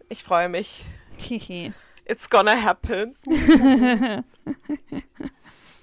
ich 0.08 0.24
freue 0.24 0.48
mich. 0.48 0.84
It's 2.04 2.30
gonna 2.30 2.62
happen. 2.62 3.14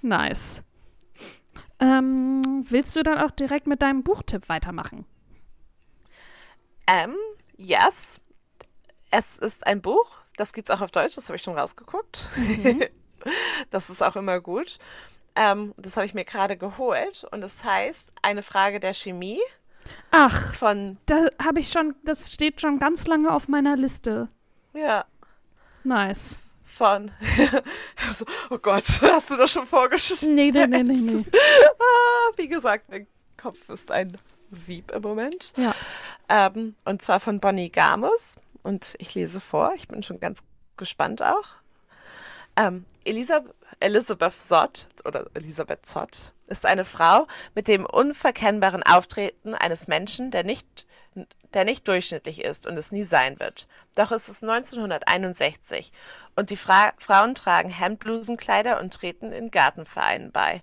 nice. 0.01 0.63
Ähm, 1.85 2.65
willst 2.67 2.95
du 2.95 3.03
dann 3.03 3.19
auch 3.19 3.31
direkt 3.31 3.67
mit 3.67 3.81
deinem 3.81 4.03
Buchtipp 4.03 4.49
weitermachen? 4.49 5.05
Ähm, 6.87 7.15
yes. 7.57 8.19
Es 9.11 9.37
ist 9.37 9.65
ein 9.67 9.81
Buch, 9.81 10.17
das 10.35 10.51
gibt 10.51 10.69
es 10.69 10.75
auch 10.75 10.81
auf 10.81 10.91
Deutsch, 10.91 11.15
das 11.15 11.29
habe 11.29 11.35
ich 11.35 11.43
schon 11.43 11.57
rausgeguckt. 11.57 12.23
Mhm. 12.37 12.83
das 13.69 13.89
ist 13.91 14.01
auch 14.01 14.15
immer 14.15 14.41
gut. 14.41 14.79
Ähm, 15.35 15.73
das 15.77 15.95
habe 15.95 16.07
ich 16.07 16.15
mir 16.15 16.25
gerade 16.25 16.57
geholt 16.57 17.25
und 17.31 17.43
es 17.43 17.63
heißt 17.63 18.13
Eine 18.23 18.41
Frage 18.41 18.79
der 18.79 18.93
Chemie. 18.93 19.39
Ach, 20.09 20.55
von. 20.55 20.97
Da 21.05 21.27
habe 21.43 21.59
ich 21.59 21.69
schon, 21.69 21.93
das 22.03 22.33
steht 22.33 22.61
schon 22.61 22.79
ganz 22.79 23.05
lange 23.05 23.31
auf 23.31 23.47
meiner 23.47 23.75
Liste. 23.75 24.29
Ja. 24.73 25.05
Nice 25.83 26.44
von. 26.75 27.11
also, 28.07 28.25
oh 28.49 28.57
Gott, 28.57 28.83
hast 29.01 29.31
du 29.31 29.37
das 29.37 29.51
schon 29.51 29.65
vorgeschrieben? 29.65 30.35
Nee, 30.35 30.51
nee, 30.51 30.67
nee, 30.67 30.83
nee. 30.83 30.93
nee. 31.01 31.25
ah, 31.33 32.31
wie 32.35 32.47
gesagt, 32.47 32.89
mein 32.89 33.07
Kopf 33.37 33.69
ist 33.69 33.91
ein 33.91 34.17
Sieb 34.51 34.91
im 34.91 35.01
Moment. 35.01 35.53
Ja. 35.57 35.73
Ähm, 36.29 36.75
und 36.85 37.01
zwar 37.01 37.19
von 37.19 37.39
Bonnie 37.39 37.71
Gamus. 37.71 38.37
Und 38.63 38.95
ich 38.97 39.13
lese 39.13 39.39
vor. 39.39 39.73
Ich 39.75 39.87
bin 39.87 40.03
schon 40.03 40.19
ganz 40.19 40.39
gespannt 40.75 41.21
auch. 41.21 41.45
Ähm, 42.57 42.85
Elisabeth, 43.03 43.53
Elizabeth 43.79 44.33
Zott 44.33 44.87
oder 45.03 45.25
Elisabeth 45.33 45.85
Zott 45.85 46.33
ist 46.47 46.65
eine 46.65 46.85
Frau 46.85 47.27
mit 47.53 47.67
dem 47.67 47.85
unverkennbaren 47.85 48.81
Auftreten 48.83 49.53
eines 49.53 49.87
Menschen, 49.87 50.31
der 50.31 50.43
nicht 50.43 50.85
der 51.55 51.63
nicht 51.63 51.87
durchschnittlich 51.87 52.43
ist 52.43 52.67
und 52.67 52.77
es 52.77 52.91
nie 52.91 53.05
sein 53.05 53.39
wird. 53.39 53.67
Doch 53.95 54.11
es 54.11 54.29
ist 54.29 54.43
1961 54.43 55.91
und 56.35 56.49
die 56.49 56.57
Fra 56.57 56.91
Frauen 56.99 57.33
tragen 57.33 57.69
Hemdblusenkleider 57.69 58.79
und 58.79 58.93
treten 58.93 59.31
in 59.31 59.49
Gartenvereinen 59.49 60.31
bei. 60.31 60.61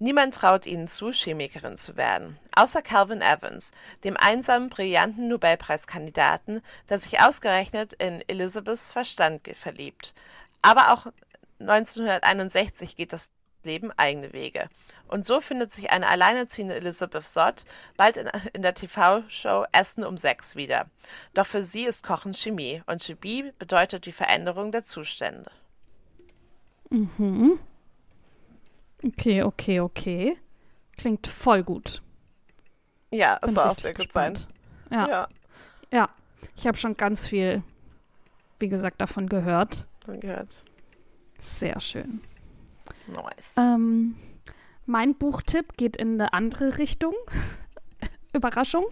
Niemand 0.00 0.34
traut 0.34 0.66
ihnen 0.66 0.88
zu, 0.88 1.12
Chemikerin 1.12 1.76
zu 1.76 1.96
werden. 1.96 2.36
Außer 2.54 2.82
Calvin 2.82 3.22
Evans, 3.22 3.70
dem 4.02 4.16
einsamen, 4.16 4.68
brillanten 4.68 5.28
Nobelpreiskandidaten, 5.28 6.60
der 6.90 6.98
sich 6.98 7.20
ausgerechnet 7.20 7.92
in 7.94 8.20
Elizabeths 8.26 8.90
Verstand 8.90 9.48
verliebt. 9.54 10.14
Aber 10.62 10.92
auch 10.92 11.06
1961 11.60 12.96
geht 12.96 13.12
das 13.12 13.30
Leben 13.62 13.92
eigene 13.92 14.32
Wege. 14.32 14.68
Und 15.14 15.24
so 15.24 15.40
findet 15.40 15.72
sich 15.72 15.92
eine 15.92 16.08
alleinerziehende 16.08 16.74
Elizabeth 16.74 17.24
Sott 17.24 17.62
bald 17.96 18.16
in, 18.16 18.28
in 18.52 18.62
der 18.62 18.74
TV-Show 18.74 19.64
Essen 19.70 20.02
um 20.02 20.18
sechs 20.18 20.56
wieder. 20.56 20.86
Doch 21.34 21.46
für 21.46 21.62
sie 21.62 21.84
ist 21.84 22.02
Kochen 22.02 22.34
Chemie 22.34 22.82
und 22.86 23.00
Chemie 23.00 23.52
bedeutet 23.60 24.06
die 24.06 24.12
Veränderung 24.12 24.72
der 24.72 24.82
Zustände. 24.82 25.52
Mhm. 26.90 27.60
Okay, 29.04 29.44
okay, 29.44 29.78
okay. 29.78 30.36
Klingt 30.96 31.28
voll 31.28 31.62
gut. 31.62 32.02
Ja, 33.12 33.38
es 33.40 33.54
soll 33.54 33.68
auch 33.68 33.78
sehr 33.78 33.94
gut 33.94 34.12
sein. 34.12 34.36
Ja. 34.90 35.08
ja. 35.08 35.28
Ja, 35.92 36.08
ich 36.56 36.66
habe 36.66 36.76
schon 36.76 36.96
ganz 36.96 37.24
viel, 37.24 37.62
wie 38.58 38.68
gesagt, 38.68 39.00
davon 39.00 39.28
gehört. 39.28 39.86
Gehört. 40.06 40.64
Sehr 41.38 41.78
schön. 41.78 42.20
Nice. 43.06 43.52
Ähm, 43.56 44.16
mein 44.86 45.14
Buchtipp 45.14 45.76
geht 45.76 45.96
in 45.96 46.14
eine 46.14 46.32
andere 46.32 46.78
Richtung. 46.78 47.14
Überraschung. 48.34 48.86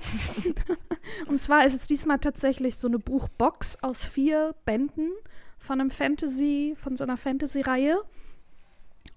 Und 1.26 1.42
zwar 1.42 1.66
ist 1.66 1.74
es 1.74 1.86
diesmal 1.86 2.18
tatsächlich 2.18 2.76
so 2.76 2.88
eine 2.88 2.98
Buchbox 2.98 3.82
aus 3.82 4.04
vier 4.04 4.54
Bänden 4.64 5.10
von 5.58 5.80
einem 5.80 5.90
Fantasy, 5.90 6.74
von 6.76 6.96
so 6.96 7.04
einer 7.04 7.16
Fantasy-Reihe. 7.16 8.00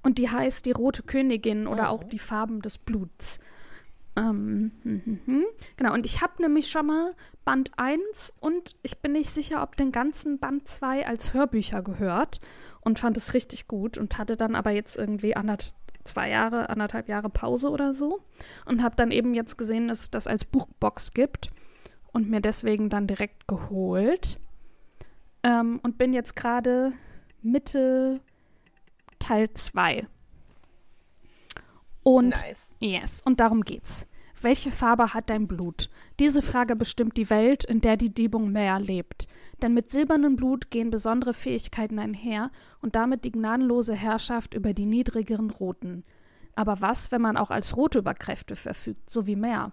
Und 0.04 0.18
die 0.18 0.30
heißt 0.30 0.66
Die 0.66 0.72
Rote 0.72 1.04
Königin 1.04 1.68
oder 1.68 1.90
auch 1.90 2.04
Die 2.04 2.20
Farben 2.20 2.62
des 2.62 2.78
Bluts. 2.78 3.40
Ähm, 4.16 4.72
hm, 4.84 5.02
hm, 5.04 5.20
hm. 5.26 5.46
Genau, 5.78 5.94
und 5.94 6.06
ich 6.06 6.22
habe 6.22 6.42
nämlich 6.42 6.70
schon 6.70 6.86
mal 6.86 7.16
Band 7.44 7.72
1 7.78 8.34
und 8.40 8.76
ich 8.82 9.00
bin 9.00 9.12
nicht 9.12 9.30
sicher, 9.30 9.62
ob 9.62 9.76
den 9.76 9.92
ganzen 9.92 10.40
Band 10.40 10.68
2 10.68 11.06
als 11.06 11.34
Hörbücher 11.34 11.82
gehört 11.82 12.40
und 12.82 13.00
fand 13.00 13.18
es 13.18 13.34
richtig 13.34 13.68
gut 13.68 13.98
und 13.98 14.18
hatte 14.18 14.38
dann 14.38 14.56
aber 14.56 14.72
jetzt 14.72 14.98
irgendwie 14.98 15.36
anderth 15.36 15.74
zwei 16.06 16.30
Jahre, 16.30 16.70
anderthalb 16.70 17.10
Jahre 17.10 17.30
Pause 17.30 17.70
oder 17.70 17.94
so 17.94 18.22
und 18.66 18.82
habe 18.84 18.96
dann 18.96 19.12
eben 19.12 19.34
jetzt 19.34 19.58
gesehen, 19.58 19.88
dass 19.88 20.02
es 20.02 20.12
das 20.12 20.28
als 20.28 20.46
Buchbox 20.46 21.12
gibt 21.12 21.50
und 22.14 22.30
mir 22.30 22.42
deswegen 22.42 22.90
dann 22.90 23.08
direkt 23.08 23.48
geholt 23.48 24.40
ähm, 25.44 25.80
und 25.84 25.98
bin 25.98 26.14
jetzt 26.14 26.36
gerade 26.36 26.92
Mitte 27.42 28.22
Teil 29.20 29.52
2. 29.54 30.08
Und 32.04 32.30
Nice. 32.30 32.72
yes, 32.80 33.22
und 33.26 33.40
darum 33.40 33.62
geht's. 33.62 34.08
Welche 34.46 34.70
Farbe 34.70 35.16
hat 35.16 35.32
dein 35.32 35.48
Blut? 35.48 35.90
Diese 36.20 36.44
Frage 36.44 36.76
bestimmt 36.76 37.18
die 37.18 37.32
Welt, 37.32 37.64
in 37.64 37.82
der 37.82 37.98
die 37.98 38.14
Diebung 38.14 38.52
mehr 38.52 38.80
lebt. 38.80 39.28
Denn 39.64 39.74
mit 39.74 39.90
silbernem 39.90 40.36
Blut 40.36 40.70
gehen 40.70 40.92
besondere 40.92 41.34
Fähigkeiten 41.34 41.98
einher 41.98 42.52
und 42.80 42.94
damit 42.94 43.26
die 43.26 43.32
gnadenlose 43.32 43.96
Herrschaft 43.96 44.54
über 44.54 44.76
die 44.76 44.86
niedrigeren 44.86 45.50
Roten. 45.50 46.04
Aber 46.54 46.80
was, 46.80 47.12
wenn 47.12 47.24
man 47.24 47.38
auch 47.38 47.50
als 47.50 47.76
Rote 47.76 47.98
über 47.98 48.14
Kräfte 48.14 48.56
verfügt, 48.56 49.10
so 49.10 49.26
wie 49.26 49.36
mehr? 49.36 49.72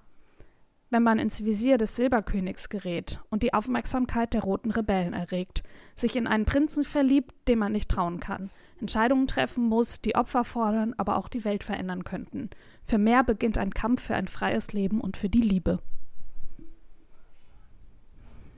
Wenn 0.89 1.03
man 1.03 1.19
ins 1.19 1.45
Visier 1.45 1.77
des 1.77 1.95
Silberkönigs 1.97 2.71
gerät 2.71 3.21
und 3.29 3.43
die 3.43 3.53
Aufmerksamkeit 3.53 4.33
der 4.33 4.43
roten 4.43 4.71
Rebellen 4.71 5.13
erregt, 5.13 5.63
sich 5.95 6.17
in 6.17 6.27
einen 6.27 6.47
Prinzen 6.47 6.85
verliebt, 6.85 7.35
dem 7.47 7.59
man 7.59 7.73
nicht 7.73 7.91
trauen 7.91 8.21
kann, 8.21 8.49
Entscheidungen 8.83 9.27
treffen 9.27 9.65
muss, 9.65 10.01
die 10.01 10.15
Opfer 10.17 10.45
fordern, 10.45 10.95
aber 10.99 11.17
auch 11.17 11.29
die 11.29 11.45
Welt 11.45 11.65
verändern 11.65 12.05
könnten. 12.05 12.51
Für 12.85 12.99
mehr 12.99 13.23
beginnt 13.25 13.57
ein 13.57 13.73
Kampf 13.73 14.03
für 14.03 14.15
ein 14.17 14.29
freies 14.29 14.73
Leben 14.73 15.01
und 15.01 15.17
für 15.17 15.29
die 15.29 15.41
Liebe. 15.41 15.79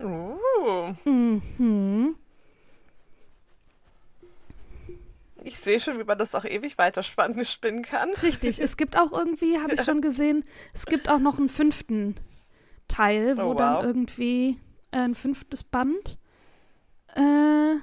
Uh, 0.01 0.95
Mhm. 1.05 2.17
ich 5.43 5.59
sehe 5.59 5.79
schon, 5.79 5.99
wie 5.99 6.05
man 6.05 6.17
das 6.19 6.35
auch 6.35 6.45
ewig 6.45 6.79
weiter 6.79 7.03
spannend 7.03 7.47
spinnen 7.47 7.83
kann. 7.83 8.11
Richtig, 8.23 8.59
es 8.61 8.77
gibt 8.79 8.99
auch 8.99 9.13
irgendwie, 9.13 9.59
habe 9.61 9.75
ich 9.75 9.83
schon 9.85 10.01
gesehen, 10.01 10.45
es 10.73 10.87
gibt 10.87 11.09
auch 11.11 11.19
noch 11.19 11.39
einen 11.39 11.49
fünften 11.51 12.17
Teil, 12.89 13.37
wo 13.37 13.51
Oh, 13.51 13.55
dann 13.55 13.77
wow. 13.77 13.85
irgendwie 13.85 14.59
äh, 14.91 14.99
ein 15.01 15.15
fünftes 15.15 15.63
Band. 15.65 16.19
Äh, 17.15 17.77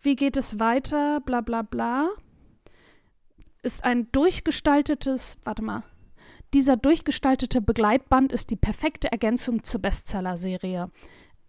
wie 0.00 0.16
geht 0.16 0.36
es 0.36 0.58
weiter? 0.58 1.20
Bla 1.20 1.40
bla 1.40 1.62
bla. 1.62 2.10
Ist 3.62 3.84
ein 3.84 4.10
durchgestaltetes, 4.12 5.38
warte 5.44 5.62
mal. 5.62 5.82
Dieser 6.54 6.76
durchgestaltete 6.76 7.60
Begleitband 7.60 8.32
ist 8.32 8.50
die 8.50 8.56
perfekte 8.56 9.12
Ergänzung 9.12 9.64
zur 9.64 9.82
Bestseller-Serie. 9.82 10.90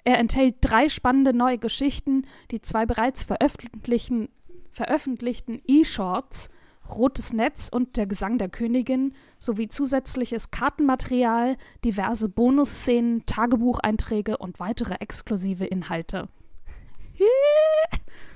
Er 0.03 0.17
enthält 0.17 0.55
drei 0.61 0.89
spannende 0.89 1.33
neue 1.33 1.57
Geschichten, 1.57 2.25
die 2.51 2.61
zwei 2.61 2.85
bereits 2.85 3.23
veröffentlichten, 3.23 4.29
veröffentlichten 4.71 5.61
E-Shorts, 5.67 6.49
Rotes 6.89 7.33
Netz 7.33 7.69
und 7.71 7.97
Der 7.97 8.07
Gesang 8.07 8.39
der 8.39 8.49
Königin 8.49 9.13
sowie 9.37 9.67
zusätzliches 9.67 10.49
Kartenmaterial, 10.49 11.57
diverse 11.85 12.27
Bonusszenen, 12.27 13.25
Tagebucheinträge 13.25 14.37
und 14.37 14.59
weitere 14.59 14.95
exklusive 14.95 15.65
Inhalte. 15.65 16.29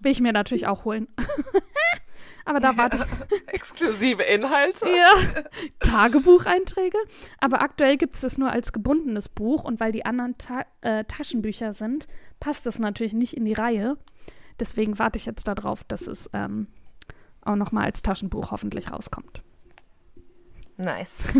Will 0.00 0.12
ich 0.12 0.20
mir 0.20 0.32
natürlich 0.32 0.66
auch 0.66 0.84
holen. 0.84 1.08
Aber 2.44 2.60
da 2.60 2.76
warte 2.76 3.06
ich. 3.30 3.48
Exklusive 3.48 4.22
Inhalte. 4.22 4.86
Ja, 4.88 5.42
Tagebucheinträge. 5.80 6.98
Aber 7.38 7.60
aktuell 7.60 7.96
gibt 7.96 8.14
es 8.14 8.20
das 8.22 8.38
nur 8.38 8.50
als 8.50 8.72
gebundenes 8.72 9.28
Buch 9.28 9.64
und 9.64 9.80
weil 9.80 9.92
die 9.92 10.06
anderen 10.06 10.38
Ta 10.38 10.64
äh, 10.80 11.04
Taschenbücher 11.04 11.72
sind, 11.72 12.06
passt 12.40 12.66
das 12.66 12.78
natürlich 12.78 13.12
nicht 13.12 13.36
in 13.36 13.44
die 13.44 13.52
Reihe. 13.52 13.98
Deswegen 14.58 14.98
warte 14.98 15.18
ich 15.18 15.26
jetzt 15.26 15.46
darauf, 15.48 15.84
dass 15.84 16.06
es 16.06 16.30
ähm, 16.32 16.68
auch 17.42 17.56
nochmal 17.56 17.84
als 17.84 18.02
Taschenbuch 18.02 18.50
hoffentlich 18.50 18.90
rauskommt. 18.90 19.42
Nice. 20.76 21.16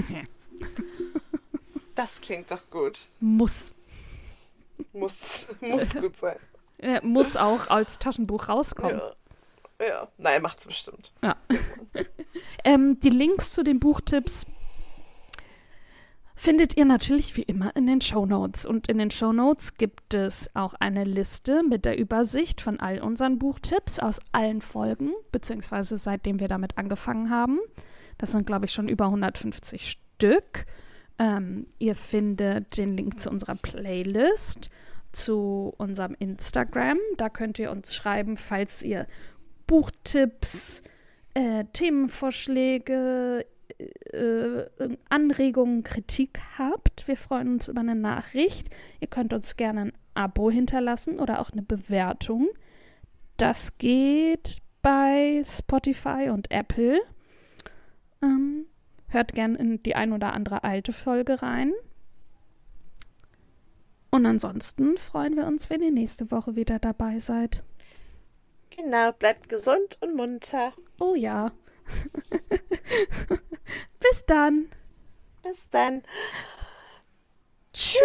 Das 1.95 2.21
klingt 2.21 2.51
doch 2.51 2.69
gut. 2.69 3.01
Muss. 3.21 3.73
Muss, 4.93 5.57
muss 5.62 5.95
gut 5.95 6.14
sein. 6.14 6.37
Äh, 6.79 7.01
muss 7.03 7.37
auch 7.37 7.68
als 7.68 7.99
Taschenbuch 7.99 8.49
rauskommen. 8.49 9.01
Ja. 9.81 9.87
ja. 9.87 10.09
Nein, 10.18 10.43
macht's 10.43 10.66
bestimmt. 10.66 11.12
Ähm, 12.64 12.99
die 13.01 13.11
Links 13.11 13.53
zu 13.53 13.62
den 13.62 13.79
Buchtipps 13.79 14.45
findet 16.35 16.77
ihr 16.77 16.85
natürlich 16.85 17.37
wie 17.37 17.43
immer 17.43 17.74
in 17.77 17.87
den 17.87 18.01
Shownotes. 18.01 18.66
Und 18.66 18.89
in 18.89 18.99
den 18.99 19.11
Shownotes 19.11 19.77
gibt 19.77 20.14
es 20.14 20.51
auch 20.55 20.74
eine 20.74 21.05
Liste 21.05 21.62
mit 21.62 21.85
der 21.85 21.99
Übersicht 21.99 22.61
von 22.61 22.79
all 22.79 23.01
unseren 23.01 23.39
Buchtipps 23.39 23.99
aus 23.99 24.20
allen 24.33 24.61
Folgen, 24.61 25.12
beziehungsweise 25.33 25.97
seitdem 25.97 26.41
wir 26.41 26.49
damit 26.49 26.77
angefangen 26.77 27.31
haben. 27.31 27.59
Das 28.18 28.33
sind, 28.33 28.47
glaube 28.47 28.66
ich, 28.66 28.72
schon 28.72 28.89
über 28.89 29.07
150 29.07 29.91
Stück. 29.91 30.66
Ähm, 31.18 31.66
ihr 31.79 31.95
findet 31.95 32.77
den 32.77 32.97
Link 32.97 33.18
zu 33.18 33.31
unserer 33.31 33.55
Playlist, 33.55 34.70
zu 35.17 35.75
unserem 35.79 36.14
Instagram. 36.19 36.99
Da 37.17 37.29
könnt 37.29 37.59
ihr 37.59 37.71
uns 37.71 37.95
schreiben, 37.95 38.37
falls 38.37 38.83
ihr 38.83 39.07
Buchtipps, 39.67 40.83
äh, 41.35 41.64
Themenvorschläge, 41.73 43.47
äh, 44.12 44.64
Anregungen, 45.09 45.83
Kritik 45.83 46.41
habt. 46.59 47.09
Wir 47.09 47.17
freuen 47.17 47.55
uns 47.55 47.69
über 47.69 47.81
eine 47.81 47.95
Nachricht. 47.95 48.69
Ihr 49.01 49.09
könnt 49.09 49.33
uns 49.33 49.57
gerne 49.57 49.81
ein 49.81 49.93
Abo 50.14 50.51
hinterlassen 50.51 51.19
oder 51.19 51.41
auch 51.41 51.51
eine 51.51 51.62
Bewertung. 51.62 52.49
Das 53.37 53.77
geht 53.79 54.59
bei 54.83 55.43
Spotify 55.45 56.31
und 56.31 56.51
Apple. 56.51 57.01
Ähm, 58.23 58.67
hört 59.09 59.35
gern 59.35 59.57
in 59.57 59.83
die 59.83 59.95
ein 59.95 60.12
oder 60.12 60.33
andere 60.33 60.64
alte 60.64 60.93
Folge 60.93 61.43
rein. 61.43 61.73
Und 64.17 64.25
ansonsten 64.25 64.97
freuen 64.97 65.37
wir 65.37 65.47
uns, 65.47 65.69
wenn 65.69 65.83
ihr 65.83 65.91
nächste 65.91 66.31
Woche 66.31 66.57
wieder 66.57 66.79
dabei 66.79 67.19
seid. 67.19 67.62
Genau, 68.75 69.12
bleibt 69.12 69.51
gesund 69.51 69.99
und 70.01 70.17
munter. 70.17 70.73
Oh 70.99 71.14
ja. 71.14 71.53
Bis 74.01 74.25
dann. 74.27 74.71
Bis 75.43 75.69
dann. 75.69 76.03
Tschüss. 77.75 78.01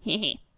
Hehe. 0.00 0.38